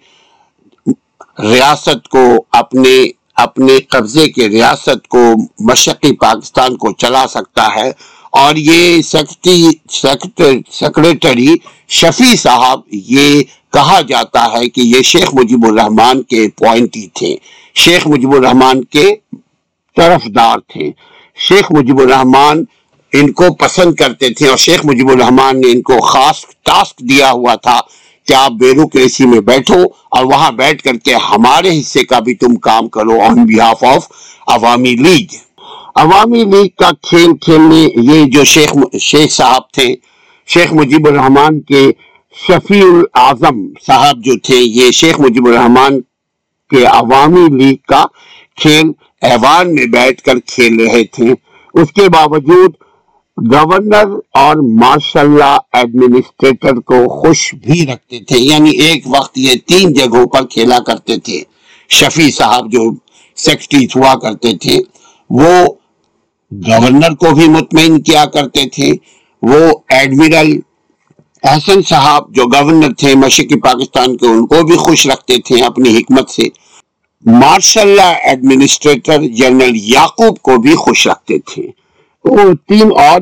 ریاست 1.39 2.08
کو 2.08 2.45
اپنے 2.51 3.06
اپنے 3.36 3.80
قبضے 3.80 4.27
کے 4.27 4.47
ریاست 4.49 5.08
کو، 5.08 5.34
مشرقی 5.60 6.12
پاکستان 6.12 6.77
کو 6.77 6.91
چلا 6.91 7.27
سکتا 7.27 7.67
ہے۔ 7.75 7.91
اور 8.32 8.56
یہ 8.56 9.01
سیکٹری 9.01 9.65
سیکرٹری 10.71 11.56
شفیع 11.89 12.36
صاحب 12.36 12.82
یہ 12.91 13.43
کہا 13.73 14.01
جاتا 14.01 14.45
ہے 14.53 14.69
کہ 14.69 14.82
یہ 14.82 15.01
شیخ 15.01 15.34
مجیب 15.34 15.65
الرحمان 15.65 16.23
کے 16.23 16.47
پوائنٹ 16.56 16.95
ہی 16.95 17.08
تھے۔ 17.13 17.36
شیخ 17.77 18.07
مجیب 18.07 18.35
الرحمان 18.35 18.83
کے 18.83 19.05
طرف 19.95 20.25
دار 20.25 20.57
تھے۔ 20.67 20.91
شیخ 21.37 21.71
مجیب 21.71 21.99
الرحمان 21.99 22.63
ان 23.13 23.31
کو 23.31 23.53
پسند 23.53 23.95
کرتے 23.95 24.29
تھے 24.29 24.47
اور 24.47 24.57
شیخ 24.57 24.85
مجیب 24.85 25.09
الرحمان 25.09 25.61
نے 25.61 25.71
ان 25.71 25.81
کو 25.81 25.99
خاص 25.99 26.45
ٹاسک 26.63 26.99
دیا 26.99 27.31
ہوا 27.31 27.55
تھا 27.55 27.79
کہ 28.27 28.33
آپ 28.33 28.51
بیوروکریسی 28.51 29.25
میں 29.25 29.39
بیٹھو 29.39 29.83
اور 30.09 30.25
وہاں 30.25 30.51
بیٹھ 30.51 30.83
کر 30.83 30.97
کے 30.97 31.15
ہمارے 31.15 31.79
حصے 31.79 32.03
کا 32.03 32.19
بھی 32.19 32.33
تم 32.33 32.55
کام 32.55 32.87
کرو 32.87 33.21
on 33.21 33.45
behalf 33.45 33.83
of 33.83 34.07
Awami 34.47 34.95
League. 34.95 35.35
Awami 35.95 36.43
League 36.43 36.67
کا 36.77 36.89
کھیل 37.09 37.37
کھیلنے 37.37 37.87
یہ 38.13 38.25
جو 38.25 38.43
شیخ 38.43 38.73
شیخ 39.01 39.31
صاحب 39.31 39.69
تھے، 39.71 39.95
شیخ 40.47 40.73
مجیب 40.73 41.07
الرحمان 41.07 41.59
کے 41.59 41.91
شفیع 42.47 42.83
الاعظم 42.83 43.65
صاحب 43.87 44.23
جو 44.25 44.37
تھے، 44.37 44.55
یہ 44.55 44.91
شیخ 44.91 45.19
مجیب 45.19 45.47
الرحمان 45.47 46.01
کے 46.69 46.86
عوامی 46.86 47.63
لیگ 47.63 47.75
کا 47.88 48.06
کھیل 48.56 48.91
ایوان 49.21 49.75
میں 49.75 49.86
بیٹھ 49.86 50.21
کر 50.21 50.34
کھیل 50.45 50.80
رہے 50.80 51.03
تھے۔ 51.03 51.34
اس 51.73 51.91
کے 51.91 52.10
باوجود 52.10 52.71
گورنر 53.53 54.06
اور 54.34 54.56
ماشاء 54.56 55.21
اللہ 55.21 55.58
ایڈمنسٹریٹر 55.73 56.80
کو 56.80 57.21
خوش 57.21 57.56
بھی 57.56 57.86
رکھتے 57.86 58.19
تھے۔ 58.19 58.39
یعنی 58.39 58.69
ایک 58.69 59.03
وقت 59.06 59.38
یہ 59.38 59.56
تین 59.65 59.93
جگہوں 59.93 60.25
پر 60.25 60.45
کھیلا 60.45 60.80
کرتے 60.80 61.17
تھے۔ 61.17 61.43
شفیع 61.89 62.30
صاحب 62.30 62.71
جو 62.71 62.91
سیکٹری 63.36 63.86
ہوا 63.86 64.19
کرتے 64.19 64.58
تھے، 64.58 64.80
وہ 65.30 65.65
گورنر 66.51 67.15
کو 67.15 67.36
بھی 67.36 67.49
مطمئن 67.49 68.01
کیا 68.01 68.25
کرتے 68.25 68.69
تھے۔ 68.69 68.91
وہ 69.41 69.71
ایڈمرل 69.89 70.60
احسن 71.43 71.82
صاحب 71.82 72.36
جو 72.36 72.45
گورنر 72.45 72.93
تھے 72.93 73.15
مشرقی 73.15 73.60
پاکستان 73.60 74.17
کے، 74.17 74.28
ان 74.28 74.47
کو 74.47 74.63
بھی 74.63 74.76
خوش 74.76 75.08
رکھتے 75.08 75.38
تھے 75.38 75.63
اپنی 75.63 75.97
حکمت 75.97 76.30
سے۔ 76.30 76.43
Martial 77.26 77.80
law 77.80 78.13
administrator 78.23 79.21
general 79.21 79.71
Yaqub 79.76 80.38
کو 80.38 80.58
بھی 80.58 80.76
خوش 80.76 81.08
رکھتے 81.08 81.39
تھے۔ 81.39 81.67
وہ 82.23 82.54
تین 82.67 82.91
اور 82.97 83.21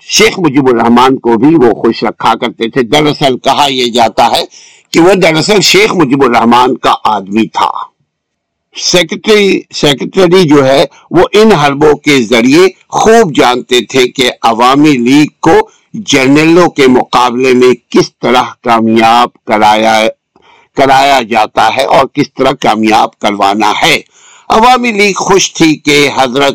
شیخ 0.00 0.38
مجیب 0.38 0.68
الرحمان 0.68 1.18
کو 1.18 1.36
بھی 1.36 1.54
وہ 1.54 1.74
خوش 1.74 2.04
رکھا 2.04 2.34
کرتے 2.34 2.70
تھے۔ 2.70 2.82
دراصل 2.82 3.38
کہا 3.38 3.66
یہ 3.70 3.86
جاتا 3.86 4.30
ہے 4.30 4.44
کہ 4.92 5.00
وہ 5.00 5.14
دراصل 5.14 5.60
شیخ 5.60 5.94
مجیب 5.94 6.24
الرحمان 6.24 6.76
کا 6.76 6.94
آدمی 7.04 7.46
تھا۔ 7.46 7.70
سیکرٹری 8.76 9.60
سیکرٹری 9.74 10.48
جو 10.48 10.66
ہے، 10.66 10.84
وہ 11.10 11.22
ان 11.32 11.52
حربوں 11.52 11.94
کے 11.94 12.22
ذریعے 12.22 12.68
خوب 12.92 13.34
جانتے 13.34 13.80
تھے 13.80 14.08
کہ 14.08 14.30
عوامی 14.42 14.90
لیگ 14.90 15.26
کو 15.40 15.70
جرنلوں 15.94 16.68
کے 16.68 16.86
مقابلے 16.86 17.52
میں 17.54 17.72
کس 17.90 18.18
طرح 18.22 18.42
کامیاب 18.64 19.28
کرایا 19.44 20.06
کرایا 20.76 21.22
جاتا 21.22 21.68
ہے 21.76 21.84
اور 21.84 22.06
کس 22.06 22.34
طرح 22.34 22.52
کامیاب 22.60 23.18
کروانا 23.18 23.72
ہے۔ 23.82 24.00
عوامی 24.48 24.92
لیگ 24.92 25.12
خوش 25.14 25.52
تھی 25.52 25.76
کہ 25.76 26.08
حضرت 26.16 26.54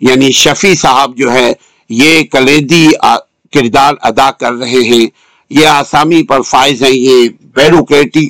یعنی 0.00 0.30
شفیع 0.32 0.74
صاحب 0.74 1.16
جو 1.16 1.32
ہے 1.32 1.52
یہ 1.88 2.22
کلیدی 2.22 2.88
کردار 3.54 3.94
ادا 4.02 4.30
کر 4.30 4.52
رہے 4.52 4.82
ہیں۔ 4.82 5.06
یہ 5.50 5.66
آسامی 5.66 6.22
پر 6.22 6.42
فائز 6.42 6.82
ہیں، 6.82 6.90
یہ 6.90 7.28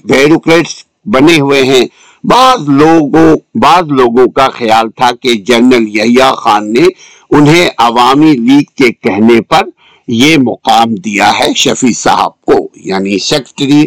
بیروکریٹس 0.06 0.84
بنے 1.04 1.40
ہوئے 1.40 1.64
ہیں۔ 1.64 1.86
بعض 2.24 2.68
لوگوں 2.68 3.36
بعض 3.54 3.84
لوگوں 3.88 4.26
کا 4.26 4.48
خیال 4.48 4.90
تھا 4.90 5.10
کہ 5.22 5.34
جنرل 5.34 5.88
یحییٰ 5.88 6.34
خان 6.36 6.72
نے 6.72 6.86
انہیں 7.30 7.68
عوامی 7.78 8.32
لیگ 8.32 8.64
کے 8.76 8.92
کہنے 8.92 9.40
پر 9.40 9.62
یہ 10.08 10.36
مقام 10.38 10.94
دیا 10.94 11.32
ہے 11.38 11.52
شفیع 11.56 11.92
صاحب 11.96 12.40
کو 12.40 12.68
یعنی 12.76 13.18
سیکٹری 13.18 13.86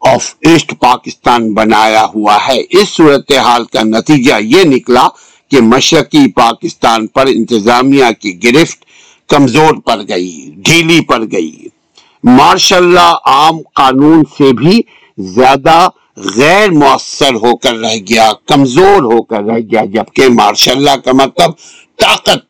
آف 0.00 0.34
ایسٹ 0.40 0.74
پاکستان 0.80 1.54
بنایا 1.54 2.04
ہوا 2.14 2.38
ہے۔ 2.48 2.60
اس 2.70 2.88
صورتحال 2.88 3.64
کا 3.64 3.82
نتیجہ 3.82 4.34
یہ 4.40 4.64
نکلا 4.64 5.08
کہ 5.50 5.60
مشرقی 5.60 6.30
پاکستان 6.30 7.06
پر 7.06 7.26
انتظامیہ 7.26 8.04
کی 8.20 8.44
گرفت 8.44 8.84
کمزور 9.28 9.74
پڑ 9.74 10.00
گئی، 10.08 10.54
ڈھیلی 10.56 11.00
پڑ 11.00 11.24
گئی۔ 11.32 11.68
ماشاء 12.24 12.76
اللہ 12.76 13.14
عام 13.24 13.58
قانون 13.74 14.22
سے 14.38 14.52
بھی 14.52 14.80
زیادہ 15.18 15.88
غیر 16.36 16.70
مؤثر 16.72 17.34
ہو 17.34 17.56
کر 17.56 17.74
رہ 17.74 17.96
گیا، 18.08 18.30
کمزور 18.46 19.02
ہو 19.02 19.22
کر 19.22 19.42
رہ 19.42 19.58
گیا، 19.70 19.84
جبکہ 19.84 20.28
ماشاء 20.28 20.72
اللہ 20.72 20.96
کا 21.04 21.12
مطلب 21.12 21.50
طاقت 21.96 22.46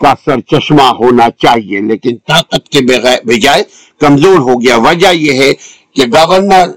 کا 0.00 0.12
سر 0.24 0.40
چشمہ 0.40 0.88
ہونا 1.00 1.28
چاہیے، 1.38 1.80
لیکن 1.80 2.16
طاقت 2.28 2.68
کے 2.68 2.80
بجائے 3.24 3.62
کمزور 4.00 4.38
ہو 4.38 4.60
گیا۔ 4.62 4.76
وجہ 4.76 5.12
یہ 5.14 5.42
ہے 5.42 5.52
کہ 5.94 6.06
گورنر 6.06 6.70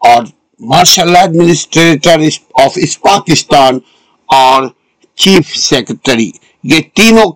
اور 0.00 0.22
martial 0.60 1.02
law 1.02 1.18
administrator 1.18 2.20
of 2.62 2.72
east 2.76 3.00
Pakistan 3.00 3.78
اور 4.28 4.68
چیف 5.18 5.56
سیکرٹری 5.56 6.30
یہ 6.64 6.80
تینوں 6.94 7.32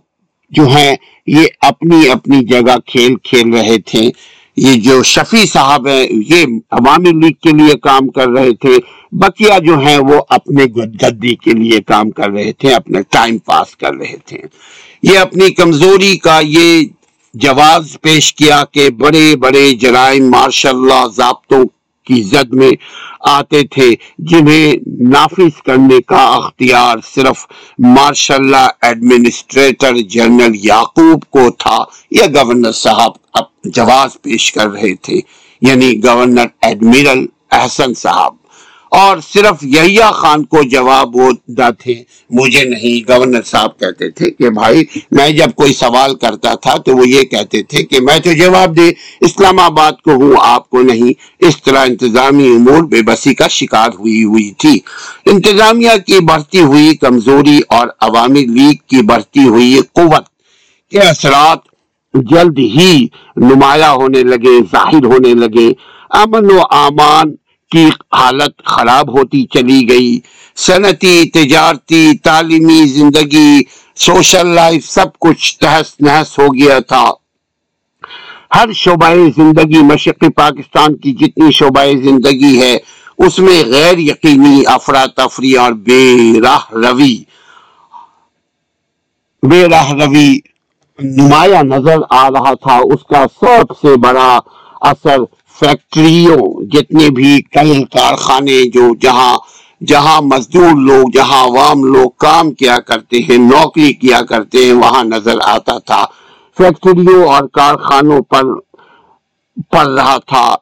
جو 0.53 0.67
ہیں، 0.67 0.95
یہ 1.27 1.47
اپنی 1.61 2.09
اپنی 2.11 2.45
جگہ 2.45 2.77
کھیل 2.87 3.17
کھیل 3.25 3.53
رہے 3.55 3.79
تھے۔ 3.79 4.09
یہ 4.57 4.75
جو 4.75 5.03
شفیع 5.03 5.45
صاحب 5.47 5.87
ہیں، 5.87 6.07
یہ 6.11 6.45
عوامی 6.71 7.11
لیگ 7.11 7.33
کے 7.33 7.51
لیے 7.51 7.79
کام 7.79 8.09
کر 8.09 8.29
رہے 8.29 8.55
تھے، 8.55 8.79
بقیہ 9.13 9.59
جو 9.67 9.79
ہیں 9.79 9.99
وہ 9.99 10.21
اپنے 10.29 10.65
گدی 10.65 11.35
کے 11.35 11.51
لیے 11.51 11.81
کام 11.81 12.11
کر 12.11 12.31
رہے 12.31 12.53
تھے 12.53 12.75
اپنے 12.75 13.03
ٹائم 13.11 13.39
پاس 13.39 13.77
کر 13.77 13.95
رہے 13.95 14.17
تھے۔ 14.27 14.39
یہ 15.03 15.19
اپنی 15.19 15.51
کمزوری 15.51 16.17
کا 16.17 16.41
یہ 16.43 16.85
جواز 17.35 17.97
پیش 18.01 18.35
کیا 18.35 18.65
کہ 18.73 18.91
بڑے 18.91 19.37
بڑے 19.37 19.73
جرائم 19.75 20.31
مارشاء 20.31 20.71
اللہ 20.71 21.07
ضابطوں 21.17 21.65
کی 22.07 22.23
زد 22.23 22.53
میں 22.55 22.71
آتے 23.31 23.63
تھے، 23.67 23.89
جنہیں 24.31 24.73
نافذ 25.11 25.61
کرنے 25.65 26.01
کا 26.01 26.23
اختیار 26.35 26.99
صرف 27.15 27.47
مارشاء 27.87 28.35
اللہ 28.35 28.67
ایڈمنسٹریٹر 28.83 29.97
جنرل 30.09 30.55
یعقوب 30.65 31.25
کو 31.31 31.51
تھا، 31.59 31.79
یا 32.11 32.27
گورنر 32.35 32.73
صاحب 32.73 33.13
جواز 33.75 34.17
پیش 34.23 34.53
کر 34.53 34.69
رہے 34.69 34.95
تھے 35.03 35.21
یعنی 35.63 35.93
گورنر 36.05 36.47
ایڈمرل 36.61 37.25
احسن 37.51 37.95
صاحب۔ 37.95 38.35
اور 38.91 39.19
صرف 39.35 39.65
یحییٰ 39.65 40.13
خان 40.13 40.45
کو 40.45 40.63
جواب 40.63 41.17
وہ 41.17 41.31
تھے، 41.79 42.03
مجھے 42.31 42.65
نہیں، 42.65 43.11
گورنر 43.11 43.43
صاحب 43.43 43.79
کہتے 43.79 44.11
تھے 44.11 44.31
کہ 44.31 44.51
بھائی، 44.51 44.85
میں 45.11 45.31
جب 45.31 45.55
کوئی 45.55 45.73
سوال 45.73 46.15
کرتا 46.15 46.55
تھا 46.55 46.77
تو 46.77 46.97
وہ 46.97 47.09
یہ 47.09 47.23
کہتے 47.23 47.63
تھے 47.63 47.83
کہ 47.83 48.01
میں 48.01 48.19
تو 48.19 48.33
جواب 48.33 48.77
دے، 48.77 48.89
اسلام 49.21 49.59
آباد 49.59 49.93
کو 49.93 50.11
ہوں، 50.11 50.33
آپ 50.41 50.71
کو 50.71 50.83
نہیں۔ 50.83 51.13
اس 51.39 51.63
طرح 51.63 51.85
انتظامی 51.87 52.49
امور 52.49 52.83
بے 52.83 53.03
بسی 53.03 53.35
کا 53.35 53.49
شکار 53.49 53.89
ہوئی 53.99 54.25
ہوئی 54.25 54.51
تھی۔ 54.51 54.79
انتظامیہ 55.27 55.91
کی 56.07 56.21
بڑھتی 56.21 56.61
ہوئی 56.61 56.97
کمزوری 56.97 57.61
اور 57.69 57.89
عوامی 58.01 58.45
لیگ 58.45 58.77
کی 58.87 59.03
بڑھتی 59.03 59.49
ہوئی 59.49 59.81
قوت 59.93 60.25
کے 60.91 61.01
اثرات 61.01 61.59
جلد 62.15 62.59
ہی 62.59 63.07
نمایاں 63.37 63.91
ہونے 63.91 64.23
لگے، 64.23 64.59
ظاہر 64.73 65.05
ہونے 65.05 65.35
لگے۔ 65.35 65.73
امن 66.11 66.51
و 66.51 66.61
امان 66.71 67.35
کی 67.71 67.87
حالت 68.13 68.63
خراب 68.65 69.19
ہوتی 69.19 69.47
چلی 69.47 69.89
گئی۔ 69.89 70.21
صنعتی، 70.57 71.31
تجارتی، 71.31 72.19
تعلیمی 72.19 72.87
زندگی، 72.87 73.63
سوشل 73.97 74.47
لائف 74.47 74.85
سب 74.85 75.19
کچھ 75.19 75.59
تحس 75.59 75.95
نحس 76.01 76.39
ہو 76.39 76.47
گیا 76.55 76.79
تھا۔ 76.79 77.11
ہر 78.55 78.73
شعبہ 78.73 79.15
زندگی 79.37 79.79
مشرقی 79.79 80.29
پاکستان 80.29 80.97
کی 80.97 81.13
جتنی 81.13 81.53
شعبہ 81.53 81.85
زندگی 82.05 82.61
ہے، 82.61 82.79
اس 83.19 83.39
میں 83.39 83.65
غیر 83.65 83.99
یقینی 83.99 84.63
افراتفری 84.67 85.55
اور 85.55 85.73
بے 85.73 86.17
راہ 86.41 86.73
روی۔ 86.73 87.23
بے 89.43 89.69
راہ 89.69 89.93
روی 89.93 90.39
نمایاں 90.99 91.63
نظر 91.63 91.97
آ 92.11 92.29
رہا 92.31 92.55
تھا۔ 92.55 92.77
اس 92.77 93.03
کا 93.09 93.25
سب 93.41 93.73
سے 93.83 93.97
بڑا 93.97 94.39
اثر 94.81 95.19
فیکٹریوں، 95.61 96.67
جتنے 96.71 97.11
بھی 97.11 97.43
کل 97.43 97.85
کارخانے 97.85 98.63
جو 98.65 98.95
جہاں 98.95 99.39
جہاں 99.87 100.21
مزدور 100.21 100.81
لوگ، 100.81 101.11
جہاں 101.15 101.45
عوام 101.45 101.85
لوگ 101.85 102.11
کام 102.11 102.51
کیا 102.53 102.79
کرتے 102.79 103.19
ہیں، 103.19 103.37
نوکری 103.37 103.93
کیا 103.93 104.23
کرتے 104.23 104.65
ہیں، 104.65 104.73
وہاں 104.73 105.05
نظر 105.05 105.35
آتا 105.43 105.79
تھا۔ 105.79 106.05
فیکٹریوں 106.57 107.29
اور 107.29 107.49
کارخانوں 107.49 108.23
پر 108.23 108.43
پڑ 109.71 109.89
رہا 109.89 110.19
تھا۔ 110.19 110.55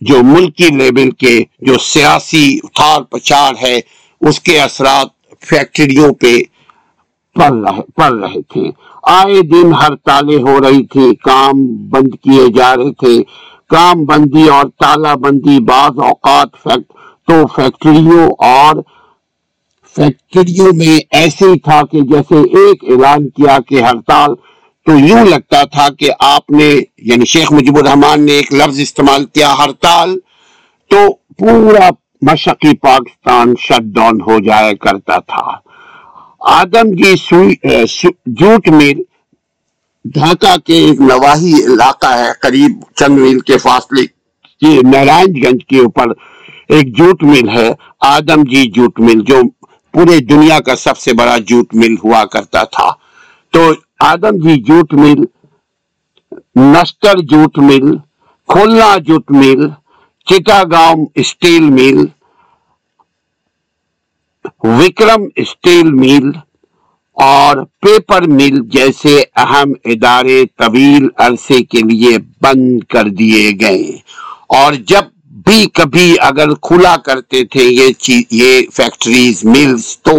جو 0.00 0.22
ملکی 0.22 0.68
لیول 0.68 1.10
کے 1.10 1.44
جو 1.60 1.78
سیاسی 1.78 2.58
اتھار 2.62 3.02
پچار 3.02 3.52
ہے، 3.62 3.80
اس 4.20 4.40
کے 4.40 4.60
اثرات 4.60 5.06
فیکٹریوں 5.40 6.14
پہ 6.14 6.36
پڑ 7.94 8.12
رہے 8.12 8.42
تھے۔ 8.42 8.70
آئے 9.12 9.40
دن 9.42 9.72
ہڑتالیں 9.72 10.42
ہو 10.42 10.58
رہی 10.60 10.84
تھی، 10.86 11.14
کام 11.14 11.64
بند 11.90 12.14
کیے 12.22 12.46
جا 12.54 12.74
رہے 12.76 12.92
تھے۔ 12.92 13.22
کام 13.68 14.04
بندی 14.04 14.48
اور 14.48 14.64
تالا 14.80 15.14
بندی 15.14 15.58
بعض 15.60 15.98
اوقات 15.98 16.68
تو 17.28 17.46
فیکٹریوں 17.46 18.26
اور 18.46 18.82
فیکٹریوں 19.96 20.72
میں 20.76 20.98
ایسے 21.10 21.44
ہی 21.44 21.58
تھا 21.58 21.80
کہ 21.90 22.00
جیسے 22.00 22.40
ایک 22.60 22.84
اعلان 22.90 23.28
کیا 23.28 23.58
کہ 23.68 23.82
ہڑتال 23.82 24.34
تو 24.86 24.98
یوں 24.98 25.24
لگتا 25.24 25.62
تھا 25.64 25.88
کہ 25.98 26.10
آپ 26.18 26.50
نے 26.50 26.68
یعنی 27.10 27.24
شیخ 27.24 27.52
مجیب 27.52 27.78
الرحمان 27.78 28.26
نے 28.26 28.32
ایک 28.32 28.52
لفظ 28.52 28.80
استعمال 28.80 29.24
کیا 29.24 29.52
ہڑتال 29.58 30.18
تو 30.90 31.12
پورا 31.38 31.88
مشقی 32.22 32.76
پاکستان 32.76 33.54
شٹ 33.60 33.94
ڈاؤن 33.94 34.20
ہو 34.20 34.38
جایا 34.38 34.72
کرتا 34.80 35.18
تھا۔ 35.18 35.73
آدم 36.44 36.90
جی 36.92 37.14
جوٹ 38.38 38.68
مل 38.68 39.02
ڈھاکہ 40.04 40.56
کے 40.66 40.74
ایک 40.74 41.00
نواحی 41.00 41.52
علاقہ 41.64 42.12
ہے، 42.16 42.30
قریب 42.40 42.72
چند 42.94 43.18
میل 43.18 43.38
کے 43.40 43.58
فاصلے 43.58 44.04
کی 44.60 44.80
نارائن 44.90 45.32
گنج 45.42 45.64
کے 45.64 45.78
اوپر 45.78 46.10
ایک 46.68 46.96
جوٹ 46.96 47.22
مل 47.22 47.48
ہے، 47.48 47.70
آدم 48.08 48.42
جی 48.50 48.64
جوٹ 48.70 49.00
مل، 49.00 49.20
جو 49.20 49.40
پورے 49.94 50.18
دنیا 50.24 50.58
کا 50.60 50.76
سب 50.76 50.98
سے 50.98 51.12
بڑا 51.12 51.36
جوٹ 51.38 51.74
مل 51.74 51.94
ہوا 52.04 52.24
کرتا 52.24 52.64
تھا۔ 52.64 52.90
تو 53.52 53.60
آدم 54.04 54.36
جی 54.38 54.60
جوٹ 54.62 54.92
مل، 54.94 55.24
نستر 56.56 57.20
جوٹ 57.30 57.58
مل، 57.58 57.96
کھولنا 58.48 58.96
جوٹ 59.06 59.30
مل 59.30 59.68
چٹا 60.26 60.62
گاؤں 60.72 61.06
اسٹیل 61.14 61.70
مل 61.70 62.04
وکرم 64.64 65.22
اسٹیل 65.36 65.92
مل 65.92 66.30
اور 67.12 67.56
پیپر 67.80 68.22
مل 68.22 68.58
جیسے 68.64 69.22
اہم 69.36 69.72
ادارے 69.84 70.44
طویل 70.58 71.08
عرصے 71.16 71.62
کے 71.62 71.78
لیے 71.78 72.18
بند 72.42 72.84
کر 72.84 73.04
دیے 73.08 73.50
گئے۔ 73.60 73.82
اور 74.48 74.72
جب 74.72 75.02
بھی 75.30 75.66
کبھی 75.66 76.16
اگر 76.20 76.54
کھلا 76.54 76.96
کرتے 76.96 77.44
تھے 77.44 77.62
یہ 77.62 78.10
یہ 78.30 78.60
فیکٹریز 78.74 79.44
ملز 79.44 79.98
تو 79.98 80.16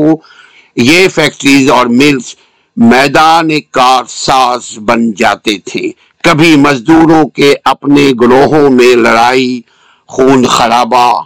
یہ 0.76 1.08
فیکٹریز 1.08 1.72
اور 1.72 1.86
ملز 1.86 2.36
میدان 2.78 3.50
کار 3.72 4.04
ساز 4.08 4.80
بن 4.80 5.12
جاتے 5.12 5.58
تھے۔ 5.66 5.92
کبھی 6.24 6.56
مزدوروں 6.56 7.30
کے 7.30 7.54
اپنے 7.66 8.12
گروہوں 8.22 8.70
میں 8.70 8.96
لڑائی، 8.96 9.62
خون 10.08 10.46
خرابہ، 10.46 11.22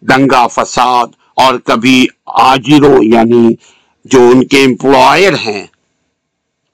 دنگا 0.00 0.46
فساد 0.46 1.06
اور 1.36 1.58
کبھی 1.58 2.06
آجروں 2.26 3.04
یعنی 3.04 3.48
جو 4.04 4.20
ان 4.28 4.46
کے 4.46 4.64
امپلائر 4.64 5.32
ہیں، 5.46 5.66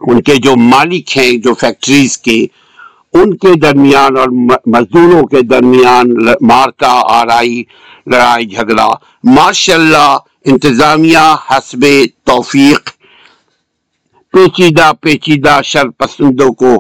ان 0.01 0.23
کے 0.23 0.35
جو 0.37 0.57
مالک 0.57 1.17
ہیں، 1.17 1.33
جو 1.37 1.55
فیکٹریز 1.55 2.19
کے، 2.19 2.47
ان 3.15 3.37
کے 3.37 3.55
درمیان 3.55 4.17
اور 4.17 4.29
مزدوروں 4.67 5.23
کے 5.27 5.41
درمیان 5.43 6.15
مارکا 6.41 6.93
آرائی، 7.11 7.63
لڑائی 8.07 8.47
جھگڑا۔ 8.47 8.89
ماشاء 9.25 9.75
اللہ 9.75 10.17
انتظامیہ، 10.45 11.35
حسب 11.51 11.87
توفیق، 12.25 12.91
پیچیدہ 14.33 14.91
پیچیدہ 15.01 15.61
شر 15.65 15.89
پسندوں 15.89 16.53
کو 16.53 16.75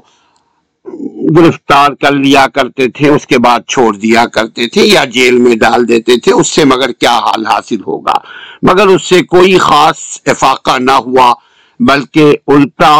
گرفتار 1.36 1.92
کر 1.92 2.12
لیا 2.12 2.46
کرتے 2.54 2.88
تھے، 2.88 3.08
اس 3.08 3.26
کے 3.26 3.38
بعد 3.38 3.60
چھوڑ 3.68 3.96
دیا 3.96 4.24
کرتے 4.26 4.68
تھے 4.68 4.84
یا 4.84 5.04
جیل 5.04 5.38
میں 5.38 5.56
ڈال 5.56 5.88
دیتے 5.88 6.16
تھے، 6.16 6.32
اس 6.32 6.48
سے 6.48 6.64
مگر 6.64 6.92
کیا 6.92 7.18
حال 7.18 7.46
حاصل 7.46 7.80
ہوگا؟ 7.86 8.18
مگر 8.62 8.86
اس 8.86 9.08
سے 9.08 9.22
کوئی 9.22 9.58
خاص 9.58 9.98
افاقہ 10.26 10.78
نہ 10.78 10.96
ہوا، 11.06 11.32
بلکہ 11.80 12.34
الٹا 12.46 12.94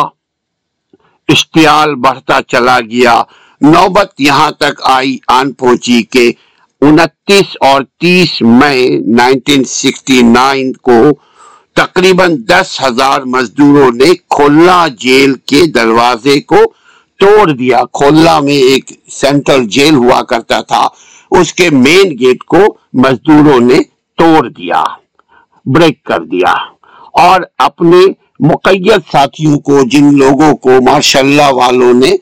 اشتعال 1.29 1.95
بڑھتا 1.95 2.41
چلا 2.49 2.81
گیا۔ 2.81 3.23
نوبت 3.61 4.13
یہاں 4.19 4.51
تک 4.51 4.81
آئی، 4.85 5.19
آن 5.29 5.53
پہنچی 5.53 6.03
کہ 6.03 6.33
انتیس 6.83 7.57
اور 7.61 7.83
تیس 8.01 8.43
مئی 8.43 8.99
نائنٹین 9.07 9.65
سکسٹی 9.65 10.23
نائن 10.23 10.73
کو 10.73 11.01
تقریباً 11.77 12.37
دس 12.49 12.81
ہزار 12.83 13.21
مزدوروں 13.21 13.91
نے 13.95 14.15
کھولنا 14.31 14.87
جیل 14.99 15.35
کے 15.47 15.65
دروازے 15.67 16.41
کو 16.41 16.61
توڑ 17.19 17.51
دیا 17.51 17.83
کھولنا 17.93 18.41
میں 18.41 18.61
ایک 18.71 18.93
سینٹرل 19.11 19.67
جیل 19.67 19.95
ہوا 19.95 20.23
کرتا 20.23 20.61
تھا۔ 20.61 20.87
اس 21.31 21.55
کے 21.55 21.71
مین 21.71 22.11
گیٹ 22.21 22.45
کو 22.45 22.59
مزدوروں 22.93 23.61
نے 23.61 23.79
توڑ 24.19 24.49
دیا، 24.49 24.83
بریک 25.67 26.03
کر 26.05 26.25
دیا۔ 26.25 26.53
اور 27.13 27.41
اپنے 27.59 28.01
مقید 28.41 29.01
ساتھیوں 29.13 29.59
کو، 29.59 29.81
جن 29.91 30.15
لوگوں 30.19 30.55
کو 30.57 30.71
ماشاء 30.71 31.21
اللہ 31.21 31.51
والوں 31.51 31.93
نے، 31.95 32.13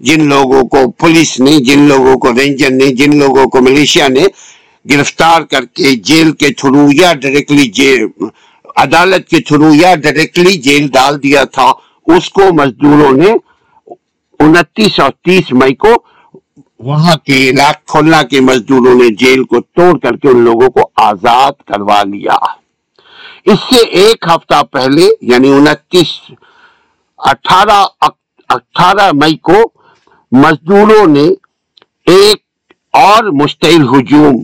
جن 0.00 0.28
لوگوں 0.28 0.62
کو 0.62 0.90
پولیس 0.90 1.40
نے، 1.40 1.58
جن 1.58 1.80
لوگوں 1.80 2.16
کو 2.16 2.32
رینجر 2.32 2.70
نے، 2.70 2.88
جن 2.94 3.18
لوگوں 3.18 3.46
کو 3.46 3.60
ملیشیا 3.60 4.08
نے 4.08 4.24
گرفتار 4.90 5.42
کر 5.42 5.64
کے 5.64 5.94
جیل 5.96 6.32
کے 6.32 6.52
تھرو 6.52 6.88
یا 6.92 7.12
ڈائریکٹلی 7.14 7.68
جیل، 7.68 8.06
عدالت 8.76 9.28
کے 9.28 9.40
تھرو 9.40 9.74
یا 9.74 9.94
ڈائریکٹلی 9.94 10.52
جیل 10.52 10.88
ڈال 10.88 11.22
دیا 11.22 11.44
تھا، 11.44 11.72
اس 12.06 12.30
کو 12.30 12.42
مزدوروں 12.52 13.12
نے 13.12 13.32
انتیس 14.40 15.00
اور 15.00 15.10
تیس 15.24 15.52
مئی 15.52 15.74
کو 15.74 15.94
وہاں 16.80 17.16
کے 17.16 17.38
علاق 17.50 17.96
کے 18.30 18.40
مزدوروں 18.40 18.94
نے 18.94 19.08
جیل 19.14 19.44
کو 19.44 19.60
توڑ 19.60 19.98
کر 19.98 20.16
کے 20.16 20.28
ان 20.28 20.40
لوگوں 20.44 20.68
کو 20.70 20.88
آزاد 20.96 21.52
کروا 21.66 22.02
لیا۔ 22.02 22.36
اس 23.44 23.58
سے 23.70 23.80
ایک 24.00 24.24
ہفتہ 24.30 24.62
پہلے 24.62 25.08
یعنی 25.20 25.52
انتیس، 25.52 26.12
اٹھارہ 27.18 27.84
اٹھارہ 28.48 29.10
مئی 29.12 29.36
کو 29.36 29.62
مزدوروں 30.32 31.06
نے 31.06 31.26
ایک 32.06 32.42
اور 32.94 33.30
مشتعل 33.42 33.86
ہجوم، 33.88 34.36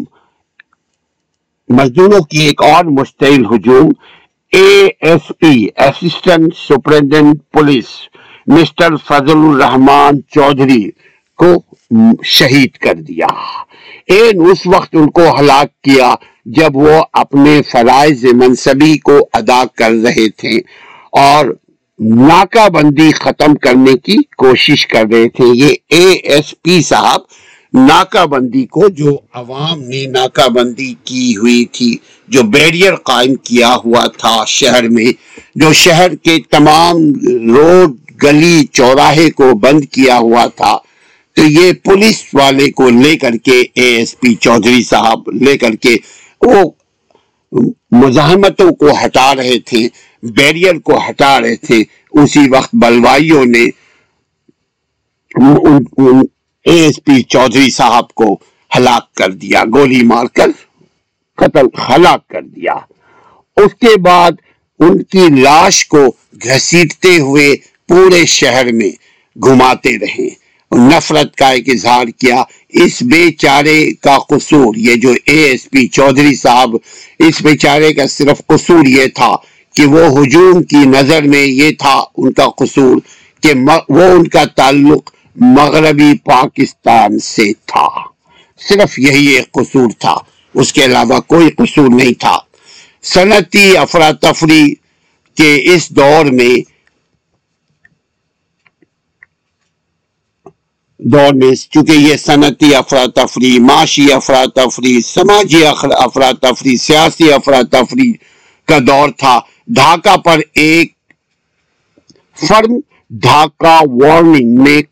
مزدوروں 1.68 2.20
کی 2.20 2.38
ایک 2.38 2.62
اور 2.62 2.84
مشتعل 2.98 3.44
ہجوم 3.44 3.90
A 4.52 4.88
S 5.00 5.32
P 5.38 5.66
assistant 5.76 6.54
superintendent 6.56 7.40
police 7.52 7.86
mister 8.46 8.96
Fazal 8.96 9.38
ur Rahman 9.38 10.20
Chaudhry 10.34 10.90
کو 11.38 11.54
شہید 12.24 12.76
کر 12.76 12.94
دیا۔ 12.94 13.26
این 14.06 14.50
اس 14.50 14.66
وقت 14.66 14.88
ان 14.92 15.10
کو 15.10 15.40
ہلاک 15.40 15.82
کیا 15.82 16.14
جب 16.46 16.76
وہ 16.76 17.02
اپنے 17.12 17.60
فرائض 17.70 18.24
منصبی 18.24 18.98
کو 18.98 19.18
ادا 19.32 19.62
کر 19.74 19.90
رہے 19.90 20.28
تھے 20.28 20.58
اور 21.12 21.46
ناکہ 21.98 22.68
بندی 22.68 23.10
ختم 23.12 23.54
کرنے 23.54 23.94
کی 23.94 24.16
کوشش 24.36 24.86
کر 24.86 25.04
رہے 25.12 25.28
تھے۔ 25.28 25.44
یہ 25.54 25.74
اے 25.88 26.10
ایس 26.12 26.54
پی 26.62 26.82
صاحب 26.82 27.20
ناکہ 27.74 28.26
بندی 28.26 28.64
کو 28.66 28.88
جو 28.88 29.16
عوام 29.32 29.80
نے 29.80 30.06
ناکہ 30.06 30.48
بندی 30.48 30.94
کی 31.04 31.36
ہوئی 31.36 31.64
تھی، 31.64 31.96
جو 32.28 32.42
بیریئر 32.42 32.94
قائم 32.94 33.34
کیا 33.34 33.76
ہوا 33.84 34.06
تھا 34.06 34.44
شہر 34.44 34.88
میں، 34.88 35.12
جو 35.54 35.72
شہر 35.72 36.14
کے 36.14 36.38
تمام 36.50 36.96
روڈ 37.56 37.96
گلی 38.22 38.64
چوراہے 38.72 39.28
کو 39.30 39.52
بند 39.58 39.84
کیا 39.94 40.18
ہوا 40.18 40.44
تھا، 40.56 40.76
تو 41.36 41.42
یہ 41.48 41.72
پولیس 41.84 42.22
والے 42.34 42.70
کو 42.78 42.88
لے 42.90 43.16
کر 43.16 43.36
کے 43.44 43.60
اے 43.60 43.86
ایس 43.96 44.14
پی 44.20 44.34
چودھری 44.34 44.82
صاحب 44.82 45.28
لے 45.42 45.56
کر 45.58 45.74
کے 45.82 45.96
وہ 46.42 46.62
مزاحمتوں 47.92 48.70
کو 48.80 48.90
ہٹا 49.04 49.34
رہے 49.34 49.58
تھے، 49.66 49.86
بیریئر 50.22 50.78
کو 50.86 50.98
ہٹا 51.08 51.40
رہے 51.40 51.56
تھے۔ 51.66 51.82
اسی 52.22 52.48
وقت 52.50 52.74
بلوائیوں 52.82 53.44
نے 53.46 53.64
اے 56.66 56.72
ایس 56.76 57.00
پی 57.04 57.20
چودھری 57.24 57.70
صاحب 57.70 58.12
کو 58.14 58.32
ہلاک 58.70 59.12
کر 59.14 59.30
دیا، 59.32 59.64
گولی 59.74 60.02
مار 60.06 60.26
کر 60.36 60.50
قتل 61.38 61.66
ہلاک 61.88 62.26
کر 62.28 62.42
دیا۔ 62.44 62.74
اس 63.56 63.74
کے 63.80 63.96
بعد 64.00 64.32
ان 64.80 65.02
کی 65.02 65.28
لاش 65.42 65.86
کو 65.86 66.06
گھسیٹتے 66.44 67.16
ہوئے 67.18 67.54
پورے 67.92 68.26
شہر 68.26 68.72
میں 68.72 68.90
گھماتے 69.44 69.98
رہے۔ 69.98 70.28
نفرت 70.76 71.36
کا 71.36 71.48
ایک 71.48 71.68
اظہار 71.68 72.04
کیا۔ 72.06 72.42
اس 72.68 73.02
بے 73.02 73.32
چارے 73.32 73.94
کا 73.94 74.18
قصور، 74.18 74.74
یہ 74.76 74.94
جو 74.94 75.12
اے 75.24 75.44
ایس 75.44 75.70
پی 75.70 75.86
چودھری 75.86 76.34
صاحب، 76.34 76.76
اس 77.18 77.42
بے 77.42 77.56
چارے 77.56 77.92
کا 77.92 78.06
صرف 78.06 78.42
قصور 78.46 78.86
یہ 78.86 79.06
تھا 79.06 79.36
کہ 79.76 79.86
وہ 79.86 80.20
ہجوم 80.20 80.62
کی 80.62 80.76
نظر 80.76 81.22
میں 81.22 81.42
یہ 81.42 81.70
تھا 81.78 82.02
ان 82.16 82.32
کا 82.32 82.46
قصور 82.48 82.96
کہ 83.42 83.52
وہ 83.88 84.02
ان 84.02 84.28
کا 84.28 84.44
تعلق 84.44 85.10
مغربی 85.36 86.18
پاکستان 86.24 87.18
سے 87.18 87.52
تھا۔ 87.52 87.88
صرف 88.68 88.98
یہی 88.98 89.26
ایک 89.26 89.52
قصور 89.52 89.90
تھا۔ 89.98 90.16
اس 90.54 90.72
کے 90.72 90.84
علاوہ 90.84 91.20
کوئی 91.20 91.50
قصور 91.50 91.88
نہیں 91.88 92.20
تھا۔ 92.20 92.38
صنعتی 93.02 93.76
افراتفری 93.76 94.74
کے 95.36 95.60
اس 95.64 95.90
دور 95.90 96.24
میں 96.24 96.71
دور 101.04 101.34
میں 101.34 101.54
چونکہ 101.54 101.92
یہ 101.92 102.16
صنعتی 102.16 102.74
افراتفری 102.74 103.58
معاشی 103.58 104.12
افراتفری 104.12 105.00
سماجی 105.00 105.66
افراتفری 105.66 106.76
سیاسی 106.76 107.32
افراتفری 107.32 108.12
کا 108.68 108.78
دور 108.78 109.08
تھا۔ 109.08 109.40
ڈھاکہ 109.66 110.16
پر 110.16 110.40
ایک 110.54 110.92
فرم، 112.48 112.80
ڈھاکہ 113.10 113.82
وارننگ 113.86 114.62
میں 114.62 114.82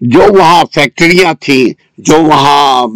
جو 0.00 0.22
وہاں 0.38 0.64
فیکٹریاں 0.74 1.34
تھیں، 1.40 1.68
جو 1.98 2.22
وہاں 2.22 2.86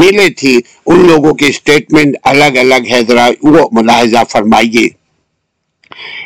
میلے 0.00 0.28
تھی 0.30 0.60
ان 0.86 1.06
لوگوں 1.06 1.34
کے 1.34 1.52
سٹیٹمنٹ 1.52 2.16
الگ 2.22 2.58
الگ 2.58 2.88
ہے۔ 2.90 3.04
ذرا 3.04 3.28
وہ 3.42 3.68
ملاحظہ 3.72 4.24
فرمائیے۔ 4.30 4.88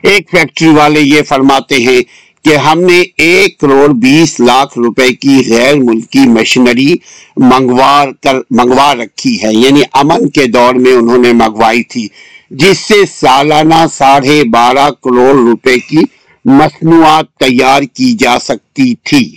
ایک 0.02 0.30
فیکٹری 0.30 0.68
والے 0.68 1.00
یہ 1.00 1.22
فرماتے 1.22 1.74
ہیں 1.74 2.00
کہ 2.46 2.56
ہم 2.56 2.80
نے 2.80 3.02
ایک 3.16 3.58
کروڑ 3.58 3.88
بیس 3.88 4.40
لاکھ 4.40 4.78
روپے 4.78 5.08
کی 5.12 5.42
غیر 5.48 5.74
ملکی 5.76 6.18
مشینری 6.18 6.94
منگوا 8.50 8.94
رکھی 8.94 9.42
ہے۔ 9.42 9.52
یعنی 9.52 9.82
امن 9.92 10.28
کے 10.28 10.46
دور 10.46 10.74
میں 10.74 10.92
انہوں 10.92 11.18
نے 11.18 11.32
منگوائی 11.32 11.82
تھی، 11.82 12.08
جس 12.50 12.78
سے 12.78 12.94
سالانہ 13.20 13.84
ساڑھے 13.92 14.44
بارہ 14.44 14.90
کروڑ 14.90 15.34
روپے 15.34 15.78
کی 15.78 16.02
مصنوعات 16.44 17.30
تیار 17.38 17.82
کی 17.82 18.12
جا 18.12 18.38
سکتی 18.38 18.94
تھی۔ 19.04 19.36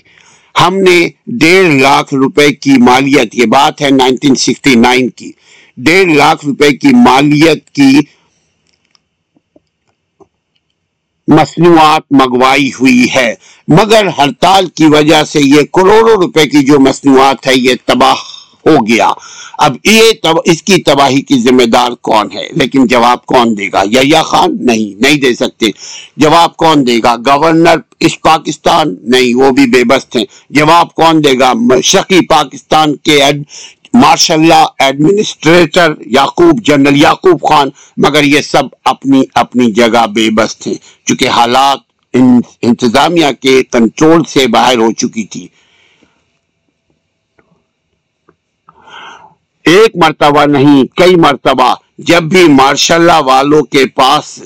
ہم 0.55 0.76
نے 0.76 1.07
ڈیڑھ 1.28 1.82
لاکھ 1.82 2.14
روپے 2.14 2.51
کی 2.51 2.72
مالیت، 2.72 3.36
یہ 3.36 3.45
بات 3.45 3.82
ہے 3.82 3.89
نائنٹین 3.89 4.36
سکسٹی 4.36 4.76
نائن 4.76 5.10
کی، 5.10 5.32
ڈیڑھ 5.78 6.12
لاکھ 6.14 6.45
روپے 6.45 6.72
کی 6.72 6.88
مالیت 6.88 7.70
کی 7.70 7.99
مصنوعات 11.30 12.02
منگوائی 12.12 12.70
ہوئی 12.80 13.08
ہے۔ 13.16 13.36
مگر 13.68 14.08
ہڑتال 14.18 14.68
کی 14.68 14.86
وجہ 14.86 15.24
سے 15.24 15.40
یہ 15.44 15.62
کروڑوں 15.74 16.24
روپے 16.24 16.46
کی 16.46 16.64
جو 16.64 16.80
مصنوعات 16.80 17.48
ہے، 17.48 17.54
یہ 17.56 17.74
تباہ 17.86 18.16
ہو 18.66 18.88
گیا۔ 18.88 19.12
اب 19.58 19.76
یہ 19.86 20.02
اس 20.46 20.64
کی 20.64 20.82
تباہی 20.82 21.22
کی 21.22 21.36
ذمہ 21.36 21.64
دار 21.64 21.92
کون 21.92 22.32
ہے؟ 22.34 22.48
لیکن 22.52 22.88
جواب 22.88 23.26
کون 23.26 23.58
دے 23.58 23.68
گا؟ 23.74 23.84
یا 24.04 24.22
خان؟ 24.22 24.58
نہیں 24.60 25.02
نہیں 25.02 25.18
دے 25.18 25.34
سکتے۔ 25.34 25.66
جواب 26.18 26.58
کون 26.58 26.88
دے 26.88 27.00
گا؟ 27.04 27.16
گورنر 27.16 27.76
اس 28.00 28.22
پاکستان؟ 28.22 28.96
نہیں، 29.04 29.36
وہ 29.36 29.52
بھی 29.52 29.66
بے 29.66 29.84
بس 29.84 30.10
تھے۔ 30.10 30.20
جواب 30.50 30.94
کون 30.94 31.24
دے 31.24 31.40
گا؟ 31.40 31.54
مشرقی 31.54 32.26
پاکستان 32.26 32.96
کے 32.96 33.24
ماشاء 33.94 34.36
law 34.36 34.66
administrator 34.80 35.94
Yaqub, 36.06 36.66
general 36.66 36.98
Yaqub 36.98 37.50
Khan, 37.50 37.70
مگر 37.98 38.24
یہ 38.24 38.42
سب 38.42 38.64
اپنی 38.86 39.24
اپنی 39.34 39.72
جگہ 39.72 40.08
بے 40.08 40.30
بس 40.30 40.58
تھے۔ 40.58 40.74
چونکہ 41.06 41.30
حالات 41.30 41.80
انتظامیہ 42.62 43.32
کے 43.42 43.64
کنٹرول 43.64 44.24
سے 44.24 44.48
باہر 44.48 44.78
ہو 44.78 44.92
چکی 44.92 45.24
تھی۔ 45.24 45.48
ایک 49.66 49.92
مرتبہ 49.96 50.46
نہیں، 50.46 50.84
کئی 50.96 51.16
مرتبہ 51.16 51.76
جب 51.98 52.24
بھی 52.24 52.48
ماشاء 52.48 52.96
اللہ 52.96 53.20
والوں 53.20 53.62
کے 53.62 53.86
پاس 53.86 54.44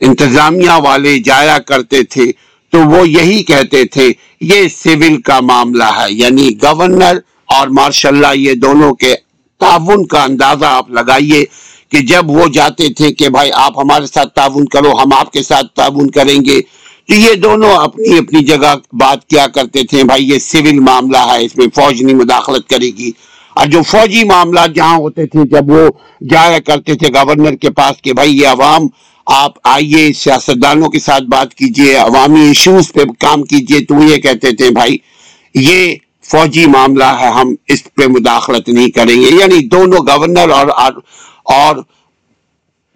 انتظامیہ 0.00 0.70
والے 0.70 1.18
جایا 1.18 1.58
کرتے 1.58 2.02
تھے، 2.02 2.32
تو 2.70 2.78
وہ 2.78 3.08
یہی 3.08 3.42
کہتے 3.42 3.84
تھے، 3.84 4.12
یہ 4.40 4.68
سیول 4.68 5.20
کا 5.20 5.40
معاملہ 5.40 5.84
ہے۔ 5.84 6.06
یعنی 6.08 6.50
گورنر 6.62 7.18
اور 7.48 7.68
ماشاء 7.68 8.08
اللہ 8.08 8.34
یہ 8.34 8.54
دونوں 8.54 8.94
کے 8.94 9.14
تعاون 9.60 10.06
کا 10.06 10.22
اندازہ 10.22 10.64
آپ 10.64 10.90
لگائیے 10.90 11.44
کہ 11.88 11.98
جب 12.00 12.30
وہ 12.30 12.46
جاتے 12.48 12.92
تھے 12.92 13.12
کہ 13.12 13.28
بھائی 13.28 13.50
آپ 13.54 13.78
ہمارے 13.78 14.06
ساتھ 14.06 14.34
تعاون 14.34 14.66
کرو، 14.66 14.92
ہم 14.92 15.12
آپ 15.12 15.32
کے 15.32 15.42
ساتھ 15.42 15.66
تعاون 15.74 16.10
کریں 16.10 16.44
گے، 16.44 16.60
تو 17.08 17.14
یہ 17.14 17.34
دونوں 17.34 17.70
اپنی 17.70 18.18
اپنی 18.18 18.44
جگہ 18.44 18.74
بات 18.92 19.26
کیا 19.26 19.46
کرتے 19.46 19.82
تھے، 19.82 20.04
بھائی 20.04 20.28
یہ 20.28 20.38
سول 20.38 20.78
معاملہ 20.78 21.18
ہے، 21.18 21.44
اس 21.44 21.56
میں 21.56 21.66
فوج 21.74 22.02
نہیں 22.02 22.16
مداخلت 22.16 22.68
کرے 22.68 22.90
گی۔ 22.98 23.10
اور 23.54 23.66
جو 23.66 23.82
فوجی 23.82 24.24
معاملات 24.24 24.74
جہاں 24.74 24.96
ہوتے 24.96 25.26
تھے، 25.26 25.40
جب 25.50 25.70
وہ 25.70 25.88
جایا 26.30 26.58
کرتے 26.58 26.94
تھے 26.94 27.08
گورنر 27.08 27.54
کے 27.54 27.70
پاس 27.70 28.02
کہ 28.02 28.12
بھائی 28.12 28.38
یہ 28.38 28.48
عوام، 28.48 28.82
آپ 29.26 29.52
آئیے، 29.64 30.12
سیاستدانوں 30.12 30.88
کے 30.88 30.98
ساتھ 30.98 31.22
بات 31.22 31.54
کیجیے، 31.54 31.96
عوامی 31.96 32.40
ایشوز 32.40 32.92
پہ 32.92 33.00
کام 33.18 33.42
کیجیے، 33.42 33.80
تو 33.80 33.94
یہ 34.02 34.16
کہتے 34.16 34.52
تھے، 34.52 34.70
بھائی 34.70 34.96
یہ 35.54 35.94
فوجی 36.30 36.66
معاملہ 36.66 37.04
ہے، 37.04 37.26
ہم 37.26 37.54
اس 37.68 37.94
پہ 37.94 38.06
مداخلت 38.06 38.68
نہیں 38.68 38.90
کریں 38.90 39.16
گے۔ 39.16 39.28
یعنی 39.40 39.66
دونوں 39.66 39.98
گورنر 39.98 40.50
اور 40.50 40.66
اور 41.44 41.76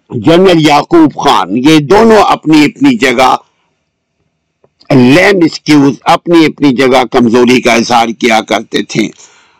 جنرل 0.09 0.67
یعقوب 0.67 1.23
خان، 1.23 1.57
یہ 1.57 1.79
دونوں 1.79 2.23
اپنی 2.23 2.65
اپنی 2.65 2.97
جگہ 2.97 3.35
لیم 4.93 5.39
اسکیوز 5.45 5.93
اپنی 6.03 6.45
اپنی 6.45 6.75
جگہ 6.75 7.03
کمزوری 7.11 7.61
کا 7.61 7.73
اظہار 7.73 8.07
کیا 8.19 8.41
کرتے 8.41 8.83
تھے۔ 8.83 9.07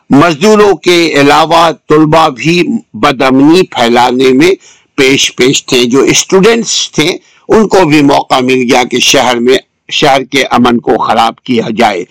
مزدوروں 0.09 0.75
کے 0.75 1.13
علاوہ 1.21 1.71
طلبہ 1.89 2.29
بھی 2.29 2.63
بدمنی 2.93 3.61
پھیلانے 3.61 4.29
میں 4.29 4.51
پیش 4.95 5.35
پیش 5.35 5.65
تھے۔ 5.65 5.85
جو 5.85 5.99
اسٹوڈنٹس 5.99 6.91
تھے، 6.91 7.17
ان 7.47 7.67
کو 7.67 7.85
بھی 7.85 8.01
موقع 8.01 8.39
مل 8.39 8.67
گیا 8.71 8.83
کہ 8.83 8.99
شہر 8.99 9.39
میں 9.39 9.57
شہر 9.91 10.23
کے 10.23 10.43
امن 10.43 10.79
کو 10.79 10.97
خراب 10.97 11.39
کیا 11.39 11.63
جائے۔ 11.77 12.05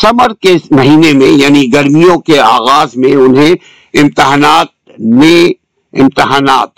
سمر 0.00 0.34
کے 0.34 0.54
مہینے 0.70 1.12
میں 1.12 1.26
یعنی 1.26 1.72
گرمیوں 1.72 2.18
کے 2.18 2.40
آغاز 2.40 2.96
میں 2.96 3.12
انہیں 3.12 3.54
امتحانات 3.94 4.66
نے 4.98 5.46
امتحانات 5.92 6.68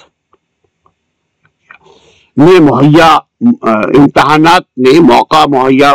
نے 2.36 2.60
مہیا، 2.60 3.18
امتحانات 3.98 4.62
نے 4.78 5.00
موقع 5.00 5.44
مہیا 5.48 5.94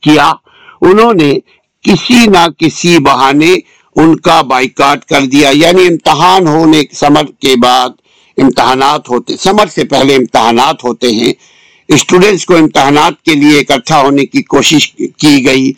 کیا۔ 0.00 0.32
انہوں 0.80 1.12
نے 1.14 1.34
کسی 1.82 2.26
نہ 2.26 2.48
کسی 2.58 2.98
بہانے 2.98 3.54
ان 3.96 4.16
کا 4.16 4.42
بائیکاٹ 4.42 5.04
کر 5.04 5.20
دیا۔ 5.20 5.50
یعنی 5.52 5.86
امتحان 5.86 6.46
ہونے، 6.46 6.82
سمر 6.92 7.24
کے 7.40 7.54
بعد 7.62 7.88
امتحانات 8.36 9.10
ہوتے، 9.10 9.36
سمر 9.36 9.66
سے 9.66 9.84
پہلے 9.84 10.16
امتحانات 10.16 10.84
ہوتے 10.84 11.06
ہیں۔ 11.10 11.32
اسٹوڈنٹس 11.88 12.46
کو 12.46 12.56
امتحانات 12.56 13.22
کے 13.22 13.34
لیے 13.34 13.60
اکٹھا 13.60 14.00
ہونے 14.00 14.26
کی 14.26 14.42
کوشش 14.42 14.92
کی 14.92 15.46
گئی۔ 15.46 15.72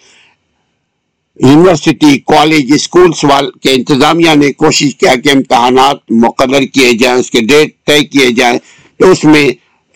یونیورسٹی 1.40 2.18
کالج 2.18 2.72
اسکولس 2.74 3.24
وال 3.24 3.50
کے 3.62 3.72
انتظامیہ 3.72 4.34
نے 4.34 4.52
کوشش 4.52 4.94
کیا 4.94 5.14
کہ 5.14 5.28
امتحانات 5.28 5.96
مقرر 6.10 6.62
کیے 6.62 6.92
جائیں، 6.92 7.18
اس 7.18 7.30
کے 7.30 7.40
ڈیٹ 7.40 7.84
طے 7.86 8.04
کیے 8.04 8.30
جائیں، 8.30 8.58
تو 8.98 9.10
اس 9.10 9.24
میں 9.24 9.48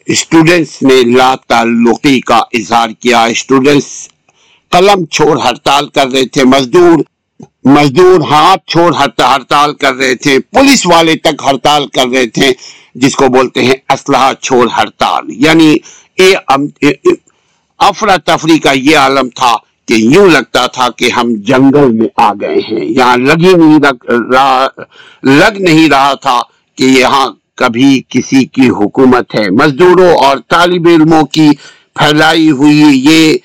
اسٹوڈنٹس 0.07 0.83
نے 0.83 1.03
لا 1.17 1.35
تعلقی 1.49 2.21
کا 2.21 2.37
اظہار 2.37 2.89
کیا۔ 3.01 3.25
اسٹوڈنٹس 3.25 4.09
قلم 4.71 5.05
چھوڑ 5.05 5.41
ہڑتال 5.41 5.89
کر 5.89 6.07
رہے 6.09 6.27
تھے، 6.27 6.45
مزدور 6.45 6.99
مزدور 7.65 8.21
ہاتھ 8.21 8.71
چھوڑ 8.71 8.95
ہڑتال 8.95 9.75
کر 9.75 9.95
رہے 9.95 10.15
تھے۔ 10.15 10.39
پولیس 10.39 10.87
والے 10.87 11.15
تک 11.17 11.43
ہڑتال 11.47 11.87
کر 11.87 12.07
رہے 12.07 12.27
تھے، 12.27 12.53
جس 12.95 13.15
کو 13.17 13.29
بولتے 13.29 13.65
ہیں 13.65 13.75
اسلحہ 13.89 14.33
چھوڑ 14.43 14.69
ہڑتال۔ 14.77 15.25
یعنی 15.29 15.77
افراتفری 17.79 18.59
کا 18.59 18.73
یہ 18.73 18.97
عالم 18.97 19.29
تھا۔ 19.29 19.57
کہ 19.89 19.95
یوں 19.95 20.31
لگتا 20.31 20.67
تھا 20.67 20.89
کہ 20.97 21.11
ہم 21.11 21.33
جنگل 21.35 21.93
میں 21.93 22.09
آ 22.17 22.33
گئے 22.33 22.59
ہیں۔ 22.71 22.85
یہاں 22.85 23.17
لگی 23.17 23.55
نہیں 23.55 23.79
رہا 24.33 24.67
لگ 25.23 25.59
نہیں 25.59 25.89
رہا 25.91 26.15
تھا 26.15 26.41
کہ 26.75 26.85
یہاں 26.85 27.27
کبھی 27.57 28.03
کسی 28.09 28.45
کی 28.45 28.69
حکومت 28.69 29.35
ہے۔ 29.35 29.51
مزدوروں 29.51 30.15
اور 30.25 30.37
طالب 30.49 30.89
علموں 30.89 31.23
کی 31.23 31.49
پھیلائی 31.95 32.51
ہوئی 32.51 32.83
یہ 32.95 33.39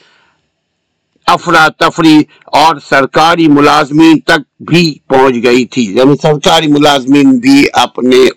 افراتفری 1.27 2.17
اور 2.45 2.75
سرکاری 2.89 3.47
ملازمین 3.47 4.19
تک 4.19 4.41
بھی 4.59 4.97
پہنچ 5.07 5.35
گئی 5.43 5.65
تھی۔ 5.65 5.83
یعنی 5.95 6.13
سرکاری 6.21 6.67
ملازمین 6.67 7.37
بھی 7.39 7.65
اپنے 7.73 8.27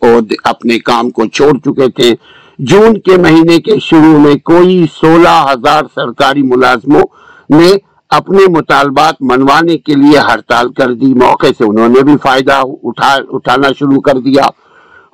اپنے 0.44 0.78
کام 0.78 1.10
کو 1.10 1.26
چھوڑ 1.26 1.58
چکے 1.58 1.90
تھے۔ 1.90 2.14
جون 2.58 3.00
کے 3.00 3.16
مہینے 3.16 3.58
کے 3.58 3.78
شروع 3.80 4.18
میں 4.18 4.34
کوئی 4.34 4.84
سولہ 5.00 5.52
ہزار 5.52 5.82
سرکاری 5.94 6.42
ملازموں 6.42 7.02
نے 7.50 7.72
اپنے 8.10 8.42
مطالبات 8.48 9.14
منوانے 9.20 9.76
کے 9.76 9.94
لیے 9.94 10.18
ہڑتال 10.18 10.72
کر 10.72 10.92
دی۔ 10.92 11.12
موقع 11.14 11.46
سے 11.58 11.64
انہوں 11.64 11.88
نے 11.88 12.02
بھی 12.04 12.16
فائدہ 12.22 12.60
اٹھا 12.82 13.14
اٹھانا 13.28 13.68
شروع 13.78 14.00
کر 14.00 14.18
دیا۔ 14.18 14.46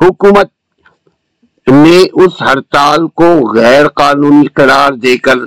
حکومت 0.01 0.51
نے 1.67 1.99
اس 2.13 2.41
ہڑتال 2.41 3.07
کو 3.09 3.29
غیر 3.55 3.89
قانونی 3.89 4.47
قرار 4.47 4.93
دے 4.93 5.17
کر 5.19 5.39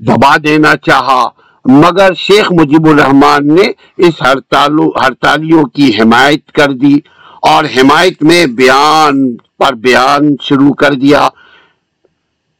دبا 0.00 0.36
دینا 0.44 0.74
چاہا، 0.76 1.22
مگر 1.64 2.14
شیخ 2.16 2.50
مجیب 2.52 2.86
الرحمان 2.88 3.54
نے 3.54 3.66
اس 4.06 4.22
ہڑتالیوں 4.22 5.64
کی 5.64 5.90
حمایت 5.98 6.52
کر 6.52 6.72
دی 6.72 6.96
اور 7.42 7.64
حمایت 7.76 8.22
میں 8.22 8.44
بیان 8.60 9.36
پر 9.58 9.74
بیان 9.84 10.34
شروع 10.42 10.72
کر 10.74 10.94
دیا۔ 10.94 11.28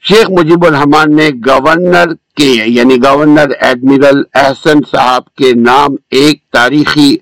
شیخ 0.09 0.31
مجیب 0.31 0.67
الرحمان 0.67 1.17
نے 1.17 1.31
گورنر 1.47 2.05
کے 2.37 2.63
یعنی 2.67 2.97
گورنر 2.97 3.51
ایڈمیرل 3.61 4.23
احسن 4.35 4.79
صاحب 4.91 5.35
کے 5.35 5.53
نام 5.55 5.91
ایک 6.11 6.51
تاریخی 6.53 7.17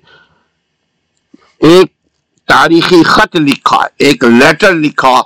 ایک 1.59 1.85
تاریخی 2.47 3.03
خط 3.03 3.35
لکھا، 3.35 3.77
ایک 3.97 4.23
لیٹر 4.23 4.73
لکھا، 4.73 5.21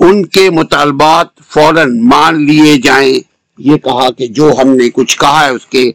ان 0.00 0.26
کے 0.26 0.50
مطالبات 0.50 1.26
فوراً 1.48 2.00
مان 2.00 2.46
لیے 2.46 2.76
جائیں۔ 2.76 3.20
یہ 3.58 3.76
کہا 3.76 4.10
کہ 4.10 4.26
جو 4.26 4.52
ہم 4.62 4.68
نے 4.68 4.90
کچھ 4.90 5.18
کہا 5.18 5.44
ہے، 5.44 5.50
اس 5.50 5.66
کے 5.66 5.92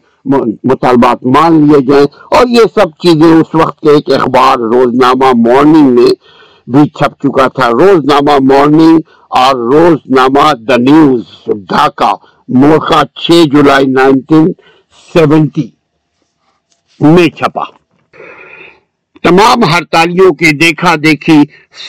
مطالبات 0.64 1.26
مان 1.26 1.66
لیے 1.66 1.80
جائیں۔ 1.86 2.06
اور 2.30 2.46
یہ 2.48 2.60
سب 2.74 2.90
چیزیں 2.90 3.32
اس 3.34 3.54
وقت 3.54 3.80
کے 3.80 3.90
ایک 3.90 4.10
اخبار 4.12 4.58
روزنامہ 4.58 5.24
مارننگ 5.24 5.94
میں 5.94 6.41
بھی 6.72 6.88
چھپ 6.88 7.12
چکا 7.22 7.46
تھا۔ 7.56 7.68
روزنامہ 7.70 8.36
مارننگ 8.48 8.98
اور 9.40 9.54
روزنامہ 9.72 10.52
دا 10.68 10.76
نیوز، 10.88 11.24
ڈھاکہ 11.68 12.12
موقع 12.60 13.02
چھ 13.20 13.44
جولائی 13.52 13.86
نائنٹین 13.86 14.46
سیونٹی 15.12 15.68
میں 17.00 17.28
چھپا۔ 17.38 17.64
تمام 19.22 19.64
ہڑتالیوں 19.72 20.30
کے 20.34 20.50
دیکھا 20.56 20.94
دیکھی 21.04 21.38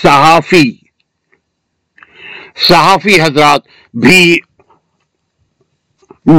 صحافی 0.02 0.66
صحافی 2.68 3.22
حضرات 3.22 3.62
بھی 3.94 4.38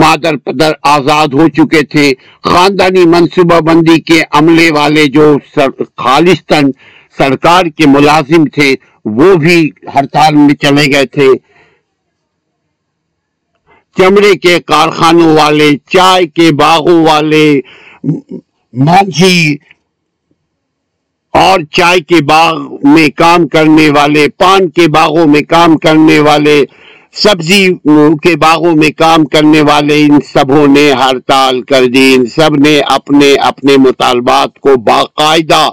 مادر 0.00 0.36
پدر 0.44 0.72
آزاد 0.82 1.34
ہو 1.34 1.48
چکے 1.48 1.82
تھے۔ 1.92 2.12
خاندانی 2.50 3.04
منصوبہ 3.06 3.58
بندی 3.60 4.00
کے 4.00 4.20
عملے 4.38 4.70
والے 4.74 5.06
جو 5.16 5.26
خالصتاً 5.96 6.70
سرکار 7.18 7.64
کے 7.76 7.86
ملازم 7.86 8.44
تھے، 8.44 8.74
وہ 9.04 9.34
بھی 9.34 9.70
ہڑتال 9.94 10.34
میں 10.34 10.54
چلے 10.54 10.86
گئے 10.92 11.06
تھے۔ 11.06 11.28
چمڑے 13.96 14.32
کے 14.34 14.58
کارخانوں 14.66 15.34
والے، 15.36 15.70
چائے 15.88 16.26
کے 16.26 16.50
باغوں 16.52 17.04
والے 17.06 17.46
مانجھی 18.72 19.56
اور 21.34 21.60
چائے 21.70 22.00
کے 22.00 22.22
باغ 22.22 22.54
میں 22.94 23.08
کام 23.16 23.46
کرنے 23.48 23.88
والے، 23.90 24.28
پان 24.28 24.68
کے 24.70 24.88
باغوں 24.88 25.26
میں 25.26 25.42
کام 25.48 25.76
کرنے 25.76 26.18
والے، 26.20 26.64
سبزی 27.12 27.66
کے 28.22 28.34
باغوں 28.36 28.74
میں 28.76 28.90
کام 28.98 29.24
کرنے 29.24 29.60
والے، 29.60 30.00
ان 30.00 30.18
سبوں 30.32 30.66
نے 30.66 30.90
ہڑتال 30.92 31.62
کر 31.62 31.84
دی۔ 31.84 32.14
ان 32.14 32.26
سب 32.26 32.56
نے 32.56 32.78
اپنے 32.88 33.34
اپنے 33.42 33.76
مطالبات 33.76 34.58
کو 34.58 34.76
باقاعدہ 34.76 35.64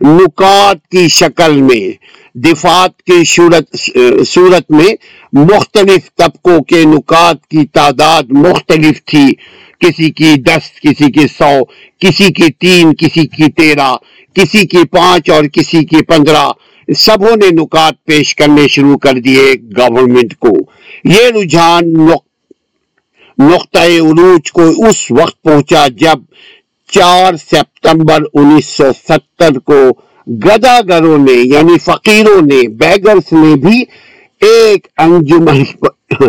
نکات 0.00 0.86
کی 0.90 1.08
شکل 1.08 1.60
میں، 1.62 1.90
دفات 2.38 3.02
کی 3.02 3.22
صورت 4.24 4.70
میں 4.70 4.94
مختلف 5.32 6.14
طبقوں 6.16 6.58
کے 6.60 6.84
نکات 6.84 7.46
کی 7.46 7.66
تعداد 7.66 8.30
مختلف 8.30 9.04
تھی۔ 9.04 9.26
کسی 9.80 10.10
کی 10.10 10.34
دس، 10.36 10.70
کسی 10.80 11.10
کی 11.12 11.26
سو، 11.38 11.52
کسی 11.98 12.32
کی 12.32 12.50
تین، 12.52 12.94
کسی 12.94 13.26
کی 13.26 13.50
تیرہ، 13.52 13.94
کسی 14.34 14.66
کی 14.66 14.84
پانچ 14.86 15.30
اور 15.30 15.44
کسی 15.44 15.84
کی 15.84 16.02
پندرہ۔ 16.02 16.46
سبوں 16.88 17.36
نے 17.36 17.48
نکات 17.52 18.04
پیش 18.04 18.34
کرنے 18.34 18.66
شروع 18.68 18.96
کر 18.98 19.18
دیے 19.18 19.52
گورنمنٹ 19.78 20.34
کو۔ 20.38 20.52
یہ 21.04 21.26
رجحان 21.36 21.92
نقطۂ 23.38 23.98
عروج 24.00 24.50
کو 24.52 24.62
اس 24.88 25.10
وقت 25.10 25.42
پہنچا 25.42 25.86
جب 26.00 26.18
چار 26.92 27.36
سپتمبر 27.36 28.22
انیس 28.34 28.66
سو 28.66 28.90
ستر 28.98 29.58
کو 29.58 29.80
گداگروں 30.26 31.18
نے 31.18 31.32
یعنی 31.32 31.78
فقیروں 31.78 32.40
نے، 32.42 32.66
بیگرز 32.80 33.32
نے 33.32 33.54
بھی 33.56 33.82
ایک 34.42 34.86
انجمن 34.98 35.62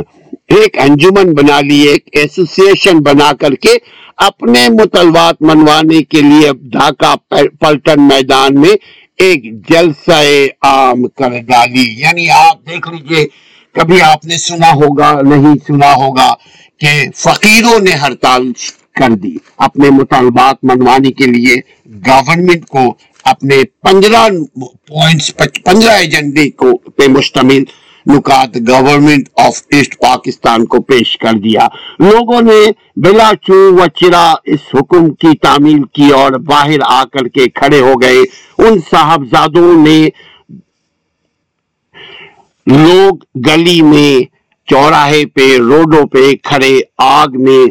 ایک 0.50 0.78
انجمن 0.80 1.34
بنا 1.34 1.60
لی 1.62 1.80
ایک 1.82 2.10
ایسوسیشن 2.14 3.00
بنا 3.00 3.32
کر 3.34 3.54
کے 3.56 3.76
اپنے 4.20 4.68
مطلبات 4.70 5.42
منوانے 5.42 6.02
کے 6.04 6.22
لیے 6.22 6.52
ڈھاکہ 6.72 7.16
پلٹن 7.60 8.08
میدان 8.08 8.60
میں 8.62 8.76
ایک 9.20 9.44
جلسہ 9.70 10.20
عام 10.62 11.08
کر 11.18 11.38
ڈالی۔ 11.48 11.86
یعنی 11.98 12.30
آپ 12.30 12.66
دیکھ 12.68 12.90
لیجیے، 12.90 13.26
کبھی 13.76 14.02
آپ 14.02 14.26
نے 14.26 14.38
سنا 14.38 14.72
ہوگا، 14.74 15.12
نہیں 15.22 15.56
سنا 15.68 15.94
ہوگا 15.96 16.34
کہ 16.80 16.92
فقیروں 17.16 17.80
نے 17.80 17.92
ہڑتال 17.96 18.52
کر 18.96 19.12
دی۔ 19.24 19.36
اپنے 19.58 19.90
مطالبات 19.90 20.64
منوانے 20.64 21.12
کے 21.12 21.26
لیے 21.26 21.56
گورنمنٹ 22.08 22.66
کو 22.66 22.94
اپنے 23.24 23.64
پندرہ 23.82 24.28
پوائنٹس 24.88 25.32
پندرہ 25.66 25.92
ایجنڈے 25.92 26.50
کو 26.52 26.78
پہ 26.78 27.08
مشتمل 27.08 27.64
نکات 28.06 28.58
گورنمنٹ 28.68 29.30
آف 29.36 29.62
ایسٹ 29.70 29.98
پاکستان 30.00 30.66
کو 30.66 30.82
پیش 30.82 31.18
کر 31.18 31.34
دیا۔ 31.34 31.68
لوگوں 32.00 32.42
نے 32.42 32.62
بلا 32.96 33.32
چو 33.42 33.76
و 33.76 33.86
چرا 33.96 34.34
اس 34.44 34.60
حکم 34.74 35.10
کی 35.14 35.38
تعمیل 35.38 35.84
کی 35.94 36.10
اور 36.10 36.32
باہر 36.32 36.80
آ 36.86 37.04
کر 37.04 37.28
کے 37.28 37.50
کھڑے 37.50 37.82
ہو 37.82 37.94
گئے۔ 38.02 38.22
ان 38.58 38.80
صاحبزادوں 38.92 39.74
نے 39.88 40.10
لوگ 42.68 43.16
گلی 43.48 43.82
میں 43.82 44.24
چوراہے 44.70 45.26
پہ، 45.26 45.58
روڈوں 45.58 46.06
پہ 46.08 46.36
کھڑے 46.44 46.80
آگ 46.98 47.28
میں 47.34 47.66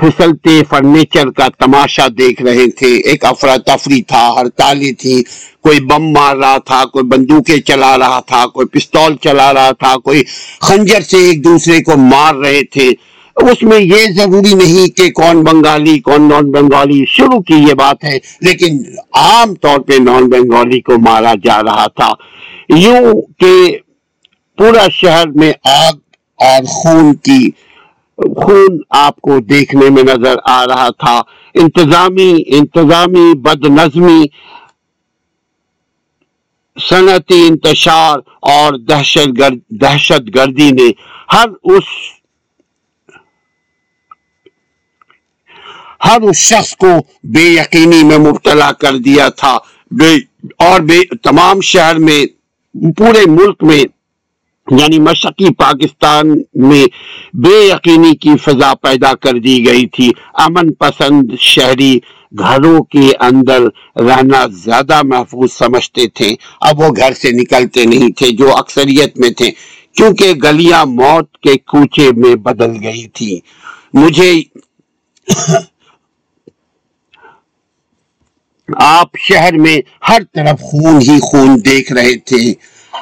پھسلتے 0.00 0.60
فرنیچر 0.70 1.30
کا 1.30 1.48
تماشا 1.58 2.06
دیکھ 2.18 2.42
رہے 2.42 2.70
تھے۔ 2.70 2.96
ایک 2.96 3.24
افراتفری 3.24 4.02
تھا، 4.02 4.32
ہڑتالی 4.36 4.92
تھی۔ 4.92 5.22
کوئی 5.62 5.80
بم 5.80 6.02
مار 6.02 6.36
رہا 6.36 6.58
تھا، 6.58 6.84
کوئی 6.84 7.04
بندوقیں 7.04 7.60
چلا 7.60 7.98
رہا 7.98 8.20
تھا، 8.20 8.46
کوئی 8.46 8.66
پستول 8.66 9.16
چلا 9.16 9.54
رہا 9.54 9.70
تھا، 9.70 9.96
کوئی 9.96 10.22
خنجر 10.60 11.00
سے 11.00 11.16
ایک 11.16 11.44
دوسرے 11.44 11.82
کو 11.82 11.96
مار 11.96 12.34
رہے 12.34 12.64
تھے۔ 12.64 12.90
اس 13.36 13.62
میں 13.62 13.78
یہ 13.80 14.06
ضروری 14.16 14.54
نہیں 14.54 14.96
کہ 14.96 15.10
کون 15.10 15.44
بنگالی، 15.44 15.98
کون 15.98 16.28
نان 16.28 16.50
بنگالی۔ 16.50 17.04
شروع 17.08 17.40
کی 17.40 17.54
یہ 17.54 17.74
بات 17.74 18.04
ہے، 18.04 18.18
لیکن 18.40 18.78
عام 19.14 19.54
طور 19.54 19.78
پہ 19.78 19.92
نان 19.92 20.28
بنگالی 20.28 20.80
کو 20.80 20.92
مارا 20.98 21.32
جا 21.44 21.62
رہا 21.62 21.86
تھا۔ 21.86 22.12
یوں 22.68 23.22
کہ 23.38 23.78
پورا 24.58 24.86
شہر 24.92 25.28
میں 25.28 25.52
آگ 25.64 25.92
اور 26.36 26.64
خون 26.64 27.14
کی 27.14 27.50
خون 28.20 28.78
آپ 28.90 29.20
کو 29.20 29.38
دیکھنے 29.40 29.90
میں 29.90 30.02
نظر 30.02 30.34
آ 30.44 30.66
رہا 30.66 30.88
تھا۔ 30.88 31.20
انتظامی 31.54 32.42
انتظامی 32.46 33.34
بد 33.34 33.66
نظمی 33.66 34.24
صنعتی 36.80 37.46
انتشار 37.48 38.18
اور 38.40 38.78
دہشت 38.78 39.38
گرد، 39.38 39.58
دہشت 39.68 40.34
گردی 40.34 40.70
نے 40.70 40.90
ہر 41.32 41.48
اس 41.64 41.84
ہر 46.04 46.20
اس 46.22 46.36
شخص 46.36 46.76
کو 46.76 46.92
بے 47.24 47.42
یقینی 47.42 48.04
میں 48.04 48.18
مبتلا 48.18 48.72
کر 48.72 48.96
دیا 48.96 49.28
تھا۔ 49.28 49.58
بے، 49.90 50.14
اور 50.58 50.80
بے، 50.80 51.00
تمام 51.22 51.60
شہر 51.60 51.98
میں، 51.98 52.26
پورے 52.96 53.30
ملک 53.30 53.62
میں 53.62 53.84
یعنی 54.68 54.98
مشقی 54.98 55.54
پاکستان 55.54 56.28
میں 56.54 56.86
بے 57.34 57.68
یقینی 57.68 58.16
کی 58.16 58.36
فضا 58.36 58.74
پیدا 58.74 59.14
کر 59.14 59.38
دی 59.38 59.66
گئی 59.66 59.86
تھی۔ 59.86 60.10
امن 60.34 60.72
پسند 60.72 61.34
شہری 61.38 61.98
گھروں 62.38 62.82
کے 62.82 63.12
اندر 63.20 63.62
رہنا 63.96 64.46
زیادہ 64.64 65.02
محفوظ 65.04 65.52
سمجھتے 65.52 66.06
تھے۔ 66.06 66.34
اب 66.60 66.80
وہ 66.80 66.88
گھر 66.96 67.12
سے 67.12 67.30
نکلتے 67.30 67.84
نہیں 67.84 68.12
تھے 68.12 68.30
جو 68.30 68.56
اکثریت 68.56 69.18
میں 69.18 69.30
تھے، 69.30 69.50
کیونکہ 69.96 70.32
گلیاں 70.34 70.84
موت 70.86 71.38
کے 71.38 71.56
کوچے 71.56 72.10
میں 72.16 72.34
بدل 72.34 72.72
گئی 72.82 73.08
تھی۔ 73.08 73.40
مجھے 73.94 74.42
آپ 78.76 79.08
شہر 79.18 79.52
میں 79.52 79.80
ہر 80.08 80.22
طرف 80.34 80.60
خون 80.60 81.02
ہی 81.02 81.18
خون 81.20 81.60
دیکھ 81.64 81.92
رہے 81.92 82.16
تھے۔ 82.18 82.54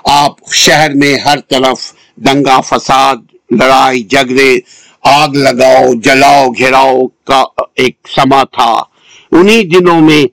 آپ 0.05 0.55
شہر 0.55 0.91
میں 0.95 1.19
ہر 1.19 1.39
طرف 1.41 1.93
دنگا 2.17 2.61
فساد، 2.61 3.17
لڑائی، 3.51 4.03
جھگڑے، 4.03 4.59
آگ 5.03 5.29
لگاؤ، 5.29 5.93
جلاؤ، 5.95 6.49
گھیراؤ 6.49 7.07
کا 7.07 7.45
ایک 7.75 8.09
سما 8.17 8.43
تھا۔ 8.45 8.83
انہی 9.33 9.65
دنوں 9.65 10.01
میں 10.01 10.27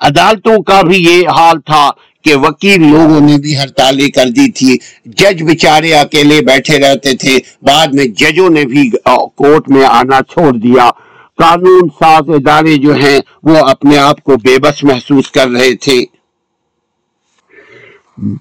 عدالتوں 0.00 0.62
کا 0.62 0.82
بھی 0.82 1.04
یہ 1.04 1.28
حال 1.28 1.60
تھا 1.60 1.90
کہ 2.24 2.34
وکیل 2.34 2.80
لوگوں 2.80 3.20
نے 3.20 3.38
بھی 3.38 3.58
ہڑتالیں 3.58 4.08
کر 4.08 4.28
دی 4.28 4.50
تھی۔ 4.50 4.78
جج 5.06 5.42
بیچارے 5.42 5.94
اکیلے 5.94 6.40
بیٹھے 6.40 6.78
رہتے 6.78 7.16
تھے۔ 7.16 7.38
بعد 7.62 7.86
میں 7.86 8.04
ججوں 8.04 8.50
نے 8.50 8.64
بھی 8.64 8.90
کورٹ 9.36 9.70
میں 9.70 9.84
آنا 9.84 10.20
چھوڑ 10.30 10.52
دیا۔ 10.52 10.90
قانون 11.36 11.88
ساز 11.88 12.22
ادارے 12.28 12.76
جو 12.76 12.94
ہیں 12.94 13.20
وہ 13.42 13.56
اپنے 13.56 13.98
آپ 13.98 14.22
کو 14.22 14.36
بے 14.36 14.58
بس 14.58 14.84
محسوس 14.84 15.30
کر 15.30 15.48
رہے 15.48 15.76
تھے۔ 15.76 16.04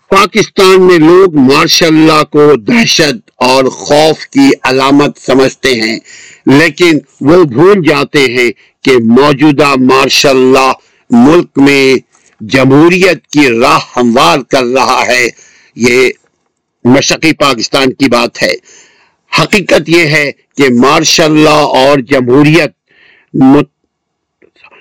پاکستان 0.10 0.82
میں 0.88 0.98
لوگ 0.98 1.36
ماشاء 1.36 1.88
اللہ 1.88 2.24
کو 2.24 2.56
دہشت 2.56 3.30
اور 3.36 3.64
خوف 3.66 4.26
کی 4.28 4.50
علامت 4.64 5.18
سمجھتے 5.18 5.74
ہیں، 5.82 6.00
لیکن 6.46 6.98
وہ 7.22 7.44
بھول 7.44 7.82
جاتے 7.88 8.26
ہیں 8.30 8.52
کہ 8.84 8.92
موجودہ 9.10 9.70
ماشاء 9.80 10.30
اللہ 10.30 10.72
ملک 11.10 11.60
میں 11.60 11.96
جمہوریت 12.42 13.28
کی 13.28 13.48
راہ 13.62 13.80
ہموار 13.98 14.40
کر 14.50 14.64
رہا 14.64 15.02
ہے۔ 15.08 15.28
یہ 15.76 16.10
مشقی 16.86 17.34
پاکستان 17.34 17.94
کی 17.94 18.10
بات 18.10 18.42
ہے۔ 18.44 18.54
حقیقت 19.32 19.90
یہ 19.90 20.06
ہے 20.08 20.32
کہ 20.58 20.70
ماشاء 20.76 21.26
اللہ 21.26 21.64
اور 21.80 22.00
جمہوریت 22.10 22.72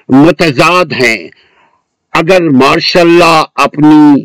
متضاد 0.09 0.93
ہیں۔ 1.03 1.29
اگر 2.13 2.49
ماشاء 2.51 3.01
اللہ 3.01 3.43
اپنی 3.55 4.25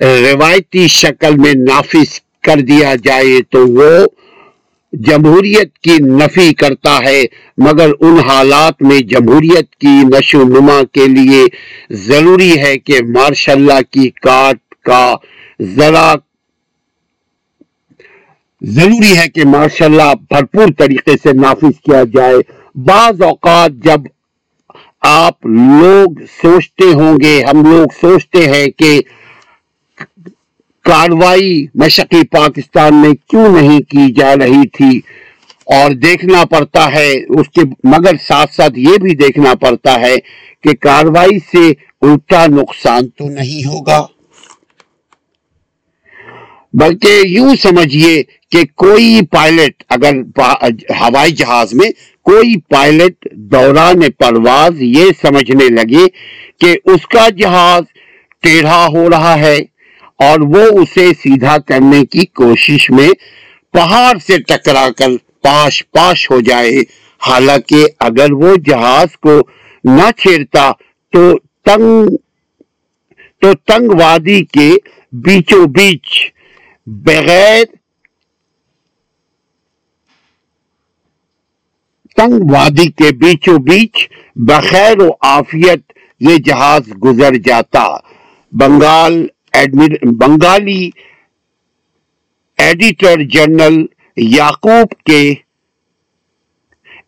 روایتی 0.00 0.86
شکل 0.88 1.36
میں 1.36 1.52
نافذ 1.58 2.18
کر 2.44 2.60
دیا 2.60 2.94
جائے 3.04 3.40
تو 3.50 3.66
وہ 3.68 4.06
جمہوریت 4.92 5.78
کی 5.78 5.96
نفی 6.00 6.52
کرتا 6.54 6.96
ہے، 7.06 7.22
مگر 7.58 7.90
ان 8.00 8.18
حالات 8.28 8.82
میں 8.82 9.00
جمہوریت 9.08 9.74
کی 9.74 9.96
نشو 10.12 10.42
نما 10.42 10.80
کے 10.92 11.06
لیے 11.06 11.44
ضروری 12.04 12.52
ہے 12.58 12.76
کہ 12.78 13.00
مارشاء 13.08 13.52
اللہ 13.52 13.80
کی 13.90 14.08
کاٹ 14.22 14.58
کا 14.84 15.14
ذرا 15.76 16.12
ضروری 18.62 19.16
ہے 19.18 19.28
کہ 19.28 19.44
ماشاء 19.46 19.86
اللہ 19.86 20.12
بھرپور 20.30 20.68
طریقے 20.78 21.16
سے 21.22 21.32
نافذ 21.32 21.80
کیا 21.84 22.02
جائے۔ 22.14 22.38
بعض 22.86 23.22
اوقات 23.22 23.70
جب 23.84 24.00
آپ 25.00 25.46
لوگ 25.46 26.20
سوچتے 26.42 26.84
ہوں 26.84 27.18
گے، 27.22 27.40
ہم 27.44 27.64
لوگ 27.64 27.86
سوچتے 28.00 28.46
ہیں 28.46 28.66
کہ 28.70 29.00
کاروائی 30.86 31.66
مشقی 31.74 32.22
پاکستان 32.26 32.94
میں 32.94 33.12
کیوں 33.28 33.62
نہیں 33.62 33.80
کی 33.80 34.12
جا 34.12 34.34
رہی 34.36 34.66
تھی؟ 34.68 35.00
اور 35.64 35.90
دیکھنا 35.90 36.44
پڑتا 36.44 36.92
ہے 36.92 37.12
اس 37.12 37.48
کے 37.48 37.60
مگر 37.84 38.16
ساتھ 38.28 38.54
ساتھ 38.54 38.78
یہ 38.78 38.96
بھی 39.02 39.14
دیکھنا 39.14 39.54
پڑتا 39.54 40.00
ہے 40.00 40.14
کہ 40.62 40.74
کاروائی 40.74 41.38
سے 41.38 41.68
الٹا 42.00 42.46
نقصان 42.46 43.08
تو 43.08 43.28
نہیں 43.28 43.66
ہوگا۔ 43.66 44.06
بلکہ 46.72 47.20
یوں 47.26 47.54
سمجھیے 47.62 48.22
کہ 48.50 48.62
کوئی 48.74 49.20
پائلٹ 49.30 49.82
اگر 49.88 50.14
ہوائی 51.00 51.32
جہاز 51.32 51.74
میں 51.74 51.90
کوئی 52.22 52.60
پائلٹ 52.60 53.28
دوران 53.32 54.00
پرواز 54.18 54.82
یہ 54.82 55.04
سمجھنے 55.22 55.68
لگے 55.68 56.06
کہ 56.60 56.76
اس 56.84 57.06
کا 57.06 57.28
جہاز 57.28 57.82
ٹیڑھا 58.42 58.86
ہو 58.86 59.10
رہا 59.10 59.38
ہے۔ 59.38 59.75
اور 60.18 60.40
وہ 60.40 60.62
اسے 60.80 61.06
سیدھا 61.22 61.56
کرنے 61.58 62.04
کی 62.04 62.26
کوشش 62.26 62.90
میں 62.90 63.08
پہاڑ 63.72 64.18
سے 64.18 64.38
ٹکرا 64.42 64.88
کر 64.90 65.16
پاش 65.42 65.82
پاش 65.90 66.30
ہو 66.30 66.40
جائے۔ 66.40 66.82
حالانکہ 67.26 67.86
اگر 68.00 68.32
وہ 68.32 68.54
جہاز 68.64 69.16
کو 69.16 69.40
نہ 69.84 70.10
چھیڑتا 70.16 70.70
تو 71.12 71.38
تنگ 71.38 72.16
تو 73.42 73.52
تنگ 73.66 74.00
وادی 74.00 74.44
کے 74.44 74.70
بیچوں 75.12 75.66
بیچ 75.66 76.08
بغیر 76.86 77.64
تنگ 82.16 82.50
وادی 82.52 82.90
کے 82.90 83.12
بیچوں 83.12 83.58
بیچ 83.58 84.08
بخیر 84.36 85.00
و 85.00 85.08
آفیت 85.20 85.92
یہ 86.20 86.36
جہاز 86.36 86.88
گزر 87.04 87.36
جاتا۔ 87.36 87.86
بنگال 88.52 89.26
بنگالی 90.02 90.90
ایڈیٹر 92.58 93.22
جنرل 93.22 93.84
یعقوب 94.16 94.88
کے 95.06 95.34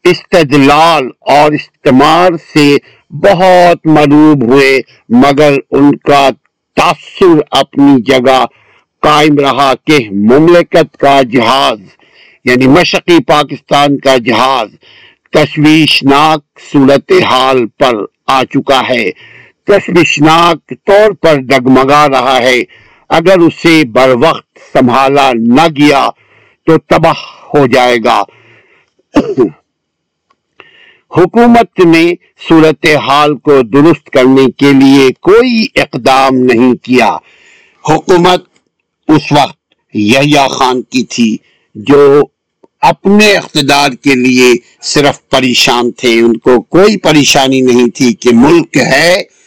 استدلال 0.04 1.08
اور 1.20 1.52
استعمار 1.52 2.30
سے 2.54 2.76
بہت 3.10 3.86
مروب 3.86 4.42
ہوئے، 4.44 4.80
مگر 5.08 5.54
ان 5.70 5.96
کا 5.96 6.28
تاثر 6.76 7.40
اپنی 7.50 8.02
جگہ 8.02 8.44
قائم 9.02 9.38
رہا 9.38 9.72
کہ 9.74 10.10
مملکت 10.10 10.96
کا 10.96 11.22
جہاز 11.22 11.80
یعنی 12.44 12.66
مشقی 12.66 13.24
پاکستان 13.24 13.98
کا 13.98 14.16
جہاز، 14.16 14.68
تشویشناک 15.32 16.44
صورتحال 16.72 17.66
پر 17.66 17.94
آ 18.26 18.44
چکا 18.44 18.80
ہے۔ 18.88 19.10
تشویشناک 19.68 20.72
طور 20.86 21.10
پر 21.10 21.34
ڈگمگا 21.40 22.08
رہا 22.08 22.38
ہے۔ 22.38 22.62
اگر 23.08 23.38
اسے 23.38 23.84
بر 23.84 24.08
وقت 24.08 24.58
سنبھالا 24.72 25.30
نہ 25.34 25.66
گیا 25.76 26.08
تو 26.66 26.78
تباہ 26.78 27.20
ہو 27.54 27.66
جائے 27.66 27.96
گا۔ 28.04 28.22
حکومت 31.16 31.80
نے 31.80 32.12
صورتحال 32.48 33.36
کو 33.36 33.62
درست 33.62 34.10
کرنے 34.10 34.50
کے 34.50 34.72
لیے 34.72 35.12
کوئی 35.20 35.66
اقدام 35.74 36.34
نہیں 36.34 36.74
کیا۔ 36.74 37.16
حکومت 37.90 38.44
اس 39.08 39.32
وقت 39.32 39.58
یحییٰ 39.94 40.48
خان 40.50 40.82
کی 40.82 41.04
تھی 41.04 41.36
جو 41.74 42.22
اپنے 42.80 43.32
اقتدار 43.32 43.90
کے 44.04 44.14
لیے 44.14 44.52
صرف 44.82 45.28
پریشان 45.28 45.90
تھے۔ 45.90 46.20
ان 46.20 46.36
کو 46.36 46.60
کوئی 46.60 46.96
پریشانی 46.96 47.60
نہیں 47.60 47.90
تھی 47.90 48.12
کہ 48.12 48.30
ملک 48.32 48.76
ہے 48.76 49.37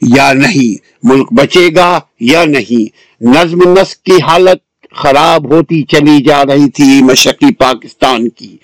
یا 0.00 0.32
نہیں؟ 0.32 0.84
ملک 1.02 1.32
بچے 1.32 1.68
گا 1.76 2.00
یا 2.20 2.44
نہیں؟ 2.44 2.84
نظم 3.20 3.58
نسق 3.72 4.02
کی 4.02 4.22
حالت 4.22 4.58
خراب 4.94 5.52
ہوتی 5.52 5.82
چلی 5.82 6.22
جا 6.22 6.44
رہی 6.44 6.70
تھی 6.70 7.02
مشرقی 7.02 7.52
پاکستان 7.52 8.28
کی۔ 8.28 8.56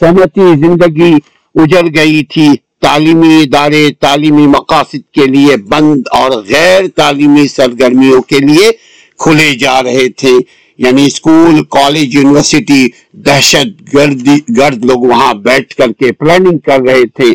صنعتی 0.00 0.54
زندگی 0.60 1.14
اجڑ 1.54 1.86
گئی 1.94 2.24
تھی۔ 2.24 2.48
تعلیمی 2.80 3.42
ادارے 3.42 3.88
تعلیمی 4.00 4.46
مقاصد 4.46 5.12
کے 5.12 5.26
لیے 5.26 5.56
بند 5.56 6.02
اور 6.10 6.30
غیر 6.30 6.80
تعلیمی 6.96 7.48
سرگرمیوں 7.48 8.22
کے 8.22 8.38
لیے 8.38 8.70
کھلے 9.18 9.54
جا 9.54 9.82
رہے 9.82 10.08
تھے۔ 10.08 10.32
یعنی 10.78 11.06
اسکول، 11.06 11.64
کالج، 11.64 12.14
یونیورسٹی 12.14 12.88
دہشت 13.12 13.94
گردی 13.94 14.52
گرد 14.56 14.84
لوگ 14.84 14.98
وہاں 14.98 15.34
بیٹھ 15.34 15.74
کر 15.74 15.92
کے 15.92 16.12
پلاننگ 16.12 16.58
کر 16.58 16.80
رہے 16.80 17.06
تھے۔ 17.06 17.32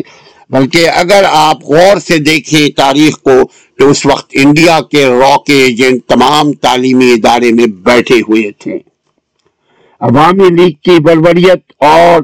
بلکہ 0.52 0.88
اگر 0.88 1.24
آپ 1.28 1.64
غور 1.64 1.98
سے 1.98 2.18
دیکھیں 2.18 2.68
تاریخ 2.76 3.18
کو، 3.18 3.36
تو 3.78 3.90
اس 3.90 4.06
وقت 4.06 4.30
انڈیا 4.32 4.80
کے 4.90 5.06
راک 5.06 5.50
ایجنٹ 5.50 6.06
تمام 6.06 6.52
تعلیمی 6.52 7.12
ادارے 7.12 7.52
میں 7.52 7.66
بیٹھے 7.66 8.14
ہوئے 8.14 8.50
تھے۔ 8.50 8.78
عوامی 10.00 10.48
لیگ 10.48 10.72
کی 10.82 11.00
بربریت 11.00 11.72
اور 11.78 12.22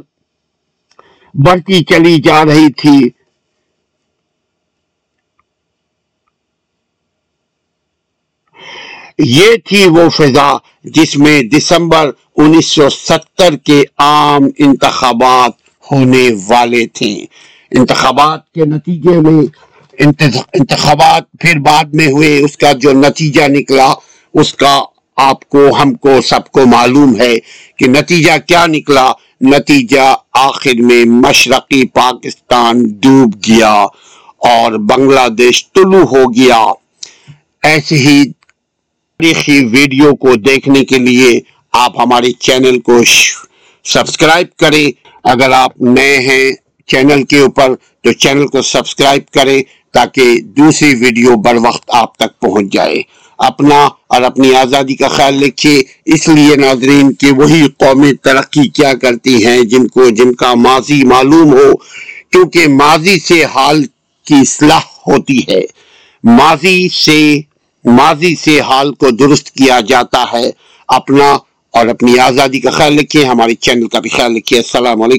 بڑھتی 1.35 1.85
چلی 1.85 2.17
جا 2.25 2.45
رہی 2.45 2.73
تھی۔ 2.73 3.09
یہ 9.19 9.57
تھی 9.65 9.85
وہ 9.85 10.09
فضا 10.09 10.53
جس 10.85 11.17
میں 11.17 11.43
دسمبر 11.43 12.11
انیس 12.37 12.67
سو 12.67 12.89
ستر 12.89 13.57
کے 13.57 13.85
عام 13.99 14.43
انتخابات 14.59 15.53
ہونے 15.93 16.31
والے 16.49 16.87
تھے۔ 16.87 17.25
انتخابات 17.71 18.53
کے 18.53 18.65
نتیجے 18.65 19.11
میں 19.11 19.43
انتخابات 20.55 21.23
پھر 21.41 21.59
بعد 21.59 21.85
میں 21.93 22.07
ہوئے، 22.07 22.39
اس 22.39 22.57
کا 22.57 22.73
جو 22.73 22.93
نتیجہ 22.93 23.43
نکلا، 23.49 23.95
اس 24.35 24.55
کا 24.55 24.83
آپ 25.17 25.49
کو، 25.49 25.77
ہم 25.83 25.95
کو، 25.95 26.21
سب 26.21 26.51
کو 26.51 26.67
معلوم 26.67 27.21
ہے 27.21 27.39
کہ 27.79 27.89
نتیجہ 27.89 28.33
کیا 28.47 28.67
نکلا۔ 28.67 29.13
نتیجہ 29.41 30.15
آخر 30.33 30.81
میں 30.81 31.05
مشرقی 31.05 31.87
پاکستان 31.87 32.83
ڈوب 32.87 33.35
گیا 33.49 33.75
اور 34.49 34.73
بنگلہ 34.73 35.29
دیش 35.29 35.73
طلوع 35.73 36.05
ہو 36.05 36.35
گیا۔ 36.35 36.65
ایسے 37.63 37.97
ہی 37.97 38.25
تاریخی 38.33 39.65
ویڈیو 39.65 40.17
کو 40.17 40.35
دیکھنے 40.35 40.85
کے 40.85 40.99
لیے 40.99 41.41
آپ 41.73 42.01
ہمارے 42.01 42.33
چینل 42.33 42.79
کو 42.79 43.03
سبسکرائب 43.85 44.57
کریں۔ 44.57 44.91
اگر 45.25 45.51
آپ 45.51 45.81
نئے 45.81 46.19
ہیں 46.19 46.51
چینل 46.89 47.23
کے 47.23 47.39
اوپر 47.39 47.75
تو 48.03 48.13
چینل 48.13 48.47
کو 48.47 48.63
سبسکرائب 48.63 49.33
کریں 49.33 49.63
تاکہ 49.93 50.41
دوسری 50.41 50.95
ویڈیو 50.95 51.37
بر 51.37 51.57
وقت 51.57 51.91
آپ 51.93 52.17
تک 52.17 52.41
پہنچ 52.41 52.73
جائے۔ 52.73 53.03
اپنا 53.39 53.89
اور 54.07 54.23
اپنی 54.23 54.55
آزادی 54.55 54.95
کا 54.97 55.09
خیال 55.09 55.43
رکھیے۔ 55.43 55.83
اس 56.07 56.29
لیے 56.29 56.57
ناظرین 56.57 57.13
کہ 57.13 57.33
وہی 57.33 57.63
قومیں 57.79 58.13
ترقی 58.13 58.69
کیا 58.69 58.95
کرتی 58.95 59.47
ہیں 59.47 59.63
جن 59.63 59.89
کو 59.89 60.09
جن 60.09 60.35
کا 60.35 60.55
ماضی 60.55 61.05
معلوم 61.05 61.53
ہو، 61.53 61.77
کیونکہ 62.31 62.69
ماضی 62.69 63.19
سے 63.19 63.45
حال 63.45 63.85
کی 64.27 64.35
اصلاح 64.35 64.81
ہوتی 65.07 65.39
ہے۔ 65.39 65.63
ماضی 66.25 66.89
سے 66.89 67.41
ماضی 67.85 68.35
سے 68.35 68.61
حال 68.61 68.95
کو 68.95 69.11
درست 69.11 69.51
کیا 69.51 69.81
جاتا 69.81 70.25
ہے۔ 70.33 70.51
اپنا 70.89 71.39
اور 71.71 71.87
اپنی 71.87 72.19
آزادی 72.19 72.61
کا 72.61 72.71
خیال 72.71 72.99
رکھیں 72.99 73.25
ہمارے 73.25 73.55
چینل 73.55 73.89
کا 73.89 73.99
بھی 73.99 74.11
خیال 74.11 74.37
رکھیں 74.37 74.59
السلام 74.59 75.03
علیکم۔ 75.03 75.17